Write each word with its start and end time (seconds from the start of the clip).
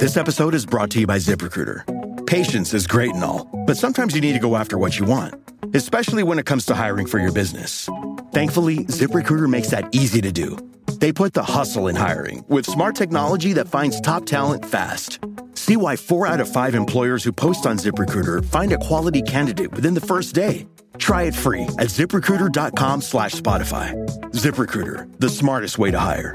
This 0.00 0.16
episode 0.16 0.54
is 0.54 0.64
brought 0.64 0.88
to 0.92 1.00
you 1.00 1.06
by 1.06 1.18
ZipRecruiter. 1.18 2.26
Patience 2.26 2.72
is 2.72 2.86
great 2.86 3.12
and 3.12 3.22
all, 3.22 3.44
but 3.66 3.76
sometimes 3.76 4.14
you 4.14 4.22
need 4.22 4.32
to 4.32 4.38
go 4.38 4.56
after 4.56 4.78
what 4.78 4.98
you 4.98 5.04
want, 5.04 5.34
especially 5.74 6.22
when 6.22 6.38
it 6.38 6.46
comes 6.46 6.64
to 6.68 6.74
hiring 6.74 7.06
for 7.06 7.18
your 7.18 7.32
business. 7.32 7.86
Thankfully, 8.32 8.86
ZipRecruiter 8.86 9.46
makes 9.46 9.68
that 9.72 9.94
easy 9.94 10.22
to 10.22 10.32
do. 10.32 10.56
They 11.00 11.12
put 11.12 11.34
the 11.34 11.42
hustle 11.42 11.86
in 11.88 11.96
hiring 11.96 12.46
with 12.48 12.64
smart 12.64 12.94
technology 12.94 13.52
that 13.52 13.68
finds 13.68 14.00
top 14.00 14.24
talent 14.24 14.64
fast. 14.64 15.18
See 15.52 15.76
why 15.76 15.96
four 15.96 16.26
out 16.26 16.40
of 16.40 16.50
five 16.50 16.74
employers 16.74 17.22
who 17.22 17.30
post 17.30 17.66
on 17.66 17.76
ZipRecruiter 17.76 18.42
find 18.46 18.72
a 18.72 18.78
quality 18.78 19.20
candidate 19.20 19.72
within 19.74 19.92
the 19.92 20.00
first 20.00 20.34
day. 20.34 20.66
Try 20.96 21.24
it 21.24 21.34
free 21.34 21.64
at 21.78 21.88
ziprecruiter.com 21.88 23.02
slash 23.02 23.34
Spotify. 23.34 23.92
ZipRecruiter, 24.30 25.20
the 25.20 25.28
smartest 25.28 25.76
way 25.78 25.90
to 25.90 25.98
hire. 25.98 26.34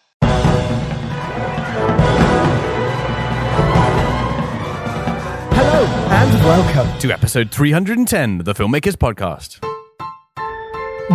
Hello 5.53 5.85
and 6.09 6.33
welcome. 6.45 6.99
to 6.99 7.11
episode 7.11 7.51
310 7.51 8.39
of 8.39 8.45
the 8.45 8.53
Filmmakers 8.53 8.95
Podcast. 8.95 9.59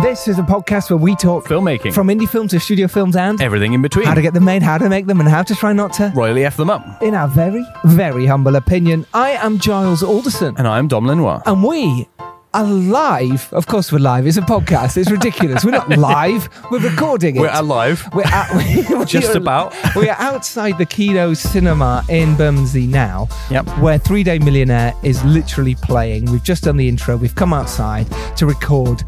This 0.03 0.27
is 0.27 0.37
a 0.37 0.43
podcast 0.43 0.89
where 0.91 0.97
we 0.97 1.15
talk 1.15 1.45
Filmmaking. 1.45 1.93
from 1.93 2.07
indie 2.07 2.29
films 2.29 2.51
to 2.51 2.59
studio 2.59 2.87
films 2.87 3.15
and 3.15 3.41
Everything 3.41 3.73
in 3.73 3.81
between. 3.81 4.05
how 4.05 4.13
to 4.13 4.21
get 4.21 4.33
them 4.33 4.45
made, 4.45 4.61
how 4.61 4.77
to 4.77 4.89
make 4.89 5.07
them, 5.07 5.19
and 5.19 5.27
how 5.27 5.41
to 5.43 5.55
try 5.55 5.73
not 5.73 5.91
to. 5.93 6.11
Royally 6.15 6.45
F 6.45 6.55
them 6.57 6.69
up. 6.69 7.01
In 7.01 7.15
our 7.15 7.27
very, 7.27 7.65
very 7.85 8.25
humble 8.27 8.55
opinion, 8.55 9.05
I 9.13 9.31
am 9.31 9.57
Giles 9.59 10.03
Alderson, 10.03 10.55
And 10.57 10.67
I'm 10.67 10.87
Dom 10.87 11.07
Lenoir. 11.07 11.41
and 11.45 11.63
we 11.63 12.07
are 12.57 12.65
live. 12.65 13.53
Of 13.53 13.67
course, 13.67 13.91
we're 13.91 13.99
live. 13.99 14.25
It's 14.25 14.37
a 14.37 14.41
podcast. 14.41 14.97
It's 14.97 15.11
ridiculous. 15.11 15.63
we're 15.63 15.71
not 15.71 15.89
live. 15.89 16.49
We're 16.71 16.79
recording 16.79 17.35
it. 17.35 17.39
We're 17.39 17.51
alive. 17.53 18.03
We're 18.13 18.23
at, 18.25 18.51
we, 18.97 19.05
Just 19.05 19.35
are- 19.35 19.37
about. 19.37 19.75
We 19.95 20.09
are 20.09 20.17
outside 20.19 20.79
the 20.79 20.85
Kino 20.85 21.35
Cinema 21.35 22.03
in 22.09 22.35
Bermondsey 22.35 22.87
now, 22.87 23.27
Yep. 23.51 23.67
where 23.79 23.99
Three 23.99 24.23
Day 24.23 24.39
Millionaire 24.39 24.95
is 25.03 25.23
literally 25.23 25.75
playing. 25.75 26.31
We've 26.31 26.43
just 26.43 26.63
done 26.63 26.77
the 26.77 26.87
intro. 26.87 27.15
We've 27.15 27.35
come 27.35 27.53
outside 27.53 28.07
to 28.37 28.47
record 28.47 29.03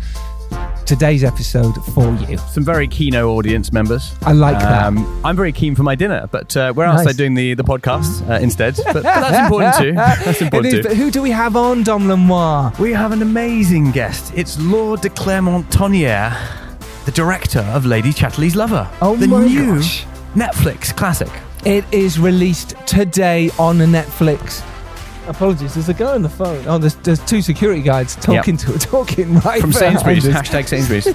today's 0.90 1.23
episode 1.23 1.76
for 1.94 2.12
you. 2.28 2.36
Some 2.52 2.66
very 2.66 2.88
Kino 2.88 3.30
audience 3.34 3.72
members. 3.72 4.12
I 4.23 4.34
like 4.34 4.58
that. 4.58 4.92
I'm 5.23 5.36
very 5.36 5.52
keen 5.52 5.76
for 5.76 5.84
my 5.84 5.94
dinner, 5.94 6.28
but 6.32 6.58
uh, 6.58 6.73
we're 6.76 6.88
Nice. 6.88 7.02
outside 7.02 7.16
doing 7.16 7.36
the, 7.36 7.54
the 7.54 7.64
podcast 7.64 8.28
uh, 8.28 8.40
instead. 8.42 8.76
But, 8.90 8.94
but 8.94 9.04
that's 9.04 9.38
important 9.38 9.76
too. 9.76 9.94
That's 9.94 10.42
important 10.42 10.73
is, 10.73 10.80
too. 10.82 10.88
but 10.90 10.98
who 10.98 11.12
do 11.12 11.22
we 11.22 11.30
have 11.30 11.56
on, 11.56 11.84
Dom 11.84 12.08
Lenoir? 12.08 12.73
We 12.80 12.92
have 12.94 13.12
an 13.12 13.22
amazing 13.22 13.92
guest. 13.92 14.34
It's 14.36 14.58
Laure 14.60 14.98
de 14.98 15.10
Clermont-Tonnerre, 15.10 16.36
the 17.06 17.12
director 17.12 17.60
of 17.60 17.86
Lady 17.86 18.12
Chatterley's 18.12 18.56
Lover. 18.56 18.90
Oh 19.00 19.16
the 19.16 19.28
my 19.28 19.45
new 19.45 19.76
gosh. 19.76 20.06
Netflix 20.34 20.95
classic. 20.95 21.30
It 21.66 21.86
is 21.92 22.17
released 22.20 22.73
today 22.88 23.52
on 23.60 23.78
Netflix. 23.78 24.64
Apologies, 25.30 25.76
there's 25.76 25.90
a 25.90 25.94
guy 25.94 26.16
on 26.16 26.24
the 26.24 26.30
phone. 26.30 26.66
Oh, 26.68 26.78
there's, 26.80 26.96
there's 26.98 27.24
two 27.26 27.42
security 27.42 27.82
guards 27.84 28.16
talking 28.16 28.58
to 28.58 28.78
talking 28.80 29.36
right 29.42 29.62
From 29.62 29.70
behind 29.70 30.00
Sainsbury's. 30.00 30.28
us. 30.28 30.36
Hashtag 30.36 30.67
Sainsbury's. 30.67 31.08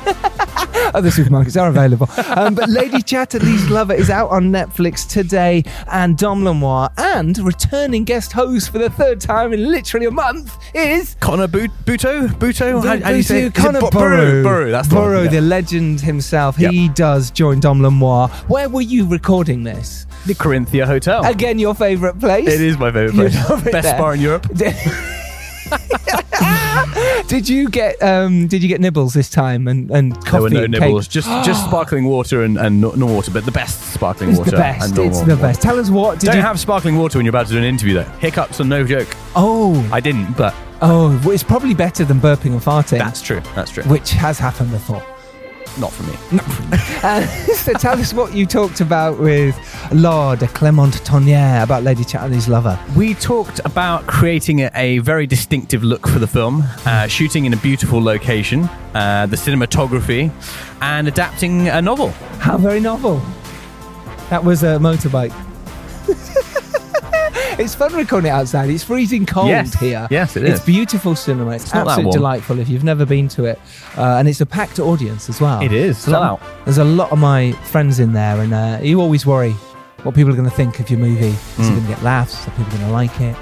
Other 0.95 1.11
supermarkets 1.11 1.61
are 1.61 1.69
available. 1.69 2.09
Um, 2.39 2.55
but 2.55 2.69
Lady 2.69 2.99
Chatterley's 3.03 3.69
Lover 3.71 3.95
is 3.95 4.11
out 4.11 4.31
on 4.31 4.53
Netflix 4.53 5.09
today, 5.09 5.65
and 5.91 6.17
Dom 6.17 6.45
Lenoir 6.45 6.91
and 6.97 7.37
returning 7.39 8.05
guest 8.05 8.31
host 8.33 8.71
for 8.71 8.79
the 8.79 8.89
third 8.91 9.21
time 9.21 9.53
in 9.53 9.69
literally 9.71 10.07
a 10.07 10.11
month 10.13 10.57
is 10.75 11.17
Conor 11.19 11.49
Bu- 11.49 11.67
Buto? 11.85 12.29
Buto? 12.29 12.85
How, 12.85 12.99
how 13.01 13.11
do 13.11 13.17
you 13.17 13.23
say 13.25 13.39
it? 13.39 13.43
Is 13.45 13.49
it 13.49 13.55
Conor 13.57 13.81
Bu- 13.81 13.91
Boru. 13.91 14.43
Boru. 14.45 14.71
That's 14.71 14.87
the 14.89 14.95
one, 14.95 15.05
Boru, 15.07 15.23
yeah. 15.25 15.31
the 15.31 15.41
legend 15.41 16.01
himself. 16.01 16.57
He 16.57 16.89
does 16.91 17.33
join 17.33 17.59
Dom 17.59 17.83
Lenoir. 17.83 18.29
Where 18.47 18.69
were 18.69 18.83
you 18.83 19.07
recording 19.09 19.65
this? 19.65 20.07
The 20.27 20.35
Corinthia 20.35 20.87
Hotel. 20.87 21.25
Again, 21.25 21.59
your 21.59 21.75
favourite 21.75 22.19
place? 22.19 22.49
It 22.49 22.61
is 22.61 22.79
my 22.79 22.91
favourite 22.91 23.33
place. 23.33 23.63
Best 23.65 23.83
there. 23.83 23.99
bar 23.99 24.15
in 24.15 24.21
Europe. 24.21 24.47
did 27.27 27.49
you 27.49 27.69
get 27.69 28.01
um, 28.03 28.47
Did 28.47 28.63
you 28.63 28.69
get 28.69 28.81
nibbles 28.81 29.13
this 29.15 29.29
time 29.31 29.69
and 29.69 29.91
and 29.91 30.15
coffee? 30.25 30.31
There 30.31 30.63
were 30.63 30.69
no 30.69 30.79
nibbles, 30.79 31.07
cake? 31.07 31.13
just 31.13 31.29
just 31.47 31.65
sparkling 31.65 32.05
water 32.05 32.43
and, 32.43 32.57
and 32.59 32.81
no, 32.81 32.91
no 32.93 33.07
water, 33.07 33.31
but 33.31 33.45
the 33.45 33.53
best 33.53 33.93
sparkling 33.93 34.31
It's 34.31 34.39
water. 34.39 34.53
the 34.53 34.57
best. 34.57 34.91
And 34.97 35.07
It's 35.07 35.21
the 35.21 35.27
water. 35.31 35.43
best. 35.43 35.63
Tell 35.63 35.79
us 35.79 35.91
what 35.91 36.21
did 36.21 36.27
Don't 36.27 36.37
you? 36.37 36.43
have 36.43 36.59
sparkling 36.61 36.97
water 36.97 37.19
when 37.19 37.25
you're 37.27 37.31
about 37.31 37.47
to 37.49 37.53
do 37.53 37.59
an 37.59 37.65
interview, 37.65 37.95
though. 37.95 38.03
Hiccups 38.19 38.61
are 38.61 38.65
no 38.65 38.85
joke. 38.85 39.09
oh, 39.37 39.87
I 39.93 40.01
didn't, 40.01 40.37
but 40.37 40.55
oh, 40.83 41.19
well, 41.25 41.31
it's 41.33 41.43
probably 41.43 41.75
better 41.75 42.05
than 42.05 42.21
burping 42.21 42.53
and 42.53 42.61
farting. 42.61 42.99
that's 42.99 43.21
true. 43.23 43.41
That's 43.55 43.71
true. 43.71 43.85
which 43.85 44.11
has 44.13 44.39
happened 44.39 44.71
before. 44.71 45.05
Not 45.79 45.93
for 45.93 46.05
me. 46.05 46.17
Uh, 47.03 47.27
so 47.55 47.73
tell 47.73 47.99
us 47.99 48.15
what 48.15 48.33
you 48.33 48.47
talked 48.47 48.81
about 48.81 49.19
with 49.19 49.57
Laure 49.93 50.37
de 50.37 50.47
Clermont 50.47 50.95
Tonnerre 51.05 51.63
about 51.63 51.83
Lady 51.83 52.05
Chatterley's 52.05 52.49
lover. 52.49 52.79
We 52.97 53.15
talked 53.15 53.61
about 53.65 54.07
creating 54.07 54.61
a, 54.61 54.71
a 54.75 54.99
very 54.99 55.27
distinctive 55.27 55.83
look 55.83 56.07
for 56.07 56.19
the 56.19 56.29
film, 56.29 56.63
uh, 56.87 57.09
shooting 57.09 57.45
in 57.45 57.53
a 57.53 57.57
beautiful 57.57 58.03
location, 58.03 58.65
uh, 58.95 59.27
the 59.27 59.37
cinematography, 59.37 60.31
and 60.81 61.09
adapting 61.09 61.69
a 61.69 61.83
novel. 61.83 62.11
How 62.39 62.57
very 62.57 62.81
novel. 62.81 63.21
That 64.31 64.45
was 64.45 64.63
a 64.63 64.79
motorbike. 64.79 65.33
It's 67.59 67.75
fun 67.75 67.93
recording 67.95 68.29
it 68.29 68.33
outside. 68.33 68.69
It's 68.71 68.85
freezing 68.85 69.27
cold 69.27 69.49
Yes. 69.49 69.75
here. 69.79 70.07
Yes, 70.11 70.37
it 70.37 70.45
It's 70.45 70.65
beautiful 70.65 71.15
cinema. 71.15 71.53
It's, 71.53 71.73
not 71.73 71.85
that 71.85 71.91
absolutely 71.93 72.13
delightful 72.13 72.59
if 72.59 72.69
you've 72.69 72.85
never 72.85 73.07
been 73.07 73.29
to 73.29 73.45
it. 73.45 73.59
Uh, 73.97 74.17
and 74.19 74.29
it's 74.29 74.41
a 74.41 74.47
packed 74.47 74.79
audience 74.79 75.29
as 75.29 75.41
well. 75.41 75.63
It 75.63 75.73
is. 75.73 76.05
There's 76.05 76.17
a, 76.17 76.21
lot, 76.21 76.43
there's 76.65 76.79
a 76.79 76.85
lot 76.85 77.13
of 77.13 77.19
my 77.19 77.53
friends 77.65 78.01
in 78.01 78.13
there, 78.13 78.41
and 78.41 78.53
uh, 78.55 78.79
you 78.83 79.01
always 79.01 79.25
worry 79.27 79.53
what 80.03 80.15
people 80.15 80.33
are 80.33 80.37
going 80.37 80.49
to 80.49 80.55
think 80.57 80.81
of 80.81 80.91
your 80.91 80.99
movie. 80.99 81.29
Is 81.29 81.37
Mm. 81.59 81.61
it 81.61 81.71
going 81.71 81.83
to 81.83 81.89
get 81.89 82.03
laughs? 82.03 82.47
Are 82.47 82.51
people 82.53 82.73
going 82.73 82.87
to 82.87 82.91
like 82.93 83.21
it? 83.21 83.37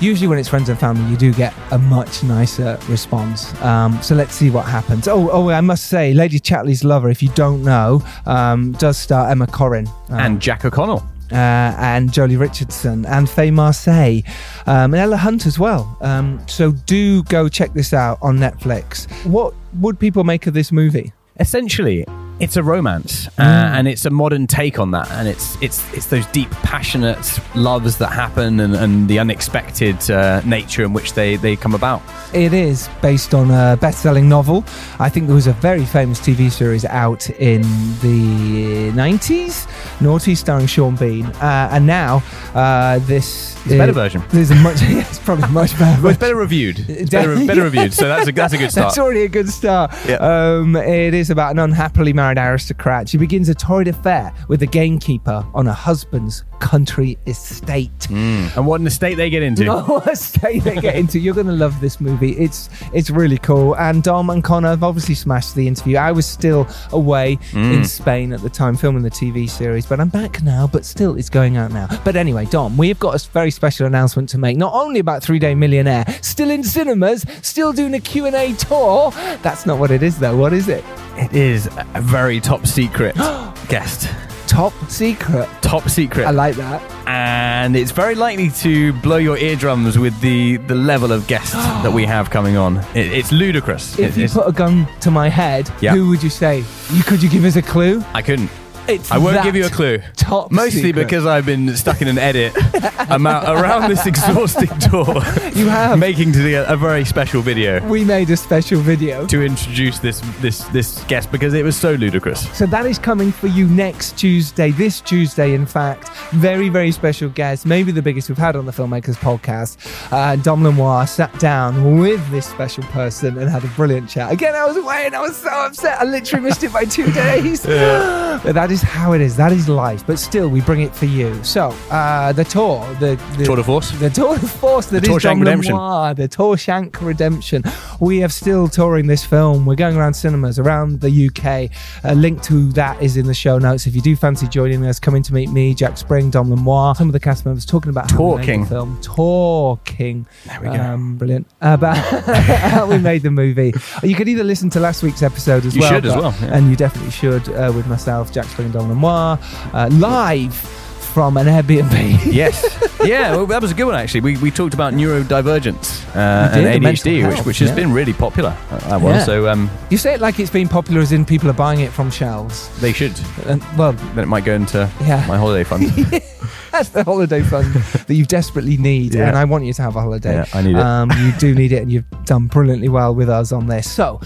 Usually, 0.00 0.26
when 0.28 0.38
it's 0.38 0.48
friends 0.48 0.70
and 0.70 0.78
family, 0.78 1.04
you 1.10 1.16
do 1.18 1.30
get 1.34 1.52
a 1.72 1.78
much 1.78 2.22
nicer 2.24 2.78
response. 2.88 3.54
Um, 3.62 4.00
so 4.02 4.14
let's 4.14 4.34
see 4.34 4.48
what 4.48 4.64
happens. 4.64 5.06
Oh, 5.06 5.28
oh, 5.30 5.50
I 5.50 5.60
must 5.60 5.88
say, 5.88 6.14
Lady 6.14 6.40
Chatterley's 6.40 6.82
Lover, 6.84 7.10
if 7.10 7.22
you 7.22 7.28
don't 7.34 7.62
know, 7.62 8.02
um, 8.24 8.72
does 8.72 8.96
star 8.96 9.28
Emma 9.30 9.46
Corrin 9.46 9.86
uh, 10.10 10.14
And 10.14 10.40
Jack 10.40 10.64
O'Connell. 10.64 11.06
Uh, 11.32 11.74
and 11.78 12.10
Joely 12.10 12.38
Richardson 12.38 13.06
and 13.06 13.28
Faye 13.28 13.50
Marsay 13.50 14.26
um, 14.66 14.94
and 14.94 14.96
Ella 14.96 15.16
Hunt 15.16 15.46
as 15.46 15.58
well. 15.58 15.96
Um, 16.00 16.44
so 16.48 16.72
do 16.72 17.22
go 17.24 17.48
check 17.48 17.72
this 17.72 17.92
out 17.92 18.18
on 18.20 18.38
Netflix. 18.38 19.08
What 19.24 19.54
would 19.74 19.98
people 19.98 20.24
make 20.24 20.46
of 20.46 20.54
this 20.54 20.72
movie? 20.72 21.12
essentially 21.40 22.04
it's 22.40 22.56
a 22.56 22.62
romance 22.62 23.28
uh, 23.38 23.42
Mm. 23.42 23.78
and 23.78 23.88
it's 23.88 24.04
a 24.04 24.10
modern 24.10 24.46
take 24.46 24.78
on 24.78 24.90
that 24.92 25.10
and 25.12 25.28
it's 25.28 25.56
it's 25.62 25.80
it's 25.92 26.06
those 26.06 26.26
deep 26.26 26.50
passionate 26.62 27.38
loves 27.54 27.98
that 27.98 28.08
happen 28.12 28.60
and, 28.60 28.74
and 28.74 29.08
the 29.08 29.18
unexpected 29.18 30.10
uh, 30.10 30.40
nature 30.44 30.82
in 30.84 30.92
which 30.92 31.12
they 31.14 31.36
they 31.36 31.56
come 31.56 31.74
about 31.74 32.00
It 32.32 32.52
is 32.52 32.88
based 33.02 33.34
on 33.34 33.50
a 33.50 33.76
best-selling 33.80 34.28
novel. 34.28 34.64
I 35.00 35.08
think 35.08 35.26
there 35.26 35.34
was 35.34 35.46
a 35.48 35.52
very 35.54 35.84
famous 35.84 36.20
TV 36.20 36.48
series 36.50 36.84
out 36.84 37.28
in 37.30 37.62
the 38.00 38.90
90s, 38.92 39.66
Naughty, 40.00 40.34
starring 40.34 40.66
Sean 40.66 40.94
Bean, 40.96 41.26
uh, 41.26 41.68
and 41.72 41.86
now 41.86 42.22
uh, 42.54 42.98
this 43.00 43.56
It's 43.64 43.74
a 43.74 43.78
better 43.78 43.92
version. 43.92 44.22
There's 44.30 44.50
a 44.50 44.54
much. 44.56 44.80
yeah, 44.88 45.00
it's 45.00 45.18
probably 45.18 45.48
much 45.48 45.76
better. 45.78 46.00
well, 46.02 46.10
it's 46.10 46.20
better 46.20 46.36
reviewed 46.36 46.78
it's 46.88 47.10
better, 47.10 47.34
better 47.46 47.64
reviewed 47.64 47.92
so 47.92 48.06
that's 48.08 48.28
a 48.28 48.32
that's 48.32 48.54
a 48.54 48.58
good 48.58 48.70
start 48.74 48.86
That's 48.88 48.98
already 48.98 49.22
a 49.22 49.28
good 49.28 49.48
start. 49.48 49.90
Yeah. 50.08 50.16
Um, 50.16 50.76
it 50.76 51.14
is 51.14 51.30
about 51.30 51.50
an 51.52 51.58
unhappily 51.58 52.12
married 52.12 52.29
aristocrat. 52.38 53.08
She 53.08 53.18
begins 53.18 53.48
a 53.48 53.54
torrid 53.54 53.88
affair 53.88 54.32
with 54.48 54.60
the 54.60 54.66
gamekeeper 54.66 55.44
on 55.54 55.66
her 55.66 55.72
husband's 55.72 56.44
country 56.60 57.18
estate. 57.26 57.90
Mm. 58.10 58.56
and 58.56 58.66
what 58.66 58.80
an 58.80 58.86
estate 58.86 59.16
they 59.16 59.30
get 59.30 59.42
into 59.42 59.64
what 59.86 60.06
estate 60.06 60.62
they 60.62 60.76
get 60.76 60.96
into. 60.96 61.18
You're 61.18 61.34
going 61.34 61.46
to 61.46 61.52
love 61.52 61.80
this 61.80 62.00
movie. 62.00 62.32
It's 62.32 62.68
it's 62.92 63.10
really 63.10 63.38
cool. 63.38 63.76
And 63.76 64.02
Dom 64.02 64.30
and 64.30 64.44
Conor 64.44 64.68
have 64.68 64.84
obviously 64.84 65.14
smashed 65.14 65.54
the 65.54 65.66
interview. 65.66 65.96
I 65.96 66.12
was 66.12 66.26
still 66.26 66.68
away 66.92 67.32
in 67.52 67.82
mm. 67.82 67.86
Spain 67.86 68.32
at 68.32 68.40
the 68.40 68.50
time 68.50 68.76
filming 68.76 69.02
the 69.02 69.10
TV 69.10 69.48
series, 69.48 69.86
but 69.86 70.00
I'm 70.00 70.08
back 70.08 70.42
now, 70.42 70.66
but 70.66 70.84
still 70.84 71.16
it's 71.16 71.30
going 71.30 71.56
out 71.56 71.72
now. 71.72 71.88
But 72.04 72.16
anyway, 72.16 72.46
Dom, 72.46 72.76
we've 72.76 72.98
got 72.98 73.14
a 73.14 73.30
very 73.30 73.50
special 73.50 73.86
announcement 73.86 74.28
to 74.30 74.38
make. 74.38 74.56
Not 74.56 74.74
only 74.74 75.00
about 75.00 75.22
3-Day 75.22 75.54
Millionaire, 75.54 76.04
still 76.22 76.50
in 76.50 76.62
cinemas, 76.62 77.24
still 77.42 77.72
doing 77.72 77.94
a 77.94 78.00
Q&A 78.00 78.52
tour. 78.54 79.10
That's 79.42 79.66
not 79.66 79.78
what 79.78 79.90
it 79.90 80.02
is 80.02 80.18
though. 80.18 80.36
What 80.36 80.52
is 80.52 80.68
it? 80.68 80.84
it 81.20 81.34
is 81.34 81.66
a 81.94 82.00
very 82.00 82.40
top 82.40 82.66
secret 82.66 83.14
guest 83.68 84.08
Top 84.50 84.72
secret. 84.88 85.48
Top 85.62 85.88
secret. 85.88 86.26
I 86.26 86.32
like 86.32 86.56
that. 86.56 86.82
and 87.06 87.76
it's 87.76 87.92
very 87.92 88.14
likely 88.16 88.50
to 88.50 88.92
blow 88.94 89.16
your 89.16 89.36
eardrums 89.38 89.96
with 89.96 90.20
the, 90.20 90.56
the 90.58 90.74
level 90.74 91.12
of 91.12 91.26
guests 91.28 91.52
that 91.84 91.92
we 91.92 92.04
have 92.04 92.30
coming 92.30 92.56
on. 92.56 92.78
It, 92.94 93.12
it's 93.12 93.30
ludicrous. 93.30 93.96
If 93.98 94.16
It- 94.16 94.18
you 94.18 94.24
it's- 94.24 94.34
put 94.34 94.48
a 94.48 94.52
gun 94.52 94.88
to 95.02 95.10
my 95.10 95.28
head, 95.28 95.70
Yeah. 95.80 95.94
who 95.94 96.08
would 96.08 96.22
you 96.22 96.30
say? 96.30 96.64
You 96.92 97.02
could 97.04 97.22
you 97.22 97.28
give 97.30 97.44
us 97.44 97.54
a 97.56 97.62
clue? 97.62 98.02
I 98.12 98.22
couldn't. 98.22 98.50
It's 98.90 99.10
I 99.12 99.18
won't 99.18 99.34
that 99.34 99.44
give 99.44 99.54
you 99.54 99.66
a 99.66 99.70
clue. 99.70 99.98
Top 100.16 100.50
Mostly 100.50 100.82
secret. 100.82 101.04
because 101.04 101.24
I've 101.26 101.46
been 101.46 101.76
stuck 101.76 102.02
in 102.02 102.08
an 102.08 102.18
edit 102.18 102.52
amount, 103.10 103.48
around 103.48 103.88
this 103.88 104.04
exhausting 104.06 104.68
tour, 104.90 105.14
you 105.54 105.68
have. 105.68 105.98
making 105.98 106.32
to 106.32 106.38
the, 106.42 106.54
a 106.72 106.76
very 106.76 107.04
special 107.04 107.40
video 107.40 107.86
we 107.88 108.04
made 108.04 108.30
a 108.30 108.36
special 108.36 108.80
video. 108.80 109.26
to 109.28 109.42
introduce 109.42 109.98
this 110.00 110.20
this 110.40 110.64
this 110.68 111.02
guest 111.04 111.30
because 111.30 111.54
it 111.54 111.64
was 111.64 111.76
so 111.76 111.92
ludicrous. 111.92 112.48
So 112.56 112.66
that 112.66 112.86
is 112.86 112.98
coming 112.98 113.30
for 113.32 113.46
you 113.46 113.66
next 113.68 114.16
Tuesday, 114.18 114.70
this 114.72 115.00
Tuesday, 115.00 115.54
in 115.54 115.66
fact. 115.66 116.08
Very, 116.32 116.68
very 116.68 116.90
special 116.92 117.28
guest, 117.28 117.66
maybe 117.66 117.92
the 117.92 118.02
biggest 118.02 118.28
we've 118.28 118.38
had 118.38 118.56
on 118.56 118.66
the 118.66 118.72
Filmmakers 118.72 119.16
podcast. 119.16 119.76
Uh, 120.12 120.36
Dom 120.36 120.64
Lenoir 120.64 121.06
sat 121.06 121.36
down 121.38 121.98
with 122.00 122.26
this 122.30 122.46
special 122.46 122.82
person 122.84 123.38
and 123.38 123.48
had 123.48 123.64
a 123.64 123.68
brilliant 123.68 124.08
chat. 124.10 124.32
Again, 124.32 124.54
I 124.54 124.64
was 124.66 124.76
away 124.76 125.04
and 125.06 125.14
I 125.14 125.20
was 125.20 125.36
so 125.36 125.50
upset. 125.50 126.00
I 126.00 126.04
literally 126.04 126.44
missed 126.44 126.62
it 126.64 126.72
by 126.72 126.84
two 126.84 127.10
days. 127.12 127.64
But 128.42 128.54
that 128.54 128.70
is 128.70 128.79
how 128.82 129.12
it 129.12 129.20
is. 129.20 129.36
That 129.36 129.52
is 129.52 129.68
life. 129.68 130.06
But 130.06 130.18
still, 130.18 130.48
we 130.48 130.60
bring 130.60 130.80
it 130.82 130.94
for 130.94 131.06
you. 131.06 131.42
So, 131.44 131.68
uh, 131.90 132.32
the 132.32 132.44
tour, 132.44 132.86
the, 133.00 133.16
the 133.36 133.44
Tour 133.44 133.56
de 133.56 133.64
force. 133.64 133.90
the 133.92 134.10
Tour 134.10 134.36
de 134.38 134.46
Force 134.46 134.86
that 134.86 135.04
The 135.04 135.12
is 135.14 135.22
Dom 135.22 135.40
Redemption. 135.40 135.72
Lenoir, 135.74 136.14
the 136.14 136.28
Torshank 136.28 137.00
Redemption. 137.00 137.62
We 138.00 138.22
are 138.24 138.28
still 138.28 138.68
touring 138.68 139.06
this 139.06 139.24
film. 139.24 139.66
We're 139.66 139.74
going 139.74 139.96
around 139.96 140.14
cinemas 140.14 140.58
around 140.58 141.00
the 141.00 141.28
UK. 141.28 141.70
A 142.04 142.14
link 142.14 142.42
to 142.44 142.70
that 142.72 143.00
is 143.02 143.16
in 143.16 143.26
the 143.26 143.34
show 143.34 143.58
notes. 143.58 143.86
If 143.86 143.94
you 143.94 144.00
do 144.02 144.16
fancy 144.16 144.46
joining 144.48 144.84
us, 144.86 144.98
come 145.00 145.14
in 145.14 145.22
to 145.24 145.34
meet 145.34 145.50
me, 145.50 145.74
Jack 145.74 145.96
Spring, 145.98 146.30
Dom 146.30 146.50
Lenoir, 146.50 146.94
some 146.94 147.08
of 147.08 147.12
the 147.12 147.20
cast 147.20 147.44
members 147.44 147.64
talking 147.66 147.90
about 147.90 148.10
how 148.10 148.18
we 148.22 148.36
made 148.36 148.46
Talking. 148.46 148.60
the 148.62 148.66
film. 148.68 149.00
Talking. 149.02 150.26
There 150.46 150.60
we 150.60 150.66
go. 150.68 150.72
Um, 150.82 151.16
brilliant. 151.16 151.46
About 151.60 151.96
how 152.26 152.86
we 152.86 152.98
made 152.98 153.22
the 153.22 153.30
movie. 153.30 153.72
You 154.02 154.14
could 154.14 154.28
either 154.28 154.44
listen 154.44 154.70
to 154.70 154.80
last 154.80 155.02
week's 155.02 155.22
episode 155.22 155.64
as 155.66 155.74
You 155.74 155.82
well. 155.82 155.90
should 155.92 156.06
as 156.06 156.16
well, 156.16 156.34
yeah. 156.40 156.56
And 156.56 156.70
you 156.70 156.76
definitely 156.76 157.10
should 157.10 157.48
uh, 157.50 157.72
with 157.74 157.86
myself, 157.86 158.32
Jack 158.32 158.46
Spring, 158.46 158.69
Dom 158.70 158.88
Lenoir, 158.88 159.38
uh, 159.72 159.88
live 159.92 160.79
from 161.10 161.36
an 161.36 161.46
Airbnb. 161.46 162.18
Yes. 162.30 162.62
yeah, 163.04 163.32
well, 163.34 163.46
that 163.46 163.60
was 163.60 163.72
a 163.72 163.74
good 163.74 163.84
one 163.84 163.94
actually. 163.94 164.20
We, 164.20 164.36
we 164.38 164.50
talked 164.50 164.72
about 164.74 164.94
neurodivergence 164.94 166.06
uh, 166.14 166.54
did, 166.54 166.66
and 166.66 166.84
ADHD, 166.84 167.28
which, 167.28 167.44
which 167.44 167.58
has 167.58 167.70
yeah. 167.70 167.74
been 167.74 167.92
really 167.92 168.12
popular. 168.12 168.56
Uh, 168.70 168.78
that 168.88 169.00
one. 169.00 169.14
Yeah. 169.14 169.24
So 169.24 169.48
um, 169.48 169.70
You 169.90 169.98
say 169.98 170.14
it 170.14 170.20
like 170.20 170.38
it's 170.38 170.50
been 170.50 170.68
popular 170.68 171.00
as 171.00 171.12
in 171.12 171.24
people 171.24 171.50
are 171.50 171.54
buying 171.54 171.80
it 171.80 171.90
from 171.92 172.10
shelves. 172.10 172.68
they 172.80 172.92
should. 172.92 173.18
And 173.46 173.62
well, 173.76 173.92
Then 173.92 174.20
it 174.20 174.28
might 174.28 174.44
go 174.44 174.54
into 174.54 174.88
Yeah. 175.00 175.24
my 175.26 175.36
holiday 175.36 175.64
fund. 175.64 175.84
that's 176.70 176.90
the 176.90 177.02
holiday 177.04 177.42
fund 177.42 177.72
that 177.74 178.14
you 178.14 178.24
desperately 178.24 178.76
need, 178.76 179.14
Yeah. 179.14 179.28
and 179.28 179.36
I 179.36 179.44
want 179.44 179.64
you 179.64 179.72
to 179.72 179.82
have 179.82 179.96
a 179.96 180.00
holiday. 180.00 180.34
Yeah, 180.34 180.44
I 180.54 180.62
need 180.62 180.76
it. 180.76 180.80
Um, 180.80 181.10
you 181.18 181.32
do 181.32 181.54
need 181.54 181.72
it, 181.72 181.82
and 181.82 181.90
you've 181.90 182.04
done 182.24 182.46
brilliantly 182.46 182.88
well 182.88 183.14
with 183.14 183.28
us 183.28 183.50
on 183.52 183.66
this. 183.66 183.90
So, 183.90 184.20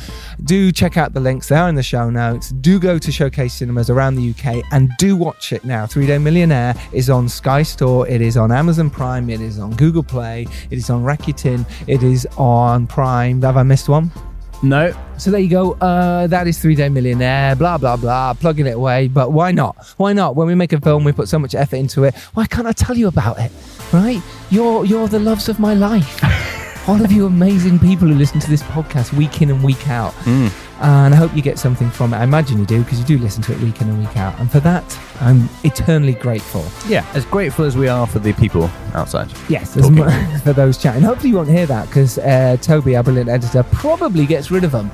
do 0.44 0.70
check 0.72 0.96
out 0.96 1.14
the 1.14 1.20
links; 1.20 1.48
they 1.48 1.56
are 1.56 1.68
in 1.68 1.74
the 1.74 1.82
show 1.82 2.10
notes. 2.10 2.50
Do 2.50 2.78
go 2.78 2.98
to 2.98 3.10
Showcase 3.12 3.54
Cinemas 3.54 3.88
around 3.90 4.16
the 4.16 4.30
UK, 4.30 4.62
and 4.72 4.90
do 4.98 5.16
watch 5.16 5.52
it 5.52 5.64
now. 5.64 5.86
Three 5.86 6.06
Day 6.06 6.18
Millionaire 6.18 6.73
is 6.92 7.10
on 7.10 7.28
Sky 7.28 7.62
Store. 7.62 8.06
It 8.08 8.20
is 8.20 8.36
on 8.36 8.52
Amazon 8.52 8.90
Prime. 8.90 9.30
It 9.30 9.40
is 9.40 9.58
on 9.58 9.74
Google 9.76 10.02
Play. 10.02 10.46
It 10.70 10.78
is 10.78 10.90
on 10.90 11.04
Rakuten. 11.04 11.66
It 11.86 12.02
is 12.02 12.26
on 12.36 12.86
Prime. 12.86 13.42
Have 13.42 13.56
I 13.56 13.62
missed 13.62 13.88
one? 13.88 14.10
no. 14.62 14.92
So 15.18 15.30
there 15.30 15.40
you 15.40 15.48
go. 15.48 15.72
Uh, 15.74 16.26
that 16.26 16.46
is 16.48 16.58
Three 16.58 16.74
Day 16.74 16.88
Millionaire. 16.88 17.54
Blah 17.54 17.78
blah 17.78 17.96
blah. 17.96 18.34
Plugging 18.34 18.66
it 18.66 18.74
away. 18.76 19.08
But 19.08 19.32
why 19.32 19.52
not? 19.52 19.76
Why 19.96 20.12
not? 20.12 20.34
When 20.34 20.46
we 20.46 20.54
make 20.54 20.72
a 20.72 20.80
film, 20.80 21.04
we 21.04 21.12
put 21.12 21.28
so 21.28 21.38
much 21.38 21.54
effort 21.54 21.76
into 21.76 22.04
it. 22.04 22.14
Why 22.34 22.46
can't 22.46 22.66
I 22.66 22.72
tell 22.72 22.96
you 22.96 23.08
about 23.08 23.38
it? 23.38 23.52
Right? 23.92 24.20
You're 24.50 24.84
you're 24.84 25.08
the 25.08 25.20
loves 25.20 25.48
of 25.48 25.60
my 25.60 25.74
life. 25.74 26.20
All 26.86 27.02
of 27.02 27.10
you 27.10 27.24
amazing 27.24 27.78
people 27.78 28.06
who 28.06 28.14
listen 28.14 28.40
to 28.40 28.50
this 28.50 28.62
podcast 28.62 29.14
week 29.14 29.40
in 29.40 29.50
and 29.50 29.64
week 29.64 29.88
out. 29.88 30.14
And 30.26 31.14
I 31.14 31.16
hope 31.16 31.34
you 31.34 31.40
get 31.40 31.58
something 31.58 31.88
from 31.88 32.12
it. 32.12 32.18
I 32.18 32.24
imagine 32.24 32.58
you 32.58 32.66
do 32.66 32.82
because 32.84 32.98
you 32.98 33.06
do 33.06 33.16
listen 33.16 33.42
to 33.44 33.52
it 33.54 33.60
week 33.60 33.80
in 33.80 33.88
and 33.88 33.98
week 34.06 34.18
out. 34.18 34.38
And 34.38 34.52
for 34.52 34.60
that, 34.60 34.84
I'm 35.20 35.48
eternally 35.62 36.12
grateful. 36.12 36.62
Yeah, 36.86 37.06
as 37.14 37.24
grateful 37.24 37.64
as 37.64 37.74
we 37.74 37.88
are 37.88 38.06
for 38.06 38.18
the 38.18 38.34
people 38.34 38.70
outside. 38.92 39.32
Yes, 39.48 39.72
for 40.42 40.52
those 40.52 40.76
chatting. 40.76 41.02
Hopefully 41.02 41.30
you 41.30 41.36
won't 41.36 41.48
hear 41.48 41.64
that 41.64 41.86
because 41.86 42.18
uh, 42.18 42.58
Toby, 42.60 42.96
our 42.96 43.02
brilliant 43.02 43.30
editor, 43.30 43.62
probably 43.62 44.26
gets 44.26 44.50
rid 44.50 44.62
of 44.62 44.72
them. 44.72 44.90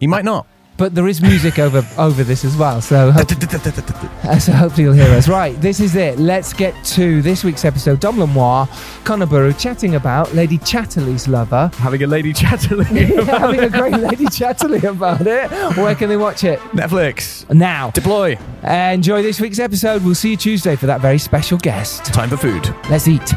You 0.00 0.08
might 0.08 0.24
not. 0.24 0.46
But 0.76 0.94
there 0.94 1.06
is 1.06 1.22
music 1.22 1.58
over 1.58 1.86
over 1.98 2.24
this 2.24 2.44
as 2.44 2.56
well, 2.56 2.80
so 2.80 3.12
hope, 3.12 3.30
uh, 3.30 4.38
so 4.38 4.52
hopefully 4.52 4.84
you'll 4.84 4.92
hear 4.92 5.10
us. 5.14 5.28
Right, 5.28 5.58
this 5.60 5.78
is 5.78 5.94
it. 5.94 6.18
Let's 6.18 6.52
get 6.52 6.74
to 6.86 7.22
this 7.22 7.44
week's 7.44 7.64
episode. 7.64 8.00
Dom 8.00 8.18
Lenoir, 8.18 8.68
Conor 9.04 9.26
Boru 9.26 9.52
chatting 9.52 9.94
about 9.94 10.34
Lady 10.34 10.58
Chatterley's 10.58 11.28
lover. 11.28 11.70
Having 11.74 12.02
a 12.02 12.06
lady 12.08 12.32
chatterly. 12.32 12.84
Having 13.24 13.60
a 13.60 13.70
great 13.70 13.94
Lady 13.94 14.26
Chatterley 14.26 14.82
about 14.82 15.26
it. 15.26 15.50
Where 15.76 15.94
can 15.94 16.08
they 16.08 16.16
watch 16.16 16.42
it? 16.42 16.58
Netflix. 16.72 17.48
Now. 17.54 17.90
Deploy. 17.92 18.36
Enjoy 18.64 19.22
this 19.22 19.40
week's 19.40 19.60
episode. 19.60 20.04
We'll 20.04 20.14
see 20.16 20.30
you 20.30 20.36
Tuesday 20.36 20.74
for 20.74 20.86
that 20.86 21.00
very 21.00 21.18
special 21.18 21.58
guest. 21.58 22.06
Time 22.06 22.30
for 22.30 22.36
food. 22.36 22.74
Let's 22.90 23.06
eat. 23.06 23.32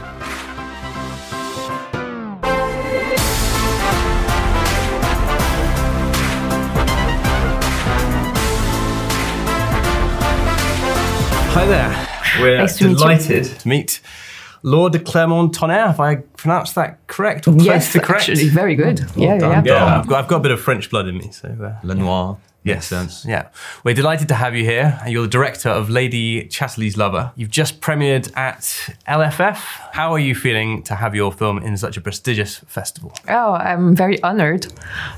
Hi 11.57 11.65
there. 11.65 12.07
We're 12.39 12.57
Nice 12.59 12.77
to 12.77 12.83
meet 12.83 12.91
you. 12.91 12.97
delighted 12.97 13.43
to 13.45 13.67
meet 13.67 13.99
Laure 14.61 14.91
de 14.91 14.99
Clermont-Tonnerre, 14.99 15.89
if 15.89 15.99
I 15.99 16.17
pronounced 16.17 16.75
that 16.75 17.07
correct 17.07 17.47
or 17.47 17.53
close 17.53 17.65
Yes, 17.65 17.93
to 17.93 17.99
correct. 17.99 18.29
actually, 18.29 18.49
very 18.49 18.75
good. 18.75 18.99
yeah, 19.15 19.35
yeah, 19.39 19.49
yeah. 19.49 19.61
Yeah, 19.65 19.97
I've 19.99 20.07
got, 20.07 20.23
I've 20.23 20.27
got 20.29 20.37
a 20.37 20.39
bit 20.41 20.51
of 20.51 20.61
French 20.61 20.91
blood 20.91 21.07
in 21.07 21.17
me, 21.17 21.31
so 21.31 21.47
uh, 21.49 21.79
Lenoir. 21.83 22.37
yes, 22.63 22.85
sense. 22.85 23.25
yeah. 23.25 23.47
We're 23.83 23.95
delighted 23.95 24.27
to 24.27 24.35
have 24.35 24.55
you 24.55 24.65
here. 24.65 24.99
You're 25.07 25.23
the 25.23 25.29
director 25.29 25.69
of 25.69 25.89
Lady 25.89 26.43
Chatterley's 26.47 26.95
Lover. 26.95 27.31
You've 27.35 27.49
just 27.49 27.81
premiered 27.81 28.31
at 28.37 28.59
LFF. 29.07 29.55
How 29.93 30.11
are 30.13 30.19
you 30.19 30.35
feeling 30.35 30.83
to 30.83 30.93
have 30.93 31.15
your 31.15 31.31
film 31.31 31.57
in 31.57 31.75
such 31.77 31.97
a 31.97 32.01
prestigious 32.01 32.57
festival? 32.67 33.13
Oh, 33.27 33.53
I'm 33.53 33.95
very 33.95 34.21
honored 34.21 34.67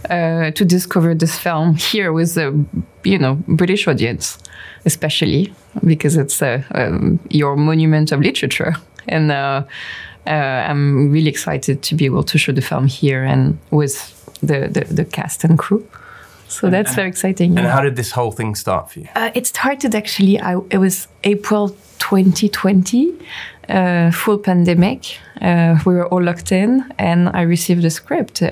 uh, 0.09 0.51
to 0.51 0.63
discover 0.63 1.13
this 1.15 1.37
film 1.37 1.75
here 1.75 2.13
with 2.13 2.35
the, 2.35 2.65
you 3.03 3.17
know, 3.19 3.35
British 3.47 3.87
audience, 3.89 4.37
especially 4.85 5.53
because 5.85 6.15
it's 6.15 6.41
uh, 6.41 6.61
um, 6.71 7.19
your 7.29 7.55
monument 7.55 8.11
of 8.11 8.19
literature, 8.21 8.75
and 9.07 9.31
uh, 9.31 9.63
uh, 10.27 10.29
I'm 10.29 11.11
really 11.11 11.29
excited 11.29 11.81
to 11.83 11.95
be 11.95 12.05
able 12.05 12.23
to 12.23 12.37
show 12.37 12.51
the 12.51 12.61
film 12.61 12.87
here 12.87 13.23
and 13.23 13.57
with 13.71 14.15
the 14.41 14.67
the, 14.67 14.93
the 14.93 15.05
cast 15.05 15.43
and 15.43 15.57
crew. 15.57 15.85
So 16.49 16.69
that's 16.69 16.95
very 16.95 17.07
exciting. 17.07 17.57
And 17.57 17.65
yeah. 17.65 17.71
how 17.71 17.81
did 17.81 17.95
this 17.95 18.11
whole 18.11 18.31
thing 18.31 18.55
start 18.55 18.89
for 18.89 19.01
you? 19.01 19.07
Uh, 19.15 19.29
it 19.35 19.45
started 19.45 19.93
actually. 19.93 20.39
I, 20.39 20.59
it 20.71 20.79
was 20.79 21.07
April 21.23 21.69
2020, 21.99 23.13
uh, 23.69 24.11
full 24.11 24.39
pandemic. 24.39 25.19
Uh, 25.41 25.77
we 25.85 25.93
were 25.93 26.07
all 26.07 26.23
locked 26.23 26.51
in, 26.51 26.91
and 26.97 27.29
I 27.29 27.41
received 27.41 27.85
a 27.85 27.89
script 27.89 28.41
uh, 28.41 28.45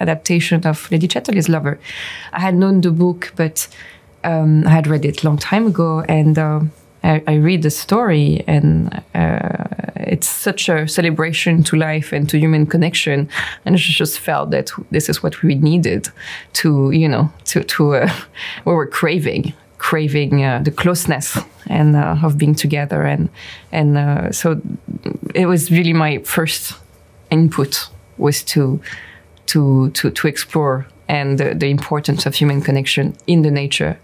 adaptation 0.00 0.64
of 0.66 0.90
Lady 0.92 1.08
Chatterley's 1.08 1.48
Lover. 1.48 1.78
I 2.32 2.40
had 2.40 2.54
known 2.54 2.80
the 2.80 2.92
book, 2.92 3.32
but 3.36 3.68
um, 4.24 4.66
I 4.66 4.70
had 4.70 4.86
read 4.86 5.04
it 5.04 5.22
a 5.22 5.26
long 5.28 5.38
time 5.38 5.66
ago, 5.66 6.00
and 6.08 6.38
uh, 6.38 6.60
I, 7.02 7.22
I 7.26 7.34
read 7.34 7.62
the 7.62 7.70
story, 7.70 8.42
and 8.46 9.02
uh, 9.14 9.64
it's 9.96 10.26
such 10.26 10.68
a 10.68 10.88
celebration 10.88 11.62
to 11.64 11.76
life 11.76 12.12
and 12.12 12.28
to 12.30 12.38
human 12.38 12.66
connection. 12.66 13.28
And 13.64 13.74
I 13.74 13.78
just 13.78 14.18
felt 14.18 14.50
that 14.50 14.70
this 14.90 15.08
is 15.08 15.22
what 15.22 15.42
we 15.42 15.54
needed 15.54 16.08
to, 16.54 16.90
you 16.90 17.08
know, 17.08 17.30
to 17.46 17.62
to 17.64 17.96
uh, 17.96 18.12
we 18.64 18.72
were 18.72 18.86
craving, 18.86 19.52
craving 19.78 20.44
uh, 20.44 20.60
the 20.64 20.70
closeness 20.70 21.38
and 21.68 21.94
uh, 21.94 22.16
of 22.22 22.38
being 22.38 22.54
together, 22.54 23.02
and 23.02 23.28
and 23.70 23.98
uh, 23.98 24.32
so 24.32 24.60
it 25.34 25.46
was 25.46 25.70
really 25.70 25.92
my 25.92 26.18
first 26.18 26.74
input 27.30 27.88
was 28.16 28.42
to 28.44 28.80
to 29.46 29.90
to 29.90 30.10
to 30.10 30.28
explore 30.28 30.86
and 31.08 31.38
the, 31.38 31.54
the 31.54 31.66
importance 31.66 32.26
of 32.26 32.34
human 32.34 32.62
connection 32.62 33.14
in 33.26 33.42
the 33.42 33.50
nature. 33.50 33.98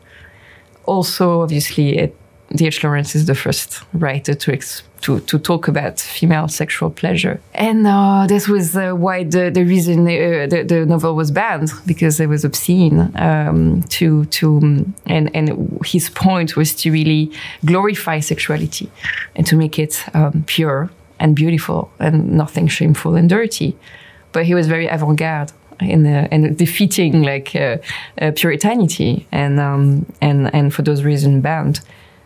Also, 0.86 1.42
obviously, 1.42 2.12
D.H. 2.54 2.82
Lawrence 2.82 3.14
is 3.14 3.26
the 3.26 3.34
first 3.34 3.82
writer 3.92 4.34
to 4.34 4.52
ex- 4.52 4.82
to 5.02 5.20
to 5.20 5.38
talk 5.38 5.68
about 5.68 6.00
female 6.00 6.48
sexual 6.48 6.90
pleasure, 6.90 7.40
and 7.54 7.86
uh, 7.86 8.26
this 8.26 8.48
was 8.48 8.76
uh, 8.76 8.92
why 8.92 9.24
the 9.24 9.50
the 9.50 9.64
reason 9.64 10.00
uh, 10.00 10.46
the, 10.48 10.64
the 10.66 10.84
novel 10.84 11.14
was 11.14 11.30
banned 11.30 11.70
because 11.86 12.20
it 12.20 12.28
was 12.28 12.44
obscene. 12.44 13.12
Um, 13.16 13.82
to 13.90 14.24
to 14.26 14.58
and 15.06 15.30
and 15.34 15.80
his 15.84 16.10
point 16.10 16.56
was 16.56 16.74
to 16.74 16.90
really 16.90 17.30
glorify 17.64 18.20
sexuality 18.20 18.90
and 19.36 19.46
to 19.46 19.56
make 19.56 19.78
it 19.78 20.04
um, 20.14 20.44
pure 20.46 20.90
and 21.20 21.36
beautiful 21.36 21.90
and 21.98 22.32
nothing 22.32 22.66
shameful 22.68 23.14
and 23.14 23.28
dirty. 23.28 23.76
But 24.32 24.44
he 24.44 24.54
was 24.54 24.66
very 24.66 24.86
avant-garde 24.86 25.52
in 25.80 26.06
uh, 26.06 26.28
and 26.30 26.56
defeating 26.56 27.22
like 27.22 27.54
uh, 27.54 27.78
uh, 28.20 28.32
puritanity 28.36 29.26
and 29.32 29.58
um, 29.60 30.06
and 30.20 30.52
and 30.54 30.74
for 30.74 30.82
those 30.82 31.02
reasons 31.02 31.42
banned. 31.42 31.80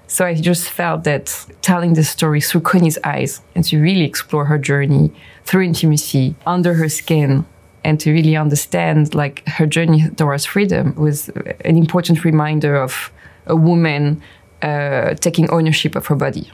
So 0.07 0.27
I 0.27 0.35
just 0.35 0.69
felt 0.71 1.05
that 1.05 1.47
telling 1.63 1.95
the 1.95 2.05
story 2.05 2.41
through 2.41 2.61
Connie's 2.61 2.99
eyes 3.05 3.41
and 3.55 3.65
to 3.65 3.81
really 3.81 4.05
explore 4.05 4.45
her 4.45 4.59
journey 4.59 5.11
through 5.45 5.63
intimacy, 5.63 6.35
under 6.47 6.75
her 6.75 6.89
skin, 6.89 7.45
and 7.85 7.99
to 8.01 8.13
really 8.13 8.37
understand 8.37 9.15
like 9.15 9.47
her 9.49 9.67
journey 9.67 10.09
towards 10.11 10.45
freedom 10.45 10.95
was 10.97 11.29
an 11.65 11.77
important 11.77 12.25
reminder 12.25 12.77
of 12.77 13.11
a 13.47 13.57
woman 13.57 14.23
uh, 14.63 15.15
taking 15.15 15.51
ownership 15.51 15.97
of 15.97 16.07
her 16.07 16.17
body. 16.17 16.51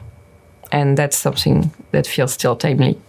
And 0.71 0.97
that's 0.97 1.17
something 1.17 1.71
that 1.91 2.07
feels 2.07 2.33
still 2.33 2.55
timely, 2.55 2.99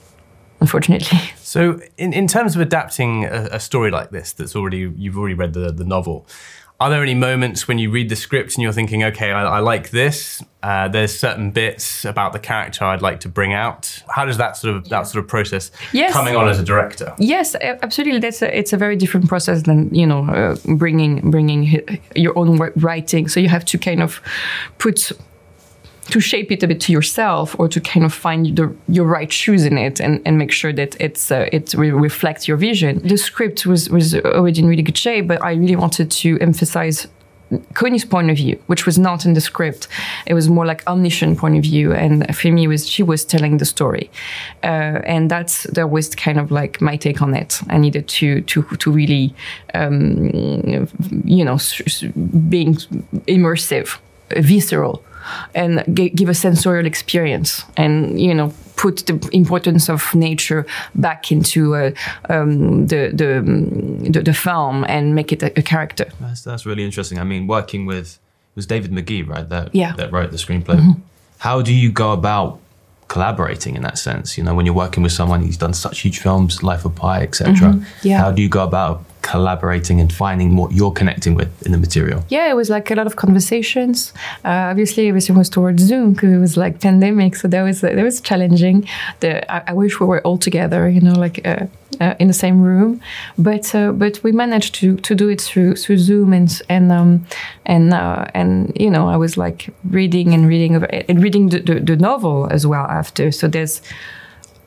unfortunately. 0.61 1.19
So, 1.53 1.79
in, 1.99 2.15
in 2.15 2.29
terms 2.29 2.55
of 2.55 2.63
adapting 2.63 3.27
a, 3.27 3.49
a 3.53 3.61
story 3.61 3.91
like 3.91 4.09
this, 4.09 4.33
that's 4.33 4.57
already 4.57 4.91
you've 4.97 5.19
already 5.19 5.35
read 5.35 5.53
the, 5.53 5.71
the 5.71 5.85
novel. 5.85 6.27
Are 6.81 6.89
there 6.89 7.03
any 7.03 7.15
moments 7.15 7.69
when 7.69 7.77
you 7.79 7.91
read 7.91 8.09
the 8.09 8.17
script 8.17 8.55
and 8.55 8.63
you're 8.63 8.73
thinking, 8.73 9.05
okay, 9.05 9.33
I, 9.33 9.59
I 9.59 9.59
like 9.59 9.91
this. 9.91 10.43
Uh, 10.63 10.89
there's 10.89 11.17
certain 11.17 11.51
bits 11.51 12.07
about 12.07 12.33
the 12.33 12.39
character 12.39 12.87
I'd 12.87 13.03
like 13.03 13.21
to 13.21 13.29
bring 13.29 13.53
out. 13.53 14.03
How 14.09 14.25
does 14.25 14.39
that 14.39 14.57
sort 14.57 14.77
of 14.77 14.89
that 14.89 15.03
sort 15.07 15.23
of 15.23 15.29
process 15.29 15.71
Yes. 15.93 16.15
coming 16.15 16.37
on 16.37 16.49
as 16.49 16.59
a 16.59 16.65
director? 16.65 17.15
Yes, 17.19 17.55
absolutely. 17.83 18.21
That's 18.21 18.41
a, 18.41 18.59
it's 18.59 18.73
a 18.73 18.79
very 18.79 18.97
different 18.97 19.29
process 19.29 19.65
than 19.65 19.95
you 19.95 20.07
know 20.07 20.25
uh, 20.25 20.57
bringing 20.77 21.31
bringing 21.31 21.87
your 22.17 22.33
own 22.39 22.57
writing. 22.77 23.29
So 23.29 23.41
you 23.41 23.51
have 23.51 23.67
to 23.67 23.77
kind 23.79 24.03
of 24.03 24.23
put 24.79 25.13
to 26.11 26.21
shape 26.21 26.51
it 26.51 26.63
a 26.63 26.67
bit 26.67 26.81
to 26.81 26.93
yourself, 26.93 27.57
or 27.59 27.69
to 27.69 27.81
kind 27.81 28.05
of 28.05 28.13
find 28.13 28.57
the, 28.57 28.75
your 28.89 29.07
right 29.07 29.33
shoes 29.33 29.65
in 29.65 29.79
it, 29.79 30.01
and, 30.01 30.21
and 30.27 30.39
make 30.39 30.53
sure 30.53 30.73
that 30.73 30.97
it's 31.01 31.31
uh, 31.31 31.49
it 31.53 31.75
re- 31.75 31.91
reflects 31.91 32.49
your 32.49 32.57
vision. 32.57 33.01
The 33.07 33.17
script 33.17 33.67
was 33.67 33.89
was 33.89 34.15
already 34.15 34.61
in 34.61 34.67
really 34.67 34.83
good 34.83 34.99
shape, 34.99 35.29
but 35.29 35.43
I 35.43 35.53
really 35.53 35.77
wanted 35.77 36.11
to 36.11 36.39
emphasize 36.41 37.07
Connie's 37.75 38.05
point 38.05 38.31
of 38.31 38.37
view, 38.37 38.59
which 38.67 38.87
was 38.87 38.99
not 38.99 39.27
in 39.27 39.35
the 39.35 39.41
script. 39.41 39.89
It 40.27 40.35
was 40.35 40.49
more 40.49 40.67
like 40.67 40.83
omniscient 40.87 41.39
point 41.39 41.57
of 41.57 41.63
view, 41.63 41.93
and 41.93 42.35
for 42.35 42.49
me, 42.49 42.67
was 42.67 42.89
she 42.89 43.03
was 43.03 43.25
telling 43.25 43.59
the 43.59 43.65
story, 43.65 44.11
uh, 44.63 45.01
and 45.05 45.31
that's 45.31 45.65
that 45.65 45.91
was 45.91 46.15
kind 46.15 46.39
of 46.39 46.51
like 46.51 46.81
my 46.81 46.97
take 46.97 47.23
on 47.23 47.35
it. 47.35 47.61
I 47.69 47.79
needed 47.79 48.09
to 48.09 48.41
to 48.43 48.63
to 48.63 48.91
really, 48.91 49.35
um, 49.75 50.31
you 51.25 51.45
know, 51.45 51.59
being 52.49 52.75
immersive, 53.27 53.99
visceral, 54.37 55.05
and 55.55 55.83
g- 55.97 56.11
give 56.11 56.29
a 56.29 56.35
sensorial 56.35 56.87
experience, 56.87 57.65
and 57.77 58.21
you 58.21 58.35
know, 58.35 58.53
put 58.77 59.07
the 59.07 59.29
importance 59.33 59.89
of 59.93 60.15
nature 60.15 60.67
back 60.95 61.31
into 61.33 61.75
uh, 61.75 61.91
um, 62.29 62.87
the, 62.87 63.11
the 63.15 63.43
the 64.13 64.23
the 64.23 64.35
film 64.35 64.85
and 64.89 65.15
make 65.15 65.33
it 65.33 65.43
a, 65.43 65.51
a 65.59 65.63
character. 65.63 66.07
That's, 66.21 66.43
that's 66.43 66.67
really 66.67 66.85
interesting. 66.85 67.19
I 67.19 67.25
mean, 67.25 67.47
working 67.47 67.87
with 67.87 68.19
it 68.53 68.57
was 68.57 68.67
David 68.67 68.93
Magee, 68.93 69.23
right? 69.23 69.49
That 69.49 69.75
Yeah. 69.75 69.95
that 69.97 70.13
wrote 70.13 70.31
the 70.31 70.37
screenplay. 70.39 70.97
How 71.39 71.63
do 71.63 71.73
you 71.73 71.91
go 71.93 72.13
about 72.13 72.59
collaborating 73.09 73.77
in 73.77 73.83
that 73.83 73.99
sense? 73.99 74.37
You 74.39 74.45
know, 74.45 74.55
when 74.55 74.67
you're 74.67 74.75
working 74.75 75.03
with 75.03 75.13
someone 75.13 75.43
who's 75.43 75.57
done 75.57 75.75
such 75.75 76.01
huge 76.01 76.19
films, 76.19 76.63
Life 76.63 76.85
of 76.85 76.95
Pi, 76.95 77.23
etc. 77.23 77.81
Yeah. 78.03 78.19
How 78.19 78.31
do 78.33 78.43
you 78.43 78.49
go 78.49 78.63
about 78.63 79.05
collaborating 79.23 80.01
and 80.01 80.13
finding 80.13 80.57
what 80.57 80.73
you're 80.73 80.93
connecting 80.93 81.35
with 81.35 81.51
in 81.65 81.73
the 81.73 81.79
material? 81.79 82.25
Yeah, 82.29 82.51
it 82.51 82.55
was 82.55 82.69
like 82.69 82.91
a 82.91 82.95
lot 82.95 83.07
of 83.07 83.17
conversations. 83.17 84.13
Uh, 84.45 84.71
obviously, 84.71 85.09
everything 85.09 85.37
was 85.37 85.49
towards 85.49 85.83
Zoom 85.83 86.13
because 86.13 86.33
it 86.33 86.39
was 86.39 86.57
like 86.57 86.81
pandemic, 86.81 87.37
so 87.37 87.49
that 87.49 87.63
was 87.63 87.81
that 87.81 87.97
was 87.97 88.21
challenging. 88.21 88.89
The, 89.21 89.51
I, 89.51 89.63
I 89.69 89.73
wish 89.73 90.01
we 90.01 90.07
were 90.07 90.21
all 90.23 90.39
together, 90.39 90.89
you 90.89 91.01
know, 91.01 91.15
like 91.15 91.47
uh, 91.47 91.67
uh, 92.01 92.15
in 92.19 92.27
the 92.29 92.35
same 92.35 92.61
room, 92.61 93.01
but 93.39 93.75
uh, 93.75 93.93
but 93.93 94.23
we 94.23 94.33
managed 94.33 94.75
to 94.77 94.97
to 94.97 95.15
do 95.15 95.29
it 95.29 95.41
through 95.41 95.77
through 95.77 95.99
Zoom 95.99 96.33
and 96.33 96.61
and 96.69 96.93
um, 96.93 97.27
and 97.67 97.95
uh, 97.95 98.27
and 98.35 98.73
you 98.79 98.91
know, 98.91 99.09
I 99.09 99.17
was 99.17 99.37
like 99.37 99.71
reading 99.85 100.35
and 100.35 100.47
reading 100.47 100.75
and 100.75 101.23
reading 101.23 101.49
the, 101.49 101.61
the, 101.61 101.81
the 101.81 101.97
novel 101.97 102.49
as 102.51 102.67
well 102.67 102.85
after. 102.87 103.33
So 103.33 103.49
there's 103.49 103.81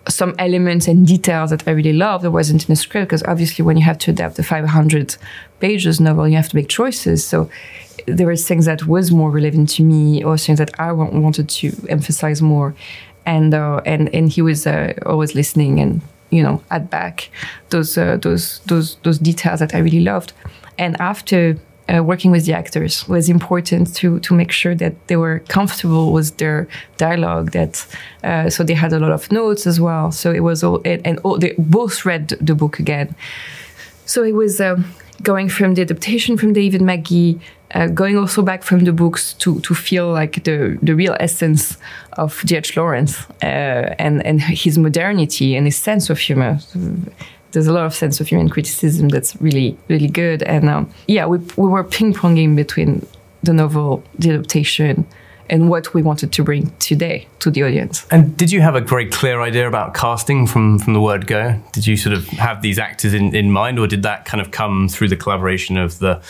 some 0.07 0.35
elements 0.37 0.87
and 0.87 1.07
details 1.07 1.49
that 1.49 1.67
I 1.67 1.71
really 1.71 1.93
love 1.93 2.21
that 2.21 2.31
wasn't 2.31 2.63
in 2.63 2.67
the 2.71 2.75
script 2.75 3.09
because 3.09 3.23
obviously 3.23 3.65
when 3.65 3.77
you 3.77 3.83
have 3.83 3.97
to 3.99 4.11
adapt 4.11 4.37
a 4.39 4.43
500 4.43 5.17
pages 5.59 5.99
novel 5.99 6.27
you 6.27 6.35
have 6.35 6.49
to 6.49 6.55
make 6.55 6.69
choices. 6.69 7.25
So 7.25 7.49
there 8.07 8.27
were 8.27 8.35
things 8.35 8.65
that 8.65 8.85
was 8.85 9.11
more 9.11 9.31
relevant 9.31 9.69
to 9.69 9.83
me 9.83 10.23
or 10.23 10.37
things 10.37 10.59
that 10.59 10.79
I 10.79 10.91
wanted 10.91 11.49
to 11.49 11.73
emphasize 11.89 12.41
more. 12.41 12.75
And 13.25 13.53
uh, 13.53 13.81
and 13.85 14.13
and 14.13 14.31
he 14.31 14.43
was 14.43 14.67
uh, 14.67 14.93
always 15.05 15.33
listening 15.33 15.79
and 15.79 16.01
you 16.29 16.43
know 16.43 16.61
add 16.69 16.91
back 16.91 17.29
those 17.71 17.97
uh, 17.97 18.17
those 18.17 18.59
those 18.67 18.97
those 18.97 19.17
details 19.17 19.59
that 19.61 19.73
I 19.73 19.79
really 19.79 20.01
loved. 20.01 20.33
And 20.77 20.95
after 21.01 21.57
uh, 21.93 22.03
working 22.03 22.31
with 22.31 22.45
the 22.45 22.53
actors 22.53 23.07
was 23.07 23.29
important 23.29 23.95
to 23.95 24.19
to 24.19 24.33
make 24.33 24.51
sure 24.51 24.75
that 24.75 24.93
they 25.07 25.15
were 25.15 25.39
comfortable 25.47 26.11
with 26.11 26.37
their 26.37 26.67
dialogue. 26.97 27.51
That 27.51 27.85
uh, 28.23 28.49
so 28.49 28.63
they 28.63 28.73
had 28.73 28.93
a 28.93 28.99
lot 28.99 29.11
of 29.11 29.31
notes 29.31 29.67
as 29.67 29.79
well. 29.79 30.11
So 30.11 30.31
it 30.31 30.41
was 30.41 30.63
all 30.63 30.81
and, 30.85 31.05
and 31.05 31.19
all, 31.23 31.37
they 31.37 31.53
both 31.57 32.05
read 32.05 32.29
the 32.41 32.55
book 32.55 32.79
again. 32.79 33.15
So 34.05 34.23
it 34.23 34.33
was 34.33 34.59
um, 34.59 34.85
going 35.21 35.49
from 35.49 35.75
the 35.75 35.81
adaptation 35.81 36.37
from 36.37 36.53
David 36.53 36.81
Magee, 36.81 37.39
uh, 37.73 37.87
going 37.87 38.17
also 38.17 38.41
back 38.41 38.63
from 38.63 38.85
the 38.85 38.93
books 38.93 39.33
to 39.33 39.59
to 39.61 39.75
feel 39.75 40.11
like 40.11 40.43
the 40.43 40.77
the 40.81 40.95
real 40.95 41.15
essence 41.19 41.77
of 42.17 42.41
D.H. 42.45 42.75
Lawrence 42.77 43.27
uh, 43.43 43.95
and 43.99 44.25
and 44.25 44.41
his 44.41 44.77
modernity 44.77 45.55
and 45.55 45.67
his 45.67 45.75
sense 45.77 46.09
of 46.09 46.19
humor. 46.19 46.59
There's 47.55 47.67
a 47.67 47.73
lot 47.73 47.85
of 47.85 47.95
sense 47.95 48.19
of 48.19 48.27
humor 48.27 48.41
and 48.41 48.51
criticism 48.51 49.09
that's 49.09 49.35
really 49.41 49.77
really 49.87 50.09
good. 50.09 50.43
And 50.43 50.69
um, 50.69 50.91
yeah, 51.07 51.25
we 51.25 51.37
we 51.57 51.67
were 51.67 51.83
ping 51.83 52.13
ponging 52.13 52.55
between 52.55 53.05
the 53.43 53.53
novel, 53.53 54.03
the 54.19 54.29
adaptation, 54.31 55.07
and 55.49 55.69
what 55.69 55.93
we 55.93 56.01
wanted 56.01 56.31
to 56.33 56.43
bring 56.43 56.71
today 56.79 57.27
to 57.39 57.51
the 57.51 57.63
audience. 57.63 58.05
And 58.11 58.35
did 58.35 58.51
you 58.51 58.61
have 58.61 58.75
a 58.75 58.81
very 58.81 59.07
clear 59.09 59.41
idea 59.41 59.67
about 59.67 59.93
casting 59.93 60.47
from, 60.47 60.79
from 60.79 60.93
the 60.93 61.01
word 61.01 61.27
go? 61.27 61.59
Did 61.71 61.85
you 61.85 61.97
sort 61.97 62.15
of 62.15 62.25
have 62.27 62.61
these 62.61 62.79
actors 62.79 63.13
in, 63.13 63.35
in 63.35 63.51
mind, 63.51 63.79
or 63.79 63.87
did 63.87 64.03
that 64.03 64.25
kind 64.25 64.41
of 64.41 64.51
come 64.51 64.89
through 64.89 65.09
the 65.09 65.15
collaboration 65.15 65.77
of 65.77 65.99
the 65.99 66.21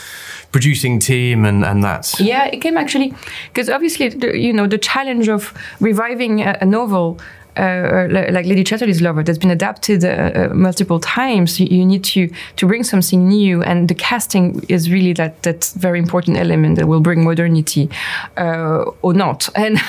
producing 0.51 0.99
team 0.99 1.45
and, 1.45 1.63
and 1.65 1.83
that's 1.83 2.19
Yeah, 2.19 2.45
it 2.45 2.59
came 2.59 2.77
actually 2.77 3.13
because 3.47 3.69
obviously, 3.69 4.09
the, 4.09 4.37
you 4.37 4.53
know, 4.53 4.67
the 4.67 4.77
challenge 4.77 5.29
of 5.29 5.53
reviving 5.79 6.41
a, 6.41 6.57
a 6.61 6.65
novel. 6.65 7.19
Uh, 7.57 8.07
like 8.09 8.45
Lady 8.45 8.63
Chatterley's 8.63 9.01
Lover, 9.01 9.23
that's 9.23 9.37
been 9.37 9.51
adapted 9.51 10.03
uh, 10.03 10.09
uh, 10.09 10.53
multiple 10.53 10.99
times. 10.99 11.59
You, 11.59 11.67
you 11.67 11.85
need 11.85 12.03
to 12.05 12.29
to 12.57 12.67
bring 12.67 12.83
something 12.83 13.27
new, 13.27 13.63
and 13.63 13.87
the 13.87 13.95
casting 13.95 14.63
is 14.69 14.89
really 14.89 15.13
that 15.13 15.41
that 15.43 15.73
very 15.77 15.99
important 15.99 16.37
element 16.37 16.77
that 16.77 16.87
will 16.87 17.01
bring 17.01 17.23
modernity 17.23 17.89
uh, 18.37 18.83
or 19.01 19.13
not. 19.13 19.49
And, 19.65 19.79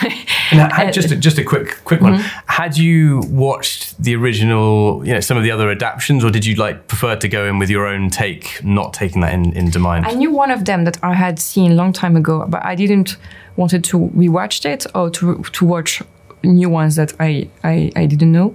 And 0.52 0.73
had- 0.73 0.92
just 0.94 1.11
a, 1.11 1.16
just 1.16 1.38
a 1.38 1.44
quick 1.44 1.78
quick 1.85 2.00
one. 2.00 2.14
Had 2.46 2.76
you 2.76 3.20
watched 3.30 4.00
the 4.02 4.14
original, 4.14 5.04
you 5.06 5.12
know, 5.14 5.20
some 5.20 5.37
of 5.37 5.42
the 5.42 5.50
other 5.50 5.70
adaptations, 5.70 6.25
or 6.25 6.30
did 6.30 6.44
you 6.46 6.54
like 6.54 6.87
prefer 6.88 7.16
to 7.16 7.28
go 7.28 7.46
in 7.46 7.58
with 7.58 7.68
your 7.70 7.87
own 7.87 8.11
take, 8.11 8.61
not 8.64 8.92
taking 8.94 9.20
that 9.23 9.35
in, 9.35 9.52
into 9.52 9.78
mind? 9.78 10.06
I 10.06 10.12
knew 10.12 10.30
one 10.30 10.50
of 10.50 10.64
them 10.64 10.85
that 10.85 10.99
I 11.02 11.14
had 11.14 11.38
seen 11.38 11.73
a 11.73 11.75
long 11.75 11.92
time 11.92 12.16
ago, 12.16 12.44
but 12.49 12.64
I 12.64 12.75
didn't 12.76 13.16
wanted 13.56 13.82
to 13.85 13.99
rewatch 14.14 14.64
it 14.64 14.87
or 14.94 15.11
to 15.11 15.42
to 15.52 15.64
watch 15.64 16.02
new 16.43 16.69
ones 16.69 16.97
that 16.97 17.12
I 17.21 17.49
I, 17.64 17.90
I 17.97 18.07
didn't 18.07 18.33
know. 18.33 18.55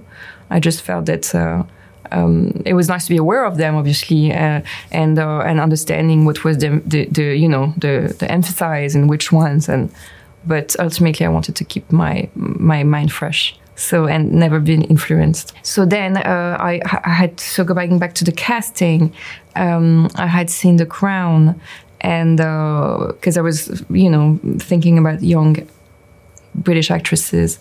I 0.50 0.60
just 0.60 0.82
felt 0.82 1.06
that. 1.06 1.34
Uh, 1.34 1.64
um, 2.12 2.62
it 2.64 2.74
was 2.74 2.88
nice 2.88 3.04
to 3.04 3.10
be 3.10 3.16
aware 3.16 3.44
of 3.44 3.56
them, 3.56 3.74
obviously, 3.74 4.32
uh, 4.32 4.60
and 4.90 5.18
uh, 5.18 5.40
and 5.40 5.60
understanding 5.60 6.24
what 6.24 6.44
was 6.44 6.58
the, 6.58 6.82
the, 6.86 7.06
the 7.06 7.36
you 7.36 7.48
know 7.48 7.72
the 7.78 8.14
the 8.18 8.30
emphasis 8.30 8.94
and 8.94 9.08
which 9.08 9.32
ones, 9.32 9.68
and 9.68 9.90
but 10.46 10.76
ultimately 10.78 11.26
I 11.26 11.30
wanted 11.30 11.56
to 11.56 11.64
keep 11.64 11.90
my 11.90 12.28
my 12.34 12.82
mind 12.84 13.12
fresh. 13.12 13.58
So 13.74 14.06
and 14.06 14.30
never 14.32 14.60
been 14.60 14.82
influenced. 14.82 15.54
So 15.62 15.86
then 15.86 16.18
uh, 16.18 16.56
I, 16.60 16.80
I 17.04 17.08
had 17.08 17.40
so 17.40 17.64
going 17.64 17.98
back 17.98 18.14
to 18.16 18.24
the 18.24 18.30
casting, 18.30 19.12
um, 19.56 20.08
I 20.16 20.26
had 20.26 20.50
seen 20.50 20.76
The 20.76 20.86
Crown, 20.86 21.58
and 22.02 22.36
because 22.36 23.38
I 23.38 23.40
was 23.40 23.82
you 23.88 24.10
know 24.10 24.38
thinking 24.58 24.98
about 24.98 25.22
young 25.22 25.66
British 26.54 26.90
actresses, 26.90 27.58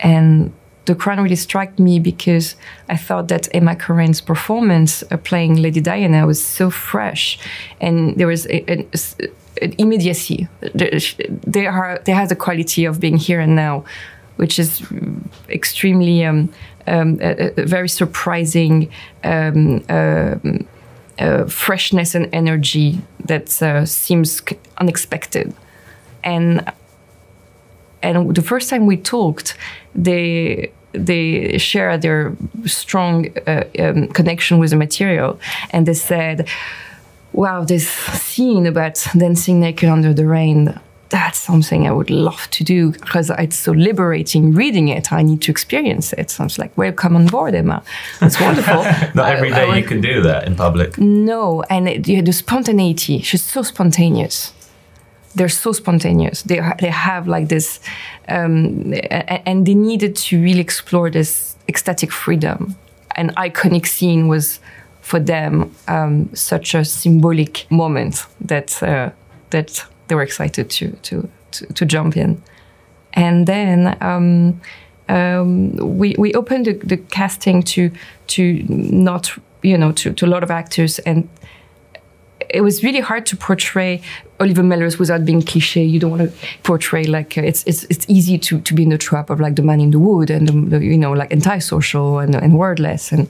and 0.00 0.52
The 0.86 0.94
Crown 0.94 1.22
really 1.22 1.36
struck 1.36 1.78
me 1.78 1.98
because 1.98 2.56
I 2.88 2.96
thought 2.96 3.28
that 3.28 3.48
Emma 3.54 3.74
Corrin's 3.74 4.20
performance 4.20 5.02
uh, 5.10 5.16
playing 5.16 5.56
Lady 5.56 5.80
Diana 5.80 6.26
was 6.26 6.44
so 6.44 6.70
fresh, 6.70 7.38
and 7.80 8.16
there 8.16 8.26
was 8.26 8.46
an 8.46 8.86
immediacy. 9.78 10.48
There 10.74 11.70
are 11.70 12.00
there 12.04 12.16
has 12.16 12.30
a 12.30 12.36
quality 12.36 12.84
of 12.84 13.00
being 13.00 13.16
here 13.16 13.40
and 13.40 13.54
now, 13.56 13.84
which 14.36 14.58
is 14.58 14.82
extremely 15.48 16.24
um, 16.24 16.52
um, 16.86 17.18
very 17.56 17.88
surprising. 17.88 18.90
Um, 19.22 19.84
um, 19.88 20.66
uh, 21.16 21.44
freshness 21.46 22.16
and 22.16 22.28
energy 22.32 23.00
that 23.24 23.62
uh, 23.62 23.86
seems 23.86 24.42
unexpected, 24.78 25.54
and 26.24 26.64
and 28.04 28.34
the 28.36 28.42
first 28.42 28.70
time 28.70 28.86
we 28.86 28.96
talked, 28.96 29.56
they 29.94 30.70
they 30.92 31.58
shared 31.58 32.00
their 32.02 32.32
strong 32.66 33.26
uh, 33.46 33.64
um, 33.78 34.08
connection 34.08 34.58
with 34.60 34.70
the 34.70 34.76
material, 34.76 35.38
and 35.70 35.86
they 35.86 35.94
said, 35.94 36.46
"Wow, 37.32 37.64
this 37.64 37.88
scene 37.88 38.66
about 38.66 39.06
dancing 39.16 39.60
naked 39.60 39.88
under 39.88 40.14
the 40.14 40.26
rain." 40.26 40.74
that's 41.10 41.38
something 41.38 41.86
I 41.86 41.92
would 41.92 42.10
love 42.10 42.48
to 42.50 42.64
do 42.64 42.90
because 42.90 43.30
it's 43.38 43.56
so 43.56 43.72
liberating 43.72 44.52
reading 44.52 44.88
it. 44.88 45.12
I 45.12 45.22
need 45.22 45.40
to 45.42 45.50
experience 45.52 46.12
it. 46.18 46.30
So 46.30 46.42
I 46.42 46.46
was 46.46 46.58
like, 46.58 46.76
welcome 46.76 47.14
on 47.14 47.26
board, 47.26 47.54
Emma. 47.54 47.82
That's 48.20 48.40
wonderful. 48.40 48.82
Not 49.14 49.30
every 49.36 49.50
day 49.50 49.64
I- 49.68 49.74
I 49.74 49.76
you 49.76 49.84
can 49.84 50.00
do 50.00 50.22
that 50.22 50.46
in 50.48 50.56
public. 50.56 50.98
no, 50.98 51.62
and 51.70 51.88
it, 51.88 52.08
yeah, 52.08 52.22
the 52.22 52.32
spontaneity. 52.32 53.20
She's 53.20 53.44
so 53.44 53.62
spontaneous. 53.62 54.52
They're 55.34 55.48
so 55.48 55.72
spontaneous. 55.72 56.42
They 56.42 56.60
they 56.80 56.90
have 56.90 57.26
like 57.26 57.48
this, 57.48 57.80
um, 58.28 58.94
and 59.46 59.66
they 59.66 59.74
needed 59.74 60.16
to 60.16 60.40
really 60.40 60.60
explore 60.60 61.10
this 61.10 61.56
ecstatic 61.68 62.12
freedom. 62.12 62.76
An 63.16 63.32
iconic 63.36 63.86
scene 63.86 64.28
was 64.28 64.60
for 65.00 65.20
them 65.20 65.70
um, 65.88 66.34
such 66.34 66.74
a 66.74 66.84
symbolic 66.84 67.66
moment 67.70 68.26
that 68.40 68.82
uh, 68.82 69.10
that 69.50 69.84
they 70.08 70.14
were 70.14 70.22
excited 70.22 70.70
to 70.70 70.90
to 71.02 71.28
to, 71.50 71.66
to 71.74 71.86
jump 71.86 72.16
in. 72.16 72.42
And 73.12 73.46
then 73.46 73.96
um, 74.00 74.60
um, 75.08 75.98
we 75.98 76.14
we 76.18 76.32
opened 76.34 76.66
the, 76.66 76.74
the 76.74 76.96
casting 76.96 77.62
to 77.62 77.90
to 78.28 78.64
not 78.68 79.36
you 79.62 79.78
know 79.78 79.92
to, 79.92 80.12
to 80.12 80.26
a 80.26 80.28
lot 80.28 80.42
of 80.42 80.50
actors 80.50 80.98
and 81.00 81.28
it 82.48 82.62
was 82.62 82.82
really 82.82 83.00
hard 83.00 83.26
to 83.26 83.36
portray 83.36 84.00
Oliver 84.40 84.62
Mellors 84.62 84.98
without 84.98 85.24
being 85.24 85.42
cliche. 85.42 85.84
You 85.84 86.00
don't 86.00 86.10
want 86.10 86.30
to 86.30 86.36
portray 86.62 87.04
like 87.04 87.38
uh, 87.38 87.42
it's 87.42 87.64
it's 87.64 87.84
it's 87.84 88.04
easy 88.08 88.38
to 88.38 88.60
to 88.60 88.74
be 88.74 88.82
in 88.82 88.90
the 88.90 88.98
trap 88.98 89.30
of 89.30 89.40
like 89.40 89.56
the 89.56 89.62
man 89.62 89.80
in 89.80 89.90
the 89.90 89.98
wood 89.98 90.30
and 90.30 90.48
the, 90.48 90.78
the, 90.78 90.84
you 90.84 90.98
know 90.98 91.12
like 91.12 91.32
antisocial 91.32 92.18
and 92.18 92.34
and 92.34 92.58
wordless 92.58 93.12
and 93.12 93.28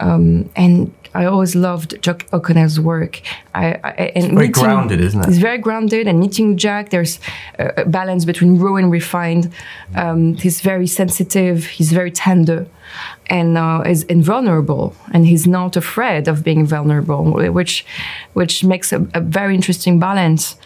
um, 0.00 0.50
and 0.56 0.92
I 1.16 1.24
always 1.24 1.54
loved 1.54 2.00
Jack 2.02 2.26
O'Connell's 2.32 2.78
work. 2.78 3.22
I, 3.54 3.80
I 3.82 3.90
and 4.14 4.34
very 4.34 4.48
grounded, 4.48 5.00
isn't 5.00 5.18
it? 5.18 5.28
It's 5.28 5.38
very 5.38 5.56
grounded. 5.56 6.06
And 6.06 6.20
meeting 6.20 6.58
Jack, 6.58 6.90
there's 6.90 7.18
a, 7.58 7.72
a 7.78 7.84
balance 7.86 8.26
between 8.26 8.58
raw 8.58 8.76
and 8.76 8.90
refined. 8.90 9.50
Um, 9.94 10.34
he's 10.34 10.60
very 10.60 10.86
sensitive. 10.86 11.64
He's 11.64 11.90
very 11.92 12.10
tender, 12.10 12.66
and 13.28 13.58
uh, 13.58 13.82
is 13.86 14.04
invulnerable. 14.04 14.94
And 15.12 15.26
he's 15.26 15.46
not 15.46 15.76
afraid 15.76 16.28
of 16.28 16.44
being 16.44 16.66
vulnerable, 16.66 17.24
which 17.52 17.84
which 18.34 18.64
makes 18.64 18.92
a, 18.92 19.06
a 19.14 19.20
very 19.20 19.54
interesting 19.54 19.98
balance. 19.98 20.56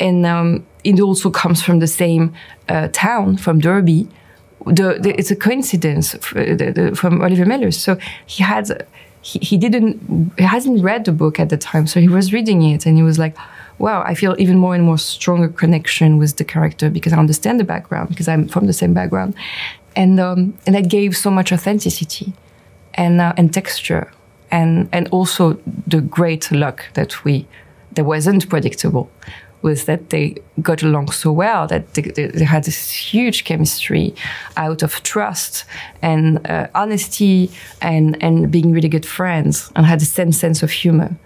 And 0.00 0.26
um, 0.26 0.66
it 0.84 1.00
also 1.00 1.30
comes 1.30 1.62
from 1.62 1.78
the 1.78 1.86
same 1.86 2.34
uh, 2.68 2.88
town, 2.92 3.36
from 3.36 3.60
Derby. 3.60 4.08
The, 4.66 4.98
the, 5.00 5.14
it's 5.18 5.30
a 5.30 5.36
coincidence 5.36 6.14
f- 6.14 6.34
the, 6.34 6.92
from 6.94 7.20
Oliver 7.20 7.44
Mellors. 7.44 7.74
So 7.74 7.98
he 8.26 8.42
had 8.42 8.86
he, 9.22 9.38
he 9.38 9.56
didn't 9.56 10.32
he 10.38 10.44
hasn't 10.44 10.82
read 10.82 11.04
the 11.04 11.12
book 11.12 11.38
at 11.38 11.48
the 11.48 11.56
time, 11.56 11.86
so 11.86 12.00
he 12.00 12.08
was 12.08 12.32
reading 12.32 12.62
it 12.62 12.86
and 12.86 12.96
he 12.96 13.02
was 13.02 13.18
like, 13.18 13.36
"Wow, 13.78 14.02
I 14.02 14.14
feel 14.14 14.34
even 14.38 14.58
more 14.58 14.74
and 14.74 14.84
more 14.84 14.98
stronger 14.98 15.48
connection 15.48 16.18
with 16.18 16.36
the 16.36 16.44
character 16.44 16.90
because 16.90 17.12
I 17.12 17.18
understand 17.18 17.60
the 17.60 17.64
background 17.64 18.08
because 18.08 18.28
I'm 18.28 18.48
from 18.48 18.66
the 18.66 18.72
same 18.72 18.94
background, 18.94 19.34
and 19.96 20.20
um, 20.20 20.54
and 20.66 20.74
that 20.74 20.88
gave 20.88 21.16
so 21.16 21.30
much 21.30 21.52
authenticity 21.52 22.32
and 22.94 23.20
uh, 23.20 23.32
and 23.36 23.52
texture 23.52 24.10
and 24.50 24.88
and 24.92 25.08
also 25.08 25.58
the 25.86 26.00
great 26.00 26.50
luck 26.52 26.84
that 26.94 27.24
we 27.24 27.46
that 27.94 28.04
wasn't 28.04 28.48
predictable 28.48 29.10
was 29.62 29.84
that 29.84 30.10
they 30.10 30.34
got 30.60 30.82
along 30.82 31.10
so 31.12 31.30
well 31.30 31.68
that 31.68 31.94
they, 31.94 32.02
they, 32.02 32.26
they 32.26 32.44
had 32.44 32.64
this 32.64 32.90
huge 32.90 33.44
chemistry 33.44 34.12
out 34.56 34.82
of 34.82 35.02
trust 35.04 35.64
and 36.02 36.44
uh, 36.48 36.66
honesty 36.74 37.50
and 37.80 38.20
and 38.22 38.50
being 38.50 38.72
really 38.72 38.88
good 38.88 39.06
friends 39.06 39.70
and 39.76 39.86
had 39.86 40.00
the 40.00 40.04
same 40.04 40.32
sense 40.32 40.62
of 40.62 40.70
humor 40.70 41.16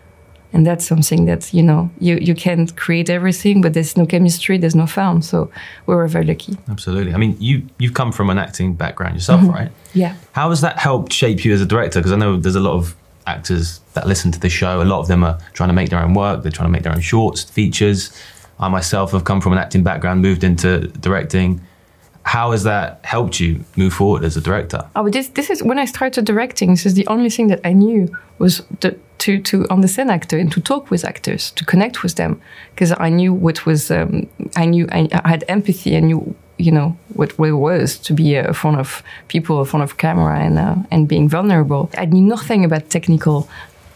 and 0.53 0.67
that's 0.67 0.87
something 0.87 1.27
that 1.27 1.53
you 1.53 1.63
know 1.63 1.91
you 1.99 2.17
you 2.17 2.35
can't 2.35 2.77
create 2.77 3.11
everything 3.11 3.61
but 3.61 3.75
there's 3.75 3.97
no 3.97 4.07
chemistry 4.07 4.59
there's 4.59 4.75
no 4.75 4.87
film 4.87 5.21
so 5.21 5.51
we 5.87 5.95
were 5.95 6.07
very 6.07 6.25
lucky 6.25 6.57
Absolutely. 6.69 7.15
I 7.15 7.17
mean, 7.17 7.37
you 7.41 7.63
you've 7.79 7.95
come 7.95 8.13
from 8.13 8.31
an 8.31 8.39
acting 8.39 8.75
background 8.75 9.15
yourself, 9.15 9.41
mm-hmm. 9.41 9.51
right? 9.51 9.73
yeah 9.95 10.17
How 10.33 10.51
has 10.51 10.61
that 10.61 10.79
helped 10.79 11.13
shape 11.13 11.45
you 11.45 11.53
as 11.53 11.61
a 11.61 11.67
director? 11.67 12.01
Because 12.01 12.13
I 12.13 12.17
know 12.17 12.37
there's 12.37 12.57
a 12.57 12.61
lot 12.61 12.75
of 12.75 12.95
actors 13.27 13.81
that 13.95 14.07
listen 14.07 14.31
to 14.33 14.39
the 14.39 14.49
show. 14.49 14.83
A 14.83 14.85
lot 14.85 15.01
of 15.01 15.09
them 15.09 15.25
are 15.25 15.39
trying 15.53 15.69
to 15.69 15.75
make 15.75 15.91
their 15.91 16.03
own 16.03 16.15
work. 16.15 16.43
They're 16.43 16.53
trying 16.53 16.69
to 16.69 16.73
make 16.73 16.83
their 16.83 16.93
own 16.93 17.01
shorts, 17.01 17.43
features. 17.45 18.13
I 18.59 18.69
myself 18.69 19.13
have 19.13 19.25
come 19.25 19.41
from 19.41 19.53
an 19.53 19.59
acting 19.59 19.83
background, 19.83 20.23
moved 20.23 20.45
into 20.45 20.89
directing. 20.89 21.61
How 22.27 22.51
has 22.51 22.65
that 22.65 22.99
helped 23.05 23.39
you 23.39 23.65
move 23.77 23.93
forward 23.93 24.25
as 24.25 24.37
a 24.37 24.41
director? 24.41 24.85
Oh, 24.97 25.09
this 25.09 25.29
this 25.29 25.49
is 25.49 25.63
when 25.63 25.79
I 25.79 25.87
started 25.87 26.25
directing. 26.25 26.71
This 26.71 26.85
is 26.85 26.95
the 26.95 27.07
only 27.07 27.31
thing 27.31 27.47
that 27.49 27.61
I 27.65 27.73
knew 27.73 28.09
was 28.39 28.63
the, 28.81 28.97
to 29.19 29.39
to 29.43 29.65
understand 29.71 30.11
actor 30.11 30.37
and 30.37 30.51
to 30.51 30.61
talk 30.61 30.91
with 30.91 31.05
actors, 31.05 31.53
to 31.53 31.65
connect 31.65 32.03
with 32.03 32.17
them, 32.17 32.41
because 32.75 32.93
I 32.99 33.11
knew 33.11 33.33
what 33.33 33.65
was. 33.65 33.91
Um, 33.91 34.27
I 34.57 34.67
knew 34.67 34.89
I, 34.91 35.09
I 35.25 35.29
had 35.29 35.45
empathy. 35.47 35.97
I 35.97 36.01
knew 36.01 36.35
you 36.59 36.73
know 36.73 36.97
what, 37.15 37.39
what 37.39 37.49
it 37.49 37.53
was 37.53 37.97
to 37.99 38.13
be 38.13 38.37
uh, 38.37 38.49
in 38.49 38.55
front 38.55 38.81
of 38.81 39.05
people, 39.29 39.61
in 39.61 39.67
front 39.67 39.85
of 39.85 39.97
camera, 39.97 40.41
and 40.41 40.59
uh, 40.59 40.75
and 40.91 41.07
being 41.07 41.29
vulnerable. 41.29 41.91
I 41.97 42.07
knew 42.07 42.27
nothing 42.27 42.65
about 42.65 42.91
technical. 42.91 43.49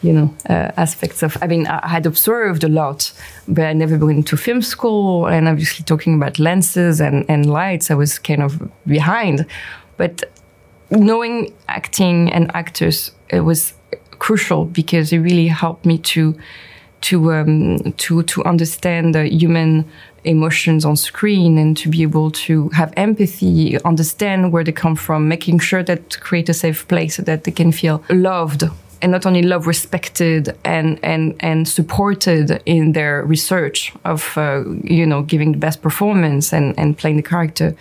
You 0.03 0.13
know, 0.15 0.35
uh, 0.49 0.73
aspects 0.77 1.23
of. 1.23 1.37
I 1.43 1.47
mean, 1.47 1.67
I 1.67 1.87
had 1.87 2.07
observed 2.07 2.65
a 2.65 2.69
lot, 2.69 3.13
but 3.47 3.65
I 3.65 3.75
never 3.75 3.99
went 3.99 4.27
to 4.29 4.37
film 4.37 4.63
school. 4.63 5.27
And 5.27 5.47
obviously, 5.47 5.85
talking 5.85 6.15
about 6.15 6.39
lenses 6.39 7.01
and, 7.01 7.25
and 7.29 7.45
lights, 7.45 7.91
I 7.91 7.95
was 7.95 8.19
kind 8.19 8.43
of 8.43 8.71
behind. 8.87 9.45
But 9.99 10.25
knowing 10.91 11.53
acting 11.69 12.33
and 12.33 12.51
actors 12.55 13.13
it 13.29 13.41
was 13.41 13.75
crucial 14.19 14.65
because 14.65 15.13
it 15.13 15.19
really 15.19 15.49
helped 15.49 15.87
me 15.87 15.99
to 15.99 16.37
to 17.01 17.33
um, 17.33 17.93
to 17.97 18.23
to 18.25 18.45
understand 18.45 19.15
the 19.15 19.27
human 19.27 19.85
emotions 20.25 20.85
on 20.85 20.97
screen 20.97 21.57
and 21.57 21.77
to 21.79 21.89
be 21.89 22.03
able 22.03 22.31
to 22.31 22.69
have 22.71 22.93
empathy, 22.97 23.83
understand 23.85 24.53
where 24.53 24.63
they 24.63 24.73
come 24.73 24.95
from, 24.95 25.29
making 25.29 25.59
sure 25.59 25.83
that 25.83 26.11
to 26.11 26.21
create 26.21 26.47
a 26.51 26.55
safe 26.55 26.87
place 26.89 27.17
so 27.17 27.23
that 27.23 27.45
they 27.45 27.51
can 27.51 27.73
feel 27.73 28.05
loved 28.11 28.65
and 29.03 29.13
not 29.13 29.27
only 29.27 29.43
loved, 29.43 29.67
respected 29.67 30.57
and 30.65 30.99
and 31.03 31.35
and 31.41 31.69
supported 31.69 32.63
in 32.67 32.93
their 32.93 33.25
research 33.25 33.93
of 34.05 34.37
uh, 34.37 34.65
you 34.85 35.07
know 35.07 35.23
giving 35.23 35.53
the 35.53 35.59
best 35.59 35.83
performance 35.83 36.53
and 36.53 36.79
and 36.79 36.97
playing 36.99 37.17
the 37.17 37.23
character. 37.23 37.75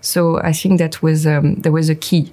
So 0.00 0.40
I 0.40 0.52
think 0.52 0.78
that 0.78 1.02
was 1.02 1.26
um, 1.26 1.56
there 1.56 1.72
was 1.72 1.88
a 1.88 1.94
key. 1.94 2.32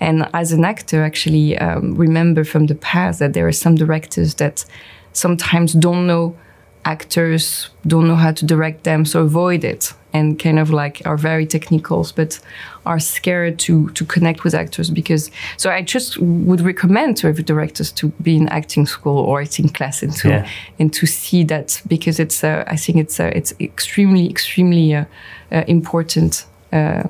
And 0.00 0.28
as 0.34 0.52
an 0.52 0.64
actor, 0.64 1.04
actually, 1.04 1.56
um, 1.58 1.94
remember 1.94 2.44
from 2.44 2.66
the 2.66 2.74
past 2.74 3.20
that 3.20 3.32
there 3.32 3.46
are 3.46 3.52
some 3.52 3.76
directors 3.76 4.34
that 4.34 4.64
sometimes 5.12 5.72
don't 5.72 6.06
know 6.06 6.36
actors, 6.84 7.70
don't 7.86 8.06
know 8.06 8.16
how 8.16 8.32
to 8.32 8.44
direct 8.46 8.84
them, 8.84 9.04
so 9.04 9.22
avoid 9.22 9.64
it 9.64 9.94
and 10.12 10.38
kind 10.38 10.58
of 10.60 10.70
like 10.70 11.02
are 11.06 11.16
very 11.16 11.44
technicals, 11.46 12.12
but 12.12 12.38
are 12.86 13.00
scared 13.00 13.58
to 13.58 13.88
to 13.90 14.04
connect 14.04 14.44
with 14.44 14.54
actors 14.54 14.90
because. 14.90 15.30
So 15.56 15.70
I 15.70 15.82
just 15.82 16.18
would 16.18 16.60
recommend 16.60 17.16
to 17.18 17.28
every 17.28 17.42
directors 17.44 17.92
to 17.92 18.08
be 18.22 18.36
in 18.36 18.48
acting 18.48 18.86
school 18.86 19.18
or 19.18 19.40
acting 19.42 19.68
class 19.70 20.02
and 20.02 20.12
to 20.16 20.28
Yeah. 20.28 20.48
and 20.78 20.92
to 20.92 21.06
see 21.06 21.44
that 21.44 21.82
because 21.88 22.22
it's 22.22 22.44
uh, 22.44 22.64
I 22.74 22.76
think 22.76 22.98
it's 22.98 23.18
uh, 23.20 23.30
it's 23.34 23.54
extremely 23.60 24.28
extremely 24.30 24.94
uh, 24.94 25.04
uh, 25.52 25.64
important. 25.66 26.46
Uh, 26.72 27.02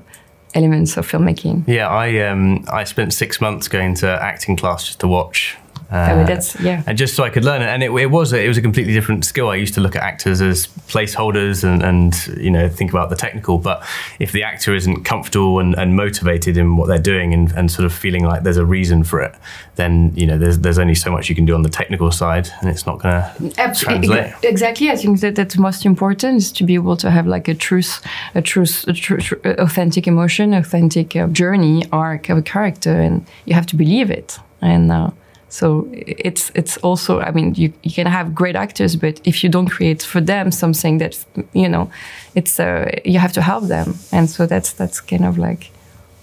elements 0.57 0.97
of 0.97 1.11
filmmaking. 1.11 1.65
Yeah, 1.67 1.89
I 1.89 2.31
um, 2.31 2.65
I 2.69 2.85
spent 2.85 3.13
six 3.13 3.41
months 3.41 3.69
going 3.69 3.97
to 3.97 4.07
acting 4.07 4.57
class 4.57 4.85
just 4.87 5.01
to 5.01 5.09
watch. 5.09 5.57
Uh, 5.93 5.97
I 5.97 6.17
mean, 6.17 6.27
that's 6.27 6.59
yeah. 6.61 6.83
and 6.87 6.97
just 6.97 7.15
so 7.15 7.25
I 7.25 7.31
could 7.31 7.45
learn 7.45 7.63
it, 7.63 7.69
and 7.69 7.83
it, 7.83 7.91
it 7.93 8.07
was 8.07 8.33
a, 8.33 8.43
it 8.43 8.49
was 8.49 8.57
a 8.57 8.63
completely 8.63 8.93
different 8.93 9.25
skill. 9.25 9.49
I 9.49 9.57
used 9.57 9.75
to 9.75 9.81
look 9.81 9.95
at 9.95 10.03
actors 10.03 10.41
as 10.41 10.67
placeholders 10.89 11.63
and, 11.65 11.83
and 11.83 12.27
you 12.43 12.51
know 12.51 12.69
think 12.69 12.91
about 12.91 13.11
the 13.11 13.17
technical, 13.17 13.59
but 13.59 13.85
if 14.19 14.33
the 14.33 14.43
actor 14.43 14.75
isn't 14.75 15.05
comfortable 15.05 15.59
and, 15.59 15.75
and 15.75 15.95
motivated 15.97 16.57
in 16.57 16.77
what 16.77 16.89
they're 16.89 16.99
doing 16.99 17.35
and, 17.35 17.53
and 17.53 17.71
sort 17.71 17.87
of 17.87 17.93
feeling 17.93 18.25
like 18.25 18.43
there's 18.43 18.57
a 18.57 18.65
reason 18.65 19.05
for 19.05 19.21
it, 19.21 19.35
then 19.77 20.13
you 20.15 20.27
know 20.27 20.39
there's 20.39 20.59
there's 20.59 20.79
only 20.79 20.95
so 20.95 21.11
much 21.11 21.29
you 21.29 21.35
can 21.35 21.45
do 21.45 21.55
on 21.55 21.63
the 21.63 21.69
technical 21.69 22.11
side, 22.11 22.49
and 22.61 22.71
it's 22.71 22.87
not 22.87 23.01
going 23.01 23.15
to 23.15 23.61
Absolutely, 23.61 24.09
translate. 24.09 24.35
exactly. 24.43 24.91
I 24.91 24.97
think 24.97 25.21
that 25.21 25.35
that's 25.35 25.57
most 25.59 25.85
important 25.85 26.37
is 26.39 26.53
to 26.53 26.65
be 26.65 26.75
able 26.75 26.97
to 26.97 27.11
have 27.11 27.27
like 27.27 27.49
a 27.49 27.55
truth, 27.55 28.01
a 28.35 28.43
truth, 28.43 28.85
a 28.89 29.61
authentic 29.63 30.07
emotion, 30.07 30.55
authentic 30.55 31.15
uh, 31.17 31.27
journey 31.29 31.85
arc 31.93 32.29
of 32.29 32.39
a 32.39 32.43
character, 32.43 33.01
and 33.01 33.27
you 33.45 33.55
have 33.55 33.67
to 33.67 33.77
believe 33.77 34.11
it. 34.11 34.39
And 34.61 34.91
uh, 34.91 35.11
so 35.55 35.87
it's 35.93 36.51
it's 36.57 36.77
also. 36.79 37.21
I 37.21 37.31
mean, 37.31 37.55
you 37.55 37.73
you 37.85 37.93
can 37.93 38.09
have 38.09 38.35
great 38.35 38.57
actors, 38.57 38.97
but 38.97 39.21
if 39.25 39.45
you 39.45 39.49
don't 39.49 39.71
create 39.71 40.03
for 40.03 40.21
them 40.21 40.51
something 40.51 40.99
that 40.99 41.25
you 41.53 41.69
know, 41.69 41.89
it's 42.35 42.59
uh, 42.59 42.91
you 43.05 43.21
have 43.21 43.33
to 43.35 43.41
help 43.41 43.69
them, 43.69 43.95
and 44.11 44.29
so 44.29 44.47
that's 44.47 44.73
that's 44.73 45.01
kind 45.01 45.25
of 45.25 45.39
like 45.39 45.71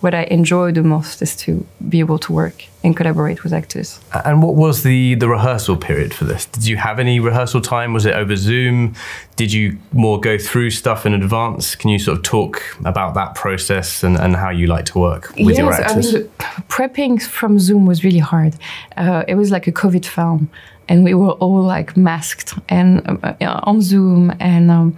what 0.01 0.13
I 0.13 0.23
enjoy 0.23 0.71
the 0.71 0.83
most 0.83 1.21
is 1.21 1.35
to 1.37 1.65
be 1.87 1.99
able 1.99 2.17
to 2.19 2.33
work 2.33 2.65
and 2.83 2.97
collaborate 2.97 3.43
with 3.43 3.53
actors. 3.53 3.99
And 4.25 4.41
what 4.41 4.55
was 4.55 4.81
the 4.83 5.15
the 5.15 5.29
rehearsal 5.29 5.77
period 5.77 6.13
for 6.13 6.25
this? 6.25 6.45
Did 6.45 6.65
you 6.65 6.77
have 6.77 6.99
any 6.99 7.19
rehearsal 7.19 7.61
time? 7.61 7.93
Was 7.93 8.05
it 8.05 8.15
over 8.15 8.35
Zoom? 8.35 8.95
Did 9.35 9.53
you 9.53 9.77
more 9.93 10.19
go 10.19 10.37
through 10.37 10.71
stuff 10.71 11.05
in 11.05 11.13
advance? 11.13 11.75
Can 11.75 11.91
you 11.91 11.99
sort 11.99 12.17
of 12.17 12.23
talk 12.23 12.63
about 12.83 13.13
that 13.13 13.35
process 13.35 14.03
and, 14.03 14.17
and 14.17 14.35
how 14.35 14.49
you 14.49 14.67
like 14.67 14.85
to 14.85 14.99
work 14.99 15.33
with 15.37 15.57
your 15.57 15.71
actors? 15.71 16.15
I 16.15 16.19
mean, 16.19 16.29
prepping 16.67 17.21
from 17.21 17.59
Zoom 17.59 17.85
was 17.85 18.03
really 18.03 18.19
hard. 18.19 18.55
Uh, 18.97 19.23
it 19.27 19.35
was 19.35 19.51
like 19.51 19.67
a 19.67 19.71
COVID 19.71 20.05
film, 20.05 20.49
and 20.89 21.03
we 21.03 21.13
were 21.13 21.33
all 21.33 21.61
like 21.61 21.95
masked 21.95 22.55
and 22.69 23.19
uh, 23.23 23.59
on 23.63 23.81
Zoom, 23.81 24.33
and 24.39 24.71
um, 24.71 24.97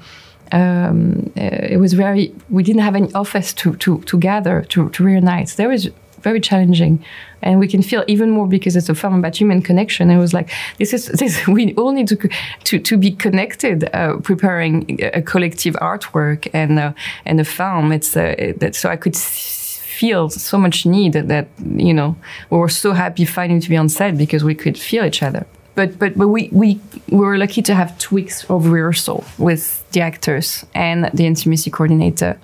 um, 0.53 1.31
uh, 1.35 1.73
it 1.73 1.79
was 1.79 1.93
very. 1.93 2.33
We 2.49 2.63
didn't 2.63 2.83
have 2.83 2.95
any 2.95 3.11
office 3.13 3.53
to 3.53 3.75
to 3.77 4.01
to 4.01 4.17
gather 4.17 4.61
to 4.69 4.89
to 4.89 5.03
reunite. 5.03 5.49
There 5.57 5.69
was 5.69 5.89
very 6.21 6.39
challenging 6.39 7.03
and 7.41 7.59
we 7.59 7.67
can 7.67 7.81
feel 7.81 8.03
even 8.07 8.29
more 8.29 8.47
because 8.47 8.77
it's 8.77 8.87
a 8.87 8.95
film 8.95 9.19
about 9.19 9.35
human 9.35 9.61
connection 9.61 10.09
it 10.09 10.17
was 10.17 10.33
like 10.33 10.49
this 10.77 10.93
is 10.93 11.07
this 11.19 11.45
we 11.47 11.73
all 11.75 11.91
need 11.91 12.07
to 12.07 12.17
to, 12.63 12.79
to 12.79 12.97
be 12.97 13.11
connected 13.11 13.89
uh, 13.93 14.15
preparing 14.21 14.99
a 15.13 15.21
collective 15.21 15.75
artwork 15.81 16.47
and 16.53 16.79
uh, 16.79 16.93
and 17.25 17.41
a 17.41 17.43
film 17.43 17.91
it's 17.91 18.15
uh, 18.15 18.53
that 18.55 18.73
so 18.73 18.89
i 18.89 18.95
could 18.95 19.17
feel 19.17 20.29
so 20.29 20.57
much 20.57 20.85
need 20.85 21.11
that, 21.11 21.27
that 21.27 21.47
you 21.75 21.93
know 21.93 22.15
we 22.49 22.57
were 22.57 22.69
so 22.69 22.93
happy 22.93 23.25
finally 23.25 23.59
to 23.59 23.69
be 23.69 23.75
on 23.75 23.89
set 23.89 24.17
because 24.17 24.45
we 24.45 24.55
could 24.55 24.77
feel 24.79 25.03
each 25.03 25.21
other 25.21 25.45
but 25.75 25.97
but 25.99 26.17
but 26.17 26.27
we 26.27 26.49
we, 26.51 26.79
we 27.09 27.17
were 27.17 27.37
lucky 27.37 27.61
to 27.63 27.73
have 27.73 27.97
two 27.97 28.15
weeks 28.15 28.43
of 28.49 28.67
rehearsal 28.67 29.23
with 29.37 29.83
the 29.91 30.01
actors 30.01 30.65
and 30.73 31.09
the 31.13 31.25
intimacy 31.25 31.71
coordinator. 31.71 32.39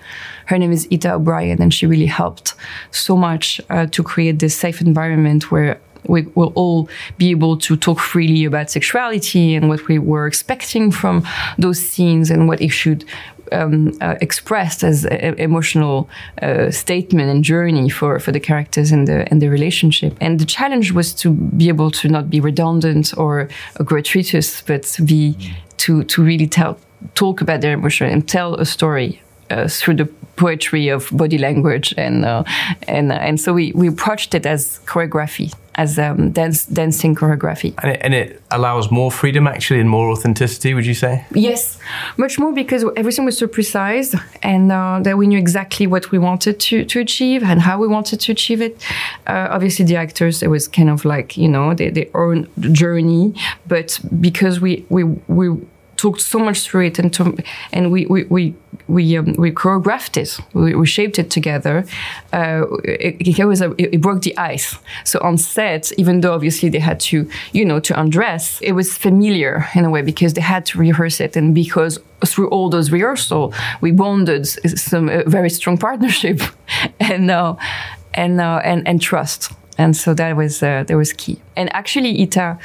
Her 0.45 0.57
name 0.57 0.71
is 0.71 0.87
Ita 0.91 1.13
O'Brien, 1.13 1.61
and 1.61 1.73
she 1.73 1.85
really 1.85 2.07
helped 2.07 2.55
so 2.91 3.15
much 3.15 3.61
uh, 3.69 3.85
to 3.87 4.03
create 4.03 4.39
this 4.39 4.55
safe 4.55 4.81
environment 4.81 5.51
where 5.51 5.79
we 6.07 6.23
will 6.35 6.51
all 6.55 6.89
be 7.17 7.31
able 7.31 7.57
to 7.57 7.75
talk 7.75 7.99
freely 7.99 8.45
about 8.45 8.69
sexuality 8.69 9.55
and 9.55 9.69
what 9.69 9.87
we 9.87 9.99
were 9.99 10.27
expecting 10.27 10.91
from 10.91 11.25
those 11.57 11.79
scenes 11.79 12.31
and 12.31 12.47
what 12.47 12.61
it 12.61 12.69
should 12.69 13.05
um, 13.51 13.97
uh, 14.01 14.15
expressed 14.21 14.83
as 14.83 15.05
a, 15.05 15.41
emotional 15.41 16.09
uh, 16.41 16.69
statement 16.71 17.29
and 17.29 17.43
journey 17.43 17.89
for, 17.89 18.19
for 18.19 18.31
the 18.31 18.39
characters 18.39 18.91
and 18.91 19.07
the 19.07 19.27
and 19.31 19.41
the 19.41 19.49
relationship. 19.49 20.15
And 20.21 20.39
the 20.39 20.45
challenge 20.45 20.91
was 20.91 21.13
to 21.15 21.31
be 21.31 21.67
able 21.67 21.91
to 21.91 22.07
not 22.07 22.29
be 22.29 22.39
redundant 22.39 23.13
or 23.17 23.49
gratuitous, 23.83 24.61
but 24.61 24.97
be 25.05 25.35
to 25.77 26.03
to 26.03 26.23
really 26.23 26.47
tell 26.47 26.77
talk 27.15 27.41
about 27.41 27.61
their 27.61 27.73
emotion 27.73 28.07
and 28.07 28.27
tell 28.27 28.55
a 28.55 28.65
story 28.65 29.21
through 29.67 29.95
the 29.95 30.05
poetry 30.35 30.87
of 30.87 31.09
body 31.11 31.37
language 31.37 31.93
and 31.97 32.25
uh, 32.25 32.43
and 32.87 33.11
uh, 33.11 33.15
and 33.15 33.39
so 33.39 33.53
we, 33.53 33.71
we 33.73 33.87
approached 33.87 34.33
it 34.33 34.45
as 34.45 34.79
choreography 34.85 35.53
as 35.75 35.97
um, 35.97 36.31
dance 36.31 36.65
dancing 36.65 37.15
choreography. 37.15 37.73
And 37.81 37.91
it, 37.91 38.01
and 38.03 38.13
it 38.13 38.41
allows 38.51 38.91
more 38.91 39.11
freedom 39.11 39.47
actually 39.47 39.79
and 39.79 39.89
more 39.89 40.09
authenticity 40.11 40.73
would 40.73 40.85
you 40.85 40.93
say? 40.93 41.25
Yes 41.33 41.79
much 42.17 42.37
more 42.39 42.53
because 42.53 42.83
everything 42.95 43.25
was 43.25 43.37
so 43.37 43.47
precise 43.47 44.15
and 44.43 44.71
uh, 44.71 44.99
that 45.03 45.17
we 45.17 45.25
knew 45.27 45.37
exactly 45.37 45.87
what 45.87 46.11
we 46.11 46.17
wanted 46.17 46.59
to, 46.59 46.85
to 46.85 46.99
achieve 46.99 47.43
and 47.43 47.61
how 47.61 47.79
we 47.79 47.87
wanted 47.87 48.19
to 48.19 48.31
achieve 48.31 48.61
it. 48.61 48.81
Uh, 49.27 49.47
obviously 49.51 49.85
the 49.85 49.95
actors 49.95 50.43
it 50.43 50.49
was 50.49 50.67
kind 50.67 50.89
of 50.89 51.05
like 51.05 51.37
you 51.37 51.47
know 51.47 51.73
their, 51.73 51.91
their 51.91 52.09
own 52.13 52.47
journey 52.71 53.33
but 53.67 53.99
because 54.19 54.59
we 54.59 54.85
we 54.89 55.03
we 55.03 55.49
talked 55.99 56.21
so 56.21 56.39
much 56.39 56.61
through 56.61 56.85
it 56.85 56.99
and 56.99 57.13
to, 57.13 57.37
and 57.73 57.91
we 57.91 58.05
we 58.05 58.23
we 58.25 58.55
we, 58.87 59.17
um, 59.17 59.33
we 59.37 59.51
choreographed 59.51 60.17
it. 60.17 60.39
We, 60.53 60.73
we, 60.73 60.87
shaped 60.87 61.19
it 61.19 61.29
together. 61.29 61.85
Uh, 62.33 62.63
it, 62.83 63.39
it, 63.39 63.45
was 63.45 63.61
a, 63.61 63.75
it, 63.77 64.01
broke 64.01 64.23
the 64.23 64.35
ice. 64.37 64.77
So 65.03 65.19
on 65.19 65.37
set 65.37 65.91
even 65.97 66.21
though 66.21 66.33
obviously 66.33 66.69
they 66.69 66.79
had 66.79 66.99
to 67.01 67.29
you 67.53 67.65
know 67.65 67.79
to 67.79 67.99
undress 67.99 68.59
it 68.61 68.71
was 68.71 68.97
familiar 68.97 69.67
in 69.75 69.85
a 69.85 69.89
way 69.89 70.01
because 70.01 70.33
they 70.33 70.41
had 70.41 70.65
to 70.67 70.79
rehearse 70.79 71.19
it. 71.19 71.35
And 71.35 71.53
because 71.53 71.99
through 72.25 72.49
all 72.49 72.69
those 72.69 72.91
rehearsal 72.91 73.53
we 73.81 73.91
bonded 73.91 74.47
some 74.47 75.09
uh, 75.09 75.23
very 75.27 75.49
strong 75.49 75.77
partnership 75.77 76.41
and 76.99 77.29
uh, 77.29 77.55
and 78.13 78.41
uh, 78.41 78.61
and 78.63 78.87
and 78.87 79.01
trust. 79.01 79.51
And 79.77 79.95
so 79.95 80.13
that 80.15 80.35
was 80.35 80.63
uh, 80.63 80.83
that 80.87 80.97
was 80.97 81.13
key. 81.13 81.39
And 81.55 81.73
actually 81.73 82.21
Ita 82.23 82.57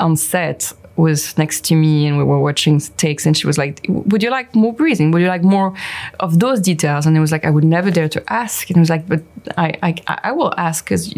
on 0.00 0.16
set 0.16 0.72
was 0.98 1.38
next 1.38 1.64
to 1.66 1.74
me 1.74 2.06
and 2.06 2.18
we 2.18 2.24
were 2.24 2.40
watching 2.40 2.80
takes 2.96 3.24
and 3.24 3.36
she 3.36 3.46
was 3.46 3.56
like 3.56 3.86
would 3.88 4.22
you 4.22 4.30
like 4.30 4.54
more 4.54 4.72
breathing? 4.72 5.10
Would 5.12 5.22
you 5.22 5.28
like 5.28 5.42
more 5.42 5.72
of 6.20 6.40
those 6.40 6.60
details? 6.60 7.06
And 7.06 7.16
it 7.16 7.20
was 7.20 7.32
like 7.32 7.44
i 7.44 7.50
would 7.50 7.64
never 7.64 7.90
dare 7.90 8.08
to 8.08 8.32
ask. 8.32 8.68
And 8.68 8.76
it 8.76 8.80
was 8.80 8.90
like 8.90 9.06
but 9.08 9.22
i 9.56 9.72
i, 9.82 10.18
I 10.24 10.32
will 10.32 10.52
ask 10.58 10.84
because 10.84 11.10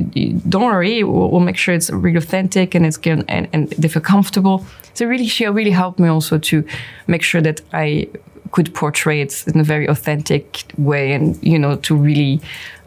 don't 0.52 0.64
worry. 0.64 1.02
We'll, 1.02 1.30
we'll, 1.30 1.40
make 1.40 1.56
sure 1.56 1.74
it's 1.74 1.90
really 1.90 2.18
authentic 2.18 2.74
and 2.74 2.84
it's 2.84 2.98
good 2.98 3.24
and, 3.28 3.48
and 3.52 3.70
they 3.70 3.88
feel 3.88 4.02
comfortable. 4.02 4.64
So 4.94 5.06
really 5.06 5.26
she 5.26 5.46
really 5.46 5.70
helped 5.70 5.98
me 5.98 6.08
also 6.08 6.38
to 6.38 6.64
make 7.06 7.22
sure 7.22 7.40
that 7.40 7.60
i 7.72 8.08
could 8.52 8.74
portray 8.74 9.20
it 9.20 9.44
in 9.46 9.60
a 9.60 9.64
very 9.64 9.86
authentic 9.86 10.64
way 10.76 11.12
and 11.12 11.38
you 11.42 11.58
know 11.58 11.76
to 11.76 11.94
really 11.94 12.40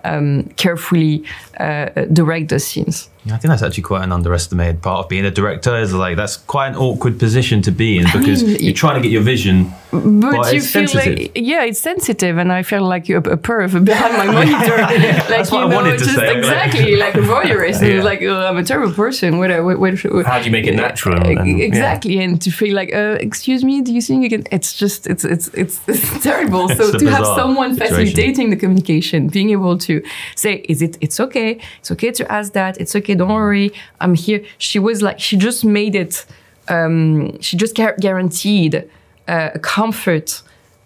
um, 0.03 0.43
carefully 0.57 1.23
uh, 1.59 1.89
direct 2.13 2.49
the 2.49 2.59
scenes 2.59 3.09
yeah, 3.25 3.35
I 3.35 3.37
think 3.37 3.51
that's 3.51 3.61
actually 3.61 3.83
quite 3.83 4.03
an 4.03 4.11
underestimated 4.11 4.81
part 4.81 5.05
of 5.05 5.09
being 5.09 5.23
a 5.23 5.31
director. 5.31 5.77
Is 5.77 5.93
like 5.93 6.17
that's 6.17 6.35
quite 6.35 6.67
an 6.67 6.75
awkward 6.75 7.19
position 7.19 7.61
to 7.61 7.71
be 7.71 7.97
in 7.97 8.03
because 8.11 8.43
I 8.43 8.47
mean, 8.47 8.57
you're 8.59 8.73
trying 8.73 8.95
to 8.95 9.01
get 9.01 9.13
your 9.13 9.21
vision, 9.21 9.71
but, 9.91 10.31
but 10.31 10.53
you 10.53 10.59
feel 10.59 10.89
sensitive. 10.89 11.19
like 11.19 11.31
yeah, 11.35 11.63
it's 11.63 11.79
sensitive, 11.79 12.37
and 12.37 12.51
I 12.51 12.63
feel 12.63 12.83
like 12.83 13.07
you're 13.07 13.19
a 13.19 13.37
perv 13.37 13.85
behind 13.85 14.17
my 14.17 14.25
monitor. 14.33 14.75
yeah, 14.77 15.19
like 15.19 15.27
that's 15.29 15.51
you 15.51 15.57
what 15.57 15.69
know, 15.69 15.71
I 15.71 15.75
wanted 15.75 15.99
to 15.99 16.03
just 16.05 16.15
say. 16.17 16.37
exactly 16.37 16.95
like 17.05 17.15
a 17.15 17.19
voyeurist. 17.19 17.81
yeah. 17.87 18.03
Like 18.03 18.21
oh, 18.23 18.45
I'm 18.45 18.57
a 18.57 18.63
terrible 18.63 18.93
person. 18.93 19.37
What, 19.37 19.51
what, 19.63 19.79
what, 19.79 20.25
How 20.25 20.39
do 20.39 20.45
you 20.45 20.51
make 20.51 20.67
it 20.67 20.75
natural? 20.75 21.25
And, 21.25 21.61
exactly, 21.61 22.19
and 22.19 22.41
to 22.41 22.51
feel 22.51 22.75
like, 22.75 22.93
uh, 22.93 23.17
excuse 23.21 23.63
me, 23.63 23.81
do 23.81 23.93
you 23.93 24.01
think 24.01 24.23
you 24.23 24.29
can? 24.29 24.43
It's 24.51 24.73
just 24.75 25.07
it's 25.07 25.23
it's 25.23 25.47
it's, 25.53 25.79
it's 25.87 26.23
terrible. 26.29 26.67
So 26.67 26.89
it's 26.89 27.01
to 27.01 27.09
have 27.09 27.25
someone 27.25 27.75
situation. 27.75 28.05
facilitating 28.05 28.49
the 28.49 28.57
communication, 28.57 29.29
being 29.29 29.51
able 29.51 29.77
to 29.77 29.92
say, 30.35 30.65
is 30.69 30.81
it? 30.81 30.97
It's 31.01 31.19
okay. 31.19 31.59
It's 31.79 31.91
okay 31.91 32.11
to 32.11 32.31
ask 32.31 32.53
that. 32.53 32.79
It's 32.79 32.95
okay 32.95 33.15
don't 33.15 33.33
worry, 33.33 33.71
I'm 33.99 34.15
here. 34.15 34.43
She 34.57 34.79
was 34.79 35.01
like, 35.01 35.19
she 35.19 35.37
just 35.37 35.63
made 35.63 35.95
it, 35.95 36.25
um, 36.67 37.39
she 37.41 37.57
just 37.57 37.75
guaranteed 37.75 38.89
uh, 39.27 39.49
a 39.53 39.59
comfort 39.59 40.41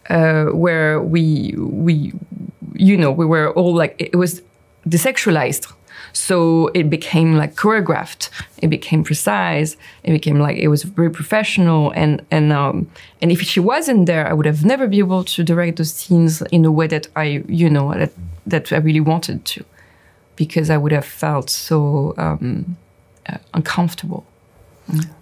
uh, 0.10 0.46
where 0.46 1.02
we, 1.02 1.54
we, 1.58 2.14
you 2.74 2.98
know, 2.98 3.12
we 3.12 3.26
were 3.26 3.52
all 3.54 3.74
like, 3.74 3.96
it 4.00 4.16
was 4.16 4.42
desexualized. 4.88 5.72
So 6.14 6.70
it 6.74 6.90
became 6.90 7.36
like 7.36 7.56
choreographed. 7.56 8.30
It 8.62 8.68
became 8.70 9.04
precise. 9.04 9.78
It 10.04 10.12
became 10.12 10.40
like 10.40 10.58
it 10.58 10.68
was 10.68 10.84
very 10.84 11.10
professional. 11.10 11.92
And 11.92 12.26
and 12.32 12.52
um, 12.52 12.90
and 13.22 13.32
if 13.32 13.42
she 13.42 13.60
wasn't 13.60 14.06
there, 14.06 14.28
I 14.28 14.34
would 14.34 14.46
have 14.46 14.66
never 14.66 14.88
been 14.88 15.00
able 15.00 15.24
to 15.24 15.44
direct 15.44 15.78
those 15.78 15.94
scenes 15.94 16.42
in 16.52 16.66
a 16.66 16.72
way 16.72 16.88
that 16.88 17.08
I, 17.16 17.44
you 17.48 17.70
know, 17.70 17.94
that 17.94 18.12
that 18.46 18.72
I 18.72 18.78
really 18.78 19.02
wanted 19.02 19.46
to 19.46 19.66
because 20.36 20.70
I 20.70 20.78
would 20.78 20.92
have 20.92 21.06
felt 21.06 21.50
so 21.50 22.14
um, 22.18 22.78
uh, 23.28 23.38
uncomfortable. 23.54 24.26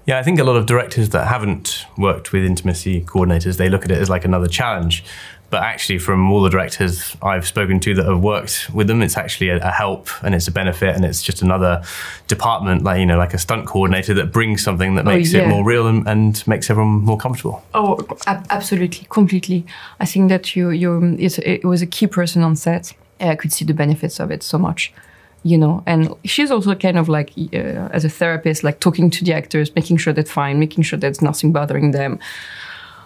Yeah, 0.06 0.20
I 0.20 0.24
think 0.24 0.40
a 0.40 0.44
lot 0.44 0.58
of 0.58 0.68
directors 0.68 1.10
that 1.10 1.26
haven't 1.28 1.86
worked 1.98 2.32
with 2.32 2.44
intimacy 2.44 3.02
coordinators, 3.02 3.58
they 3.58 3.70
look 3.70 3.84
at 3.84 3.90
it 3.90 3.98
as 3.98 4.10
like 4.10 4.24
another 4.24 4.48
challenge. 4.48 5.04
But 5.56 5.64
actually, 5.64 6.00
from 6.00 6.34
all 6.34 6.42
the 6.44 6.50
directors 6.50 7.16
I've 7.22 7.48
spoken 7.48 7.80
to 7.80 7.94
that 7.96 8.06
have 8.06 8.22
worked 8.22 8.70
with 8.74 8.88
them, 8.88 9.02
it's 9.02 9.16
actually 9.16 9.48
a, 9.48 9.60
a 9.60 9.72
help 9.72 10.10
and 10.22 10.36
it's 10.36 10.50
a 10.50 10.52
benefit, 10.52 10.94
and 10.94 11.06
it's 11.06 11.24
just 11.24 11.42
another 11.42 11.82
department, 12.28 12.84
like 12.84 13.00
you 13.00 13.06
know, 13.06 13.18
like 13.18 13.34
a 13.34 13.38
stunt 13.38 13.66
coordinator 13.66 14.14
that 14.16 14.34
brings 14.34 14.62
something 14.62 14.96
that 14.96 15.08
oh, 15.08 15.14
makes 15.14 15.34
oh, 15.34 15.38
yeah. 15.38 15.46
it 15.46 15.48
more 15.48 15.64
real 15.64 15.88
and, 15.88 16.06
and, 16.10 16.46
makes 16.46 16.70
everyone 16.70 17.06
more 17.06 17.18
comfortable. 17.18 17.64
Oh, 17.74 18.06
ab- 18.28 18.46
absolutely, 18.50 19.08
completely. 19.10 19.66
I 20.02 20.06
think 20.06 20.28
that 20.28 20.58
you, 20.58 20.72
you, 20.72 21.16
it 21.18 21.64
was 21.64 21.82
a 21.82 21.88
key 21.88 22.08
person 22.08 22.44
on 22.44 22.58
set 22.58 22.92
I 23.22 23.36
could 23.36 23.54
see 23.54 23.64
the 23.64 23.74
benefits 23.74 24.20
of 24.20 24.30
it 24.32 24.44
so 24.44 24.58
much 24.58 24.92
you 25.44 25.58
know 25.58 25.84
and 25.86 26.14
she's 26.26 26.52
also 26.52 26.76
kind 26.76 26.98
of 26.98 27.08
like 27.08 27.32
uh, 27.54 27.88
as 27.94 28.04
a 28.04 28.10
therapist 28.10 28.64
like 28.64 28.82
talking 28.82 29.10
to 29.12 29.24
the 29.24 29.32
actors 29.32 29.74
making 29.76 29.96
sure 29.96 30.12
that's 30.12 30.32
fine 30.32 30.60
making 30.60 30.84
sure 30.84 30.98
there's 31.00 31.22
nothing 31.22 31.54
bothering 31.54 31.92
them 31.92 32.20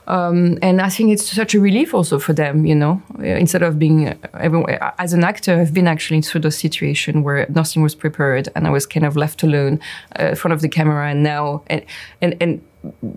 um, 0.10 0.58
and 0.64 0.82
I 0.82 0.90
think 0.90 1.12
it's 1.12 1.32
such 1.32 1.54
a 1.54 1.60
relief 1.60 1.94
also 1.94 2.18
for 2.18 2.34
them, 2.34 2.66
you 2.66 2.74
know, 2.74 3.02
uh, 3.20 3.24
instead 3.24 3.62
of 3.62 3.78
being, 3.78 4.10
uh, 4.10 4.92
as 4.98 5.14
an 5.14 5.24
actor, 5.24 5.60
I've 5.60 5.74
been 5.74 5.88
actually 5.88 6.22
through 6.22 6.42
those 6.42 6.58
situation 6.58 7.22
where 7.22 7.46
nothing 7.50 7.84
was 7.84 7.94
prepared 7.94 8.50
and 8.56 8.66
I 8.66 8.72
was 8.72 8.88
kind 8.88 9.06
of 9.06 9.16
left 9.16 9.44
alone 9.44 9.80
uh, 10.20 10.30
in 10.30 10.36
front 10.36 10.54
of 10.54 10.62
the 10.62 10.68
camera 10.68 11.12
and 11.12 11.22
now, 11.22 11.62
and, 11.68 11.86
and, 12.22 12.36
and 12.42 12.62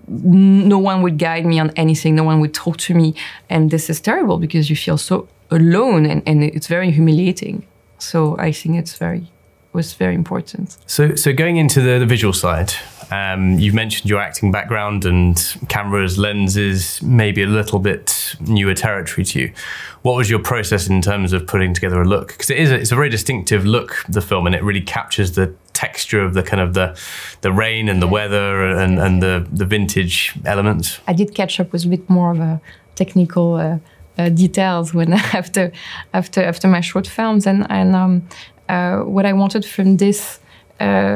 no 0.07 0.77
one 0.77 1.01
would 1.01 1.17
guide 1.17 1.47
me 1.47 1.59
on 1.59 1.71
anything. 1.71 2.13
No 2.13 2.25
one 2.25 2.39
would 2.41 2.53
talk 2.53 2.77
to 2.77 2.93
me. 2.93 3.15
And 3.49 3.71
this 3.71 3.89
is 3.89 3.99
terrible 3.99 4.37
because 4.37 4.69
you 4.69 4.75
feel 4.75 4.99
so 4.99 5.27
alone 5.49 6.05
and, 6.05 6.21
and 6.27 6.43
it's 6.43 6.67
very 6.67 6.91
humiliating. 6.91 7.65
So 7.97 8.37
I 8.37 8.51
think 8.51 8.75
it's 8.77 8.97
very 8.97 9.27
was 9.73 9.93
very 9.93 10.13
important. 10.13 10.77
So, 10.85 11.15
so 11.15 11.33
going 11.33 11.57
into 11.57 11.81
the, 11.81 11.97
the 11.97 12.05
visual 12.05 12.33
side, 12.33 12.73
um, 13.11 13.59
you've 13.59 13.73
mentioned 13.73 14.09
your 14.09 14.19
acting 14.19 14.51
background 14.51 15.05
and 15.05 15.55
cameras, 15.69 16.17
lenses, 16.17 17.01
maybe 17.01 17.43
a 17.43 17.47
little 17.47 17.79
bit 17.79 18.35
newer 18.39 18.73
territory 18.73 19.25
to 19.25 19.39
you. 19.39 19.53
What 20.01 20.15
was 20.15 20.29
your 20.29 20.39
process 20.39 20.87
in 20.87 21.01
terms 21.01 21.33
of 21.33 21.47
putting 21.47 21.73
together 21.73 22.01
a 22.01 22.05
look? 22.05 22.29
Because 22.29 22.49
it 22.49 22.57
is 22.57 22.71
a, 22.71 22.75
it's 22.75 22.91
a 22.91 22.95
very 22.95 23.09
distinctive 23.09 23.65
look, 23.65 24.03
the 24.09 24.21
film, 24.21 24.45
and 24.45 24.55
it 24.55 24.63
really 24.63 24.81
captures 24.81 25.33
the 25.33 25.53
texture 25.73 26.21
of 26.21 26.33
the 26.33 26.43
kind 26.43 26.61
of 26.61 26.73
the 26.73 26.97
the 27.41 27.51
rain 27.51 27.89
and 27.89 28.01
the 28.01 28.07
weather 28.07 28.65
and, 28.67 28.99
and 28.99 29.21
the 29.21 29.47
the 29.51 29.65
vintage 29.65 30.33
elements. 30.45 30.99
I 31.07 31.13
did 31.13 31.33
catch 31.33 31.59
up 31.59 31.71
with 31.71 31.85
a 31.85 31.87
bit 31.87 32.09
more 32.09 32.31
of 32.31 32.39
a 32.39 32.61
technical. 32.95 33.55
Uh, 33.55 33.79
uh, 34.15 34.29
details 34.29 34.93
when 34.93 35.11
after 35.33 35.71
after 36.13 36.43
after 36.43 36.67
my 36.67 36.81
short 36.81 37.07
films 37.07 37.47
and 37.47 37.65
and 37.71 37.95
um, 37.95 38.21
uh, 38.69 38.99
what 38.99 39.25
I 39.25 39.33
wanted 39.33 39.65
from 39.65 39.97
this 39.97 40.39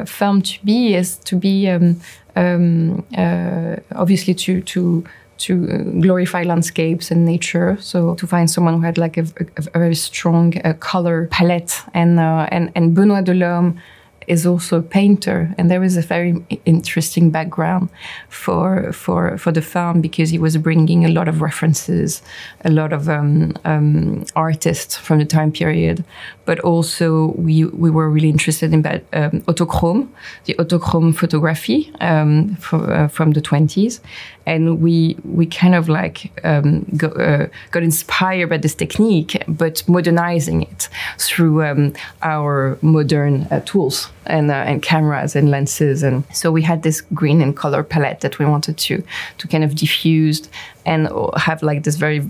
film 0.05 0.41
to 0.41 0.65
be 0.65 0.95
is 0.95 1.17
to 1.17 1.35
be 1.35 1.67
um, 1.69 1.99
um, 2.35 3.05
uh, 3.17 3.75
obviously 3.95 4.33
to 4.33 4.61
to 4.61 5.03
to 5.37 5.53
uh, 5.53 5.77
glorify 6.01 6.43
landscapes 6.43 7.11
and 7.11 7.25
nature. 7.25 7.77
So 7.79 8.15
to 8.15 8.27
find 8.27 8.49
someone 8.49 8.75
who 8.75 8.81
had 8.81 8.97
like 8.97 9.17
a, 9.17 9.25
a, 9.57 9.63
a 9.75 9.79
very 9.79 9.95
strong 9.95 10.53
uh, 10.63 10.73
color 10.79 11.27
palette, 11.31 11.81
and 11.93 12.19
uh, 12.19 12.47
and 12.51 12.71
and 12.75 12.93
Benoit 12.95 13.23
Delhomme 13.23 13.79
is 14.27 14.45
also 14.45 14.79
a 14.79 14.81
painter, 14.81 15.55
and 15.57 15.71
there 15.71 15.83
is 15.83 15.95
a 15.95 16.01
very 16.01 16.35
interesting 16.65 17.31
background 17.31 17.89
for 18.29 18.91
for 18.91 19.37
for 19.37 19.51
the 19.53 19.61
film 19.61 20.01
because 20.01 20.29
he 20.29 20.37
was 20.37 20.57
bringing 20.57 21.05
a 21.05 21.09
lot 21.09 21.27
of 21.27 21.41
references, 21.41 22.21
a 22.65 22.69
lot 22.69 22.91
of 22.91 23.07
um, 23.07 23.53
um, 23.63 24.25
artists 24.35 24.97
from 24.97 25.19
the 25.19 25.25
time 25.25 25.51
period, 25.51 26.03
but 26.45 26.59
also 26.59 27.27
we 27.37 27.65
we 27.65 27.89
were 27.89 28.09
really 28.09 28.29
interested 28.29 28.73
in 28.73 28.81
that 28.81 29.05
um, 29.13 29.41
autochrome, 29.47 30.09
the 30.43 30.53
autochrome 30.55 31.15
photography 31.15 31.91
um, 32.01 32.55
from 32.57 32.89
uh, 32.91 33.07
from 33.07 33.31
the 33.31 33.41
twenties, 33.41 34.01
and 34.45 34.81
we 34.81 35.15
we 35.23 35.45
kind 35.45 35.73
of 35.73 35.87
like 35.87 36.31
um, 36.43 36.85
go, 36.97 37.07
uh, 37.07 37.47
got 37.71 37.81
inspired 37.81 38.49
by 38.49 38.57
this 38.57 38.75
technique, 38.75 39.41
but 39.47 39.87
modernizing 39.87 40.63
it 40.63 40.89
through 41.17 41.63
um, 41.63 41.93
our 42.21 42.77
modern 42.81 43.47
uh, 43.51 43.61
tools 43.61 44.09
and 44.27 44.51
uh, 44.51 44.55
and 44.55 44.81
cameras 44.81 45.35
and 45.35 45.49
lenses, 45.49 46.03
and 46.03 46.23
so 46.33 46.51
we 46.51 46.61
had 46.61 46.83
this 46.83 47.01
green 47.01 47.41
and 47.41 47.55
color 47.55 47.83
palette 47.83 48.21
that 48.21 48.39
we 48.39 48.45
wanted 48.45 48.77
to 48.77 49.03
to 49.37 49.47
kind 49.47 49.63
of 49.63 49.75
diffuse 49.75 50.49
and 50.85 51.09
have 51.37 51.61
like 51.63 51.83
this 51.83 51.95
very 51.95 52.27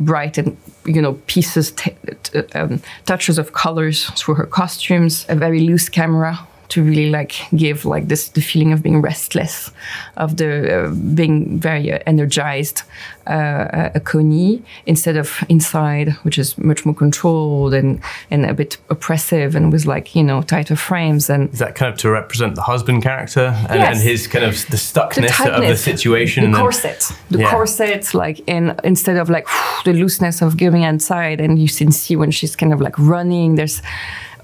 bright 0.00 0.38
and 0.38 0.56
you 0.84 1.00
know 1.00 1.14
pieces 1.26 1.72
t- 1.72 1.94
t- 2.22 2.38
um, 2.54 2.82
touches 3.04 3.38
of 3.38 3.52
colors 3.52 4.06
through 4.18 4.34
her 4.34 4.46
costumes 4.46 5.26
a 5.28 5.36
very 5.36 5.60
loose 5.60 5.88
camera 5.90 6.40
to 6.70 6.82
really 6.82 7.10
like 7.10 7.34
give 7.56 7.84
like 7.84 8.08
this 8.08 8.28
the 8.30 8.40
feeling 8.40 8.72
of 8.72 8.82
being 8.82 9.02
restless, 9.02 9.70
of 10.16 10.36
the 10.36 10.50
uh, 10.86 10.90
being 11.14 11.60
very 11.60 11.92
uh, 11.92 11.98
energized, 12.06 12.82
uh, 13.26 13.90
a 13.94 14.00
Connie 14.00 14.62
instead 14.86 15.16
of 15.16 15.44
inside, 15.48 16.08
which 16.24 16.38
is 16.38 16.56
much 16.58 16.84
more 16.86 16.94
controlled 16.94 17.74
and 17.74 18.00
and 18.30 18.44
a 18.46 18.54
bit 18.54 18.76
oppressive 18.88 19.54
and 19.56 19.72
with 19.72 19.86
like 19.86 20.14
you 20.16 20.22
know 20.24 20.42
tighter 20.42 20.76
frames 20.76 21.30
and 21.30 21.52
is 21.52 21.58
that 21.58 21.74
kind 21.74 21.92
of 21.92 21.98
to 21.98 22.10
represent 22.10 22.54
the 22.54 22.62
husband 22.62 23.02
character 23.02 23.46
and, 23.68 23.80
Yes. 23.80 23.96
and 23.96 24.08
his 24.08 24.26
kind 24.26 24.44
of 24.44 24.54
the 24.70 24.76
stuckness 24.76 25.36
the 25.44 25.52
of 25.52 25.62
the 25.68 25.76
situation 25.76 26.50
the 26.52 26.58
corset, 26.58 27.12
the 27.30 27.38
Yeah. 27.40 27.50
corset, 27.50 28.14
like 28.14 28.40
in 28.46 28.74
instead 28.84 29.16
of 29.16 29.28
like 29.30 29.46
the 29.84 29.92
looseness 29.92 30.42
of 30.42 30.56
giving 30.56 30.82
inside, 30.82 31.40
and 31.40 31.58
you 31.58 31.68
can 31.68 31.92
see 31.92 32.16
when 32.16 32.30
she's 32.30 32.56
kind 32.56 32.72
of 32.72 32.80
like 32.80 32.96
running. 32.98 33.56
There's 33.56 33.82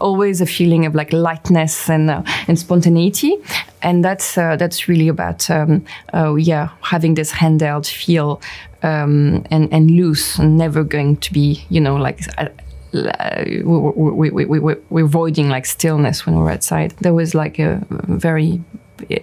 always 0.00 0.40
a 0.40 0.46
feeling 0.46 0.86
of 0.86 0.94
like 0.94 1.12
lightness 1.12 1.88
and 1.90 2.10
uh, 2.10 2.22
and 2.48 2.58
spontaneity, 2.58 3.36
and 3.82 4.04
that's 4.04 4.36
uh, 4.38 4.56
that's 4.56 4.88
really 4.88 5.08
about 5.08 5.48
um, 5.50 5.84
uh, 6.14 6.34
yeah 6.34 6.68
having 6.80 7.14
this 7.14 7.32
handheld 7.32 7.86
feel 7.88 8.40
um, 8.82 9.44
and 9.50 9.72
and 9.72 9.90
loose, 9.90 10.38
and 10.38 10.56
never 10.58 10.84
going 10.84 11.16
to 11.18 11.32
be 11.32 11.64
you 11.70 11.80
know 11.80 11.96
like. 11.96 12.20
Uh, 12.38 12.48
uh, 12.94 13.44
we, 13.46 14.30
we, 14.30 14.44
we, 14.46 14.58
we- 14.58 14.74
we're 14.88 15.04
avoiding 15.04 15.50
like 15.50 15.66
stillness 15.66 16.24
when 16.24 16.34
we're 16.36 16.50
outside. 16.50 16.92
There 17.02 17.12
was 17.12 17.34
like 17.34 17.58
a 17.58 17.84
very, 17.90 18.58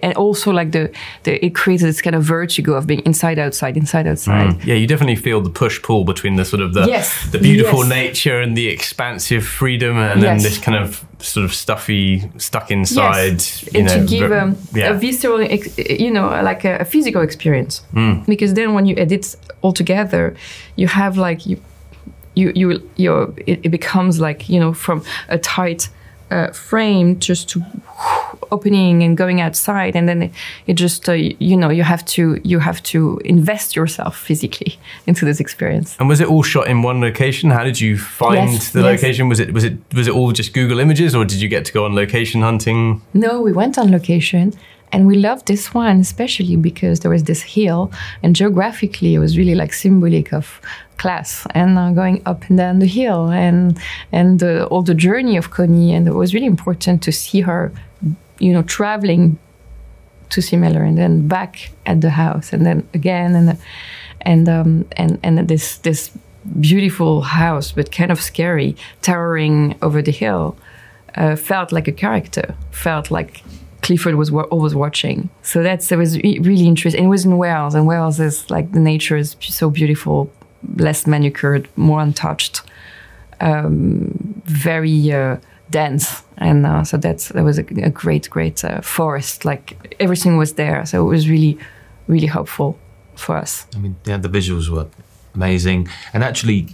and 0.02 0.14
also 0.16 0.50
like 0.52 0.72
the, 0.72 0.90
the 1.24 1.44
it 1.44 1.54
created 1.54 1.86
this 1.86 2.00
kind 2.02 2.16
of 2.16 2.22
vertigo 2.22 2.74
of 2.74 2.86
being 2.86 3.00
inside, 3.00 3.38
outside, 3.38 3.76
inside, 3.76 4.06
outside. 4.06 4.54
Mm. 4.54 4.64
Yeah, 4.66 4.74
you 4.74 4.86
definitely 4.86 5.16
feel 5.16 5.40
the 5.40 5.50
push 5.50 5.82
pull 5.82 6.04
between 6.04 6.36
the 6.36 6.44
sort 6.44 6.62
of 6.62 6.74
the 6.74 6.86
Yes, 6.86 7.30
the 7.30 7.38
beautiful 7.38 7.80
yes. 7.80 7.88
nature 7.88 8.40
and 8.40 8.56
the 8.56 8.68
expansive 8.68 9.44
freedom, 9.46 9.96
and 9.96 10.22
then 10.22 10.38
this 10.38 10.58
kind 10.58 10.76
of 10.82 11.04
sort 11.18 11.44
of 11.44 11.54
stuffy, 11.54 12.22
stuck 12.38 12.70
inside. 12.70 13.32
Yes, 13.40 13.62
You 13.72 13.80
and 13.80 13.88
know, 13.88 14.00
to 14.00 14.06
give 14.06 14.32
um, 14.32 14.56
yeah. 14.74 14.90
a 14.90 14.94
visceral, 14.98 15.40
ex- 15.40 15.78
you 15.78 16.10
know, 16.10 16.28
like 16.42 16.64
a, 16.64 16.78
a 16.78 16.84
physical 16.84 17.22
experience. 17.22 17.82
Mm. 17.94 18.26
Because 18.26 18.54
then 18.54 18.74
when 18.74 18.86
you 18.86 18.94
edit 18.96 19.34
all 19.62 19.72
together, 19.72 20.36
you 20.76 20.86
have 20.88 21.16
like 21.16 21.46
you, 21.46 21.60
you, 22.34 22.52
you, 22.54 22.90
you 22.96 23.34
it, 23.46 23.60
it 23.64 23.68
becomes 23.70 24.20
like 24.20 24.48
you 24.48 24.60
know 24.60 24.72
from 24.74 25.02
a 25.28 25.38
tight 25.38 25.88
uh, 26.30 26.48
frame 26.52 27.18
just 27.18 27.48
to 27.50 27.62
opening 28.54 29.02
and 29.04 29.16
going 29.16 29.40
outside, 29.40 29.96
and 29.96 30.06
then 30.08 30.22
it, 30.22 30.30
it 30.66 30.74
just 30.74 31.08
uh, 31.08 31.12
you 31.50 31.56
know 31.56 31.70
you 31.78 31.84
have 31.84 32.04
to 32.16 32.22
you 32.44 32.58
have 32.60 32.80
to 32.92 32.98
invest 33.24 33.76
yourself 33.76 34.14
physically 34.28 34.72
into 35.06 35.24
this 35.24 35.40
experience. 35.40 35.96
And 35.98 36.08
was 36.08 36.20
it 36.20 36.28
all 36.28 36.42
shot 36.42 36.66
in 36.68 36.82
one 36.82 37.00
location? 37.00 37.50
How 37.50 37.64
did 37.64 37.78
you 37.80 37.98
find 37.98 38.52
Yes, 38.52 38.70
the 38.72 38.80
yes. 38.82 39.02
location? 39.02 39.28
Was 39.28 39.40
it 39.40 39.52
was 39.52 39.64
it 39.64 39.74
was 39.94 40.06
it 40.08 40.14
all 40.14 40.32
just 40.32 40.52
Google 40.54 40.78
Images, 40.80 41.14
or 41.14 41.24
did 41.24 41.40
you 41.42 41.48
get 41.48 41.64
to 41.66 41.72
go 41.72 41.84
on 41.84 41.94
location 41.94 42.42
hunting? 42.42 43.00
No, 43.12 43.40
we 43.46 43.52
went 43.52 43.78
on 43.78 43.90
location 43.90 44.52
and 44.94 45.06
we 45.06 45.16
loved 45.16 45.46
this 45.46 45.74
one 45.74 45.98
especially 46.00 46.56
because 46.56 47.00
there 47.00 47.10
was 47.10 47.24
this 47.24 47.42
hill 47.42 47.90
and 48.22 48.36
geographically 48.36 49.14
it 49.14 49.18
was 49.18 49.36
really 49.36 49.54
like 49.54 49.72
symbolic 49.72 50.32
of 50.32 50.60
class 50.98 51.46
and 51.50 51.76
uh, 51.78 51.90
going 51.90 52.22
up 52.26 52.44
and 52.48 52.58
down 52.58 52.78
the 52.78 52.86
hill 52.86 53.28
and 53.30 53.78
and 54.12 54.42
uh, 54.42 54.68
all 54.70 54.82
the 54.82 54.94
journey 54.94 55.36
of 55.36 55.50
Connie 55.50 55.92
and 55.92 56.06
it 56.06 56.14
was 56.14 56.32
really 56.32 56.46
important 56.46 57.02
to 57.02 57.10
see 57.10 57.40
her 57.40 57.72
you 58.38 58.52
know 58.52 58.62
traveling 58.62 59.38
to 60.30 60.40
Simela 60.40 60.86
and 60.86 60.98
then 60.98 61.28
back 61.28 61.70
at 61.86 62.00
the 62.00 62.10
house 62.10 62.52
and 62.52 62.66
then 62.66 62.86
again 62.94 63.34
and 63.34 63.58
and 64.22 64.48
um, 64.48 64.86
and 64.96 65.18
and 65.22 65.48
this 65.48 65.78
this 65.78 66.10
beautiful 66.60 67.22
house 67.22 67.72
but 67.72 67.90
kind 67.90 68.10
of 68.10 68.20
scary 68.20 68.76
towering 69.02 69.76
over 69.80 70.02
the 70.02 70.12
hill 70.12 70.56
uh, 71.16 71.36
felt 71.36 71.72
like 71.72 71.88
a 71.88 71.92
character 71.92 72.54
felt 72.70 73.10
like 73.10 73.42
Clifford 73.82 74.14
was 74.14 74.30
wa- 74.30 74.42
always 74.44 74.74
watching. 74.74 75.28
So 75.42 75.62
that's 75.62 75.92
it 75.92 75.96
was 75.96 76.16
re- 76.18 76.38
really 76.40 76.66
interesting 76.66 77.04
it 77.04 77.08
was 77.08 77.24
in 77.24 77.38
Wales 77.38 77.74
and 77.74 77.86
Wales 77.86 78.18
is 78.18 78.50
like 78.50 78.72
the 78.72 78.80
nature 78.80 79.16
is 79.16 79.36
so 79.40 79.70
beautiful 79.70 80.30
less 80.76 81.06
manicured 81.06 81.68
more 81.76 82.00
untouched 82.00 82.62
um, 83.40 84.42
very 84.44 85.12
uh, 85.12 85.36
dense, 85.70 86.22
and 86.38 86.66
uh, 86.66 86.84
so 86.84 86.96
that's 86.96 87.28
that 87.28 87.42
was 87.44 87.58
a, 87.58 87.62
a 87.82 87.90
great, 87.90 88.28
great 88.30 88.64
uh, 88.64 88.80
forest. 88.80 89.44
Like 89.44 89.96
everything 90.00 90.36
was 90.36 90.54
there, 90.54 90.84
so 90.86 91.04
it 91.06 91.08
was 91.08 91.28
really, 91.28 91.58
really 92.06 92.26
helpful 92.26 92.78
for 93.16 93.36
us. 93.36 93.66
I 93.74 93.78
mean, 93.78 93.96
yeah, 94.04 94.16
the 94.18 94.28
visuals 94.28 94.68
were 94.68 94.86
amazing, 95.34 95.88
and 96.12 96.22
actually 96.24 96.68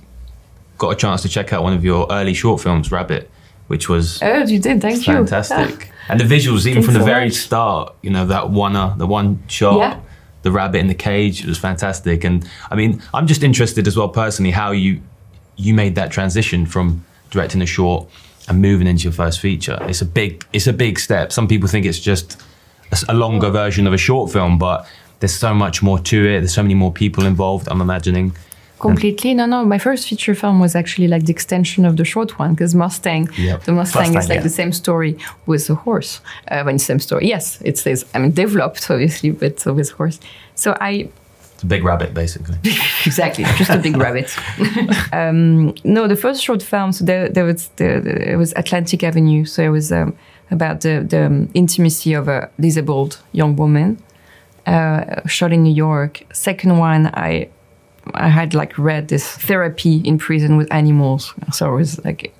got 0.78 0.90
a 0.90 0.96
chance 0.96 1.22
to 1.22 1.28
check 1.28 1.52
out 1.52 1.62
one 1.62 1.74
of 1.74 1.84
your 1.84 2.06
early 2.10 2.32
short 2.34 2.60
films, 2.60 2.90
Rabbit, 2.90 3.30
which 3.68 3.88
was 3.88 4.22
Oh, 4.22 4.44
you 4.46 4.58
did, 4.58 4.80
thank 4.80 5.06
you. 5.06 5.14
fantastic. 5.14 5.92
And 6.08 6.18
the 6.18 6.24
visuals, 6.24 6.66
even 6.66 6.82
Thanks 6.82 6.86
from 6.86 6.94
the 6.94 7.00
so 7.00 7.06
very 7.06 7.26
much. 7.26 7.34
start, 7.34 7.94
you 8.02 8.10
know, 8.10 8.26
that 8.26 8.50
one, 8.50 8.74
uh, 8.74 8.96
the 8.96 9.06
one 9.06 9.44
shot, 9.46 9.78
Yeah. 9.78 10.00
the 10.42 10.50
rabbit 10.50 10.78
in 10.78 10.88
the 10.88 10.94
cage, 10.94 11.42
it 11.44 11.46
was 11.46 11.56
fantastic. 11.58 12.24
And 12.24 12.44
I 12.68 12.74
mean, 12.74 13.00
I'm 13.14 13.28
just 13.28 13.44
interested 13.44 13.86
as 13.86 13.96
well 13.96 14.08
personally 14.08 14.50
how 14.50 14.72
you 14.72 15.00
you 15.56 15.72
made 15.72 15.94
that 15.94 16.10
transition 16.10 16.66
from 16.66 17.04
directing 17.30 17.62
a 17.62 17.66
short 17.66 18.08
and 18.48 18.60
moving 18.60 18.86
into 18.86 19.04
your 19.04 19.12
first 19.12 19.40
feature. 19.40 19.78
It's 19.82 20.02
a 20.02 20.06
big, 20.06 20.44
it's 20.52 20.66
a 20.66 20.72
big 20.72 20.98
step. 20.98 21.32
Some 21.32 21.46
people 21.48 21.68
think 21.68 21.86
it's 21.86 22.00
just 22.00 22.40
a, 23.08 23.14
longer 23.14 23.50
version 23.50 23.86
of 23.86 23.92
a 23.92 23.98
short 23.98 24.32
film, 24.32 24.58
but 24.58 24.86
there's 25.20 25.34
so 25.34 25.54
much 25.54 25.82
more 25.82 25.98
to 25.98 26.26
it. 26.26 26.40
There's 26.40 26.54
so 26.54 26.62
many 26.62 26.74
more 26.74 26.92
people 26.92 27.24
involved. 27.24 27.68
I'm 27.70 27.80
imagining. 27.80 28.32
Completely. 28.80 29.34
No, 29.34 29.44
no. 29.44 29.64
My 29.64 29.78
first 29.78 30.08
feature 30.08 30.34
film 30.34 30.58
was 30.58 30.74
actually 30.74 31.06
like 31.06 31.26
the 31.26 31.32
extension 31.32 31.84
of 31.84 31.98
the 31.98 32.04
short 32.04 32.38
one 32.38 32.54
because 32.54 32.74
Mustang, 32.74 33.28
Yep. 33.36 33.64
the 33.64 33.72
Mustang, 33.72 34.14
Mustang, 34.14 34.16
is 34.16 34.28
like 34.28 34.36
yeah. 34.36 34.42
the 34.42 34.48
same 34.48 34.72
story 34.72 35.18
with 35.44 35.68
a 35.68 35.74
horse. 35.74 36.20
Uh, 36.48 36.62
when 36.62 36.78
same 36.78 36.98
story, 36.98 37.28
yes, 37.28 37.60
it 37.62 37.76
says. 37.76 38.06
I 38.14 38.18
mean, 38.20 38.32
developed 38.32 38.90
obviously, 38.90 39.32
but 39.32 39.64
with 39.66 39.90
horse. 39.90 40.18
So 40.54 40.76
I 40.80 41.10
It's 41.60 41.64
a 41.66 41.66
big 41.66 41.84
rabbit, 41.84 42.14
basically. 42.14 42.56
exactly 43.04 43.44
just 43.58 43.68
a 43.68 43.76
big 43.76 43.98
rabbit. 43.98 44.34
Um, 45.12 45.74
no 45.84 46.08
the 46.08 46.16
first 46.16 46.42
short 46.42 46.62
film 46.62 46.92
so 46.92 47.04
there, 47.04 47.28
there 47.28 47.44
was 47.44 47.70
it 47.76 48.38
was 48.38 48.54
atlantic 48.56 49.04
avenue. 49.04 49.44
So 49.44 49.62
it 49.62 49.68
was 49.68 49.92
um, 49.92 50.16
about 50.50 50.80
the, 50.80 51.04
the 51.06 51.26
um, 51.26 51.50
intimacy 51.52 52.14
of 52.14 52.28
a 52.28 52.48
disabled 52.58 53.20
young 53.32 53.56
woman 53.56 54.02
uh, 54.66 55.20
shot 55.26 55.52
in 55.52 55.64
new 55.64 55.74
york. 55.74 56.24
Second 56.32 56.78
one 56.78 57.08
i 57.08 57.50
i 58.14 58.28
had 58.28 58.54
like 58.54 58.78
read 58.78 59.08
this 59.08 59.26
therapy 59.30 59.96
in 59.98 60.16
prison 60.16 60.56
with 60.56 60.72
animals. 60.72 61.34
So 61.52 61.74
it 61.74 61.76
was 61.76 62.02
like 62.06 62.32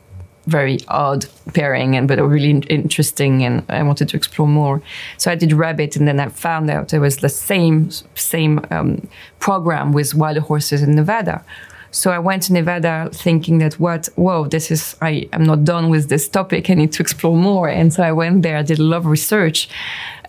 very 0.51 0.79
odd 0.89 1.27
pairing 1.55 1.97
and 1.97 2.09
but 2.09 2.19
really 2.19 2.51
interesting 2.69 3.45
and 3.45 3.65
I 3.69 3.83
wanted 3.83 4.09
to 4.11 4.17
explore 4.17 4.49
more. 4.49 4.83
So 5.17 5.31
I 5.31 5.37
did 5.37 5.53
Rabbit 5.53 5.97
and 5.97 6.07
then 6.09 6.21
I 6.21 6.29
found 6.29 6.71
out 6.71 6.89
there 6.89 7.01
was 7.01 7.19
the 7.19 7.29
same 7.29 7.91
same 8.15 8.61
um, 8.71 9.09
program 9.39 9.93
with 9.93 10.15
wild 10.15 10.39
horses 10.39 10.83
in 10.83 10.95
Nevada. 10.95 11.45
So 11.93 12.11
I 12.13 12.19
went 12.19 12.45
to 12.45 12.53
Nevada 12.53 13.11
thinking 13.13 13.59
that 13.59 13.75
what 13.75 14.09
whoa 14.17 14.47
this 14.47 14.71
is 14.71 14.97
I 15.01 15.29
am 15.33 15.45
not 15.45 15.65
done 15.65 15.91
with 15.91 16.09
this 16.09 16.29
topic 16.29 16.71
I 16.71 16.75
need 16.75 16.93
to 16.93 17.03
explore 17.03 17.37
more 17.37 17.69
and 17.69 17.93
so 17.93 18.03
I 18.03 18.13
went 18.13 18.43
there 18.43 18.57
I 18.59 18.63
did 18.63 18.79
a 18.79 18.83
lot 18.83 18.99
of 18.99 19.07
research 19.07 19.69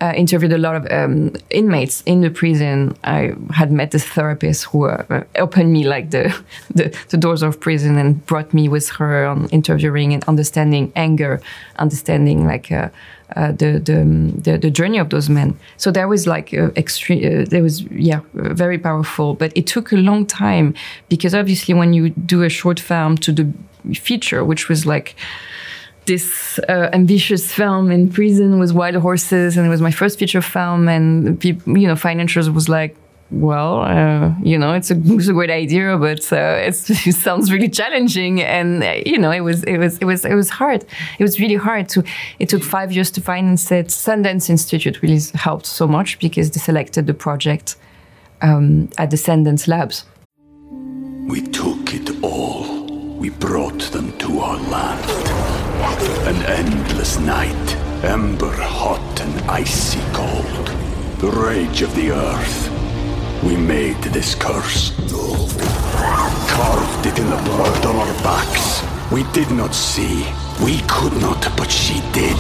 uh, 0.01 0.13
interviewed 0.15 0.51
a 0.51 0.57
lot 0.57 0.75
of 0.75 0.91
um, 0.91 1.31
inmates 1.51 2.01
in 2.05 2.21
the 2.21 2.29
prison. 2.31 2.97
I 3.03 3.33
had 3.53 3.71
met 3.71 3.91
this 3.91 4.03
therapist 4.03 4.65
who 4.65 4.85
uh, 4.85 5.23
opened 5.35 5.71
me 5.71 5.87
like 5.87 6.09
the, 6.09 6.35
the, 6.73 6.97
the 7.09 7.17
doors 7.17 7.43
of 7.43 7.59
prison 7.59 7.97
and 7.97 8.25
brought 8.25 8.51
me 8.53 8.67
with 8.67 8.89
her 8.89 9.27
on 9.27 9.47
interviewing 9.49 10.13
and 10.13 10.23
understanding 10.23 10.91
anger, 10.95 11.39
understanding 11.77 12.45
like. 12.45 12.71
Uh, 12.71 12.89
uh, 13.35 13.51
the, 13.51 13.79
the, 13.79 14.33
the 14.41 14.57
the 14.57 14.69
journey 14.69 14.97
of 14.97 15.09
those 15.09 15.29
men. 15.29 15.57
So 15.77 15.91
there 15.91 16.07
was 16.07 16.27
like 16.27 16.53
uh, 16.53 16.71
extreme. 16.75 17.19
Uh, 17.19 17.45
there 17.45 17.63
was 17.63 17.83
yeah, 17.91 18.21
very 18.33 18.77
powerful. 18.77 19.35
But 19.35 19.51
it 19.55 19.67
took 19.67 19.91
a 19.91 19.97
long 19.97 20.25
time 20.25 20.73
because 21.09 21.33
obviously 21.33 21.73
when 21.73 21.93
you 21.93 22.09
do 22.09 22.43
a 22.43 22.49
short 22.49 22.79
film 22.79 23.17
to 23.17 23.31
the 23.31 23.51
feature, 23.93 24.43
which 24.43 24.69
was 24.69 24.85
like 24.85 25.15
this 26.05 26.59
uh, 26.67 26.89
ambitious 26.93 27.51
film 27.51 27.91
in 27.91 28.09
prison 28.09 28.59
with 28.59 28.73
wild 28.73 28.95
horses, 28.95 29.57
and 29.57 29.65
it 29.65 29.69
was 29.69 29.81
my 29.81 29.91
first 29.91 30.19
feature 30.19 30.41
film, 30.41 30.87
and 30.87 31.43
you 31.43 31.87
know, 31.87 31.95
financiers 31.95 32.49
was 32.49 32.67
like, 32.67 32.95
well, 33.31 33.81
uh, 33.81 34.33
you 34.43 34.57
know, 34.57 34.73
it's 34.73 34.91
a, 34.91 34.95
it's 35.05 35.27
a 35.27 35.33
great 35.33 35.49
idea, 35.49 35.97
but 35.97 36.31
uh, 36.31 36.57
it 36.65 36.75
sounds 36.75 37.51
really 37.51 37.69
challenging, 37.69 38.41
and 38.41 38.83
uh, 38.83 39.01
you 39.05 39.17
know, 39.17 39.31
it 39.31 39.41
was 39.41 39.63
it 39.63 39.77
was 39.77 39.97
it 39.99 40.05
was 40.05 40.25
it 40.25 40.35
was 40.35 40.49
hard. 40.49 40.85
It 41.17 41.23
was 41.23 41.39
really 41.39 41.55
hard 41.55 41.89
to. 41.89 42.03
It 42.39 42.49
took 42.49 42.63
five 42.63 42.91
years 42.91 43.09
to 43.11 43.21
finance 43.21 43.71
it. 43.71 43.87
Sundance 43.87 44.49
Institute 44.49 45.01
really 45.01 45.19
helped 45.33 45.65
so 45.65 45.87
much 45.87 46.19
because 46.19 46.51
they 46.51 46.59
selected 46.59 47.07
the 47.07 47.13
project 47.13 47.77
um, 48.41 48.89
at 48.97 49.11
the 49.11 49.17
Sundance 49.17 49.67
Labs. 49.67 50.05
We 51.27 51.41
took 51.41 51.93
it 51.93 52.23
all. 52.23 52.85
We 53.17 53.29
brought 53.29 53.81
them 53.91 54.17
to 54.17 54.39
our 54.39 54.57
land. 54.57 55.09
An 56.27 56.35
endless 56.45 57.17
night, 57.19 57.75
ember 58.03 58.51
hot 58.51 59.21
and 59.21 59.49
icy 59.49 60.01
cold. 60.11 60.67
The 61.19 61.31
rage 61.31 61.81
of 61.81 61.95
the 61.95 62.11
earth. 62.11 62.80
We 63.43 63.55
made 63.57 63.97
this 64.03 64.35
curse. 64.35 64.91
Carved 66.47 67.05
it 67.07 67.17
in 67.17 67.29
the 67.29 67.41
blood 67.43 67.85
on 67.85 67.95
our 67.95 68.13
backs. 68.23 68.83
We 69.11 69.23
did 69.33 69.49
not 69.51 69.73
see. 69.73 70.25
We 70.63 70.79
could 70.87 71.13
not, 71.21 71.41
but 71.57 71.71
she 71.71 71.95
did. 72.11 72.37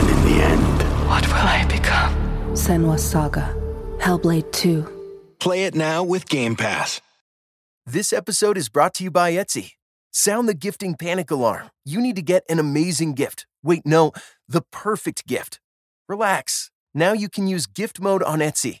And 0.00 0.10
in 0.10 0.24
the 0.24 0.42
end, 0.42 0.82
What 1.08 1.26
will 1.26 1.34
I 1.34 1.64
become? 1.68 2.14
Senua's 2.54 3.02
Saga. 3.02 3.54
Hellblade 3.98 4.50
2. 4.52 5.36
Play 5.40 5.64
it 5.64 5.74
now 5.74 6.02
with 6.04 6.28
Game 6.28 6.56
Pass. 6.56 7.00
This 7.86 8.12
episode 8.12 8.56
is 8.56 8.68
brought 8.68 8.94
to 8.94 9.04
you 9.04 9.10
by 9.10 9.32
Etsy. 9.32 9.72
Sound 10.12 10.48
the 10.48 10.54
gifting 10.54 10.94
panic 10.94 11.30
alarm. 11.30 11.70
You 11.84 12.00
need 12.00 12.16
to 12.16 12.22
get 12.22 12.44
an 12.48 12.58
amazing 12.58 13.14
gift. 13.14 13.46
Wait, 13.62 13.84
no, 13.84 14.12
the 14.48 14.62
perfect 14.70 15.26
gift. 15.26 15.60
Relax. 16.08 16.70
Now 16.94 17.12
you 17.12 17.28
can 17.28 17.46
use 17.48 17.66
gift 17.66 18.00
mode 18.00 18.22
on 18.22 18.38
Etsy. 18.40 18.80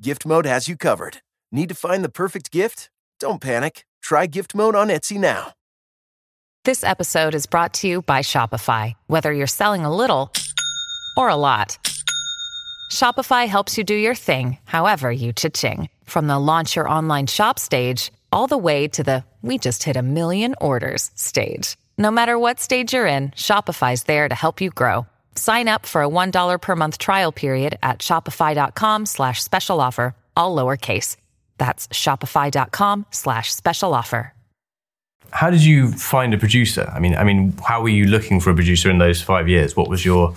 Gift 0.00 0.26
Mode 0.26 0.46
has 0.46 0.68
you 0.68 0.76
covered. 0.76 1.18
Need 1.52 1.68
to 1.68 1.74
find 1.74 2.04
the 2.04 2.08
perfect 2.08 2.50
gift? 2.50 2.90
Don't 3.20 3.40
panic. 3.40 3.84
Try 4.02 4.26
Gift 4.26 4.54
Mode 4.54 4.74
on 4.74 4.88
Etsy 4.88 5.18
now. 5.18 5.52
This 6.64 6.84
episode 6.84 7.34
is 7.34 7.46
brought 7.46 7.74
to 7.74 7.88
you 7.88 8.02
by 8.02 8.20
Shopify. 8.20 8.94
Whether 9.08 9.32
you're 9.32 9.46
selling 9.48 9.84
a 9.84 9.94
little 9.94 10.32
or 11.16 11.28
a 11.28 11.36
lot, 11.36 11.78
Shopify 12.92 13.46
helps 13.48 13.76
you 13.76 13.84
do 13.84 13.94
your 13.94 14.14
thing, 14.14 14.58
however 14.64 15.10
you 15.10 15.32
cha-ching. 15.32 15.88
From 16.04 16.26
the 16.28 16.38
launch 16.38 16.76
your 16.76 16.88
online 16.88 17.26
shop 17.26 17.58
stage, 17.58 18.12
all 18.32 18.46
the 18.46 18.58
way 18.58 18.88
to 18.88 19.02
the 19.02 19.24
we 19.42 19.58
just 19.58 19.82
hit 19.82 19.96
a 19.96 20.02
million 20.02 20.54
orders 20.60 21.10
stage. 21.16 21.76
No 21.98 22.10
matter 22.10 22.38
what 22.38 22.60
stage 22.60 22.92
you're 22.94 23.06
in, 23.06 23.30
Shopify's 23.32 24.04
there 24.04 24.28
to 24.28 24.34
help 24.34 24.60
you 24.60 24.70
grow. 24.70 25.06
Sign 25.34 25.68
up 25.68 25.86
for 25.86 26.02
a 26.02 26.08
$1 26.08 26.60
per 26.60 26.76
month 26.76 26.98
trial 26.98 27.32
period 27.32 27.78
at 27.82 27.98
shopify.com 27.98 29.06
slash 29.06 29.42
special 29.42 29.80
offer, 29.80 30.14
all 30.36 30.56
lowercase. 30.56 31.16
That's 31.58 31.88
shopify.com 31.88 33.06
slash 33.10 33.52
special 33.52 33.94
offer. 33.94 34.32
How 35.30 35.50
did 35.50 35.64
you 35.64 35.92
find 35.92 36.34
a 36.34 36.38
producer? 36.38 36.92
I 36.94 37.00
mean, 37.00 37.14
I 37.14 37.24
mean, 37.24 37.54
how 37.66 37.80
were 37.80 37.88
you 37.88 38.04
looking 38.04 38.38
for 38.38 38.50
a 38.50 38.54
producer 38.54 38.90
in 38.90 38.98
those 38.98 39.22
five 39.22 39.48
years? 39.48 39.74
What 39.74 39.88
was 39.88 40.04
your, 40.04 40.34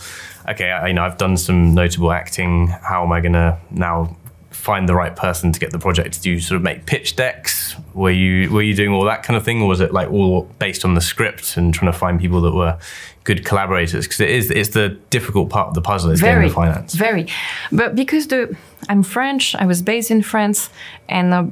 okay, 0.48 0.72
I, 0.72 0.88
you 0.88 0.94
know, 0.94 1.04
I've 1.04 1.18
done 1.18 1.36
some 1.36 1.74
notable 1.74 2.14
acting. 2.14 2.68
How 2.68 3.04
am 3.04 3.12
I 3.12 3.20
going 3.20 3.34
to 3.34 3.58
now 3.72 4.16
find 4.66 4.90
the 4.90 4.96
right 4.96 5.16
person 5.16 5.52
to 5.52 5.60
get 5.60 5.72
the 5.72 5.78
project? 5.78 6.16
Did 6.16 6.26
you 6.26 6.40
sort 6.40 6.58
of 6.58 6.64
make 6.64 6.88
pitch 6.88 7.16
decks? 7.16 7.76
Were 7.94 8.10
you 8.24 8.50
were 8.50 8.64
you 8.64 8.74
doing 8.74 8.92
all 8.92 9.06
that 9.06 9.22
kind 9.22 9.38
of 9.38 9.46
thing, 9.46 9.62
or 9.62 9.68
was 9.68 9.80
it 9.80 9.94
like 9.94 10.10
all 10.10 10.50
based 10.58 10.84
on 10.84 10.96
the 10.96 11.02
script 11.02 11.56
and 11.56 11.74
trying 11.74 11.92
to 11.92 11.98
find 11.98 12.20
people 12.20 12.42
that 12.42 12.54
were 12.54 12.78
good 13.24 13.46
collaborators? 13.46 14.06
Because 14.06 14.22
it 14.22 14.32
is 14.32 14.50
it's 14.50 14.70
the 14.70 14.90
difficult 15.12 15.50
part 15.52 15.68
of 15.68 15.76
the 15.76 15.82
puzzle 15.82 16.10
is 16.10 16.20
getting 16.20 16.36
very 16.36 16.48
the 16.50 16.56
finance. 16.56 16.96
very 16.96 17.28
but 17.72 17.96
because 17.96 18.28
the 18.28 18.58
i'm 18.88 19.02
french 19.02 19.56
i 19.56 19.66
was 19.66 19.82
based 19.82 20.12
in 20.12 20.22
france 20.22 20.70
and 21.10 21.34
uh, 21.34 21.44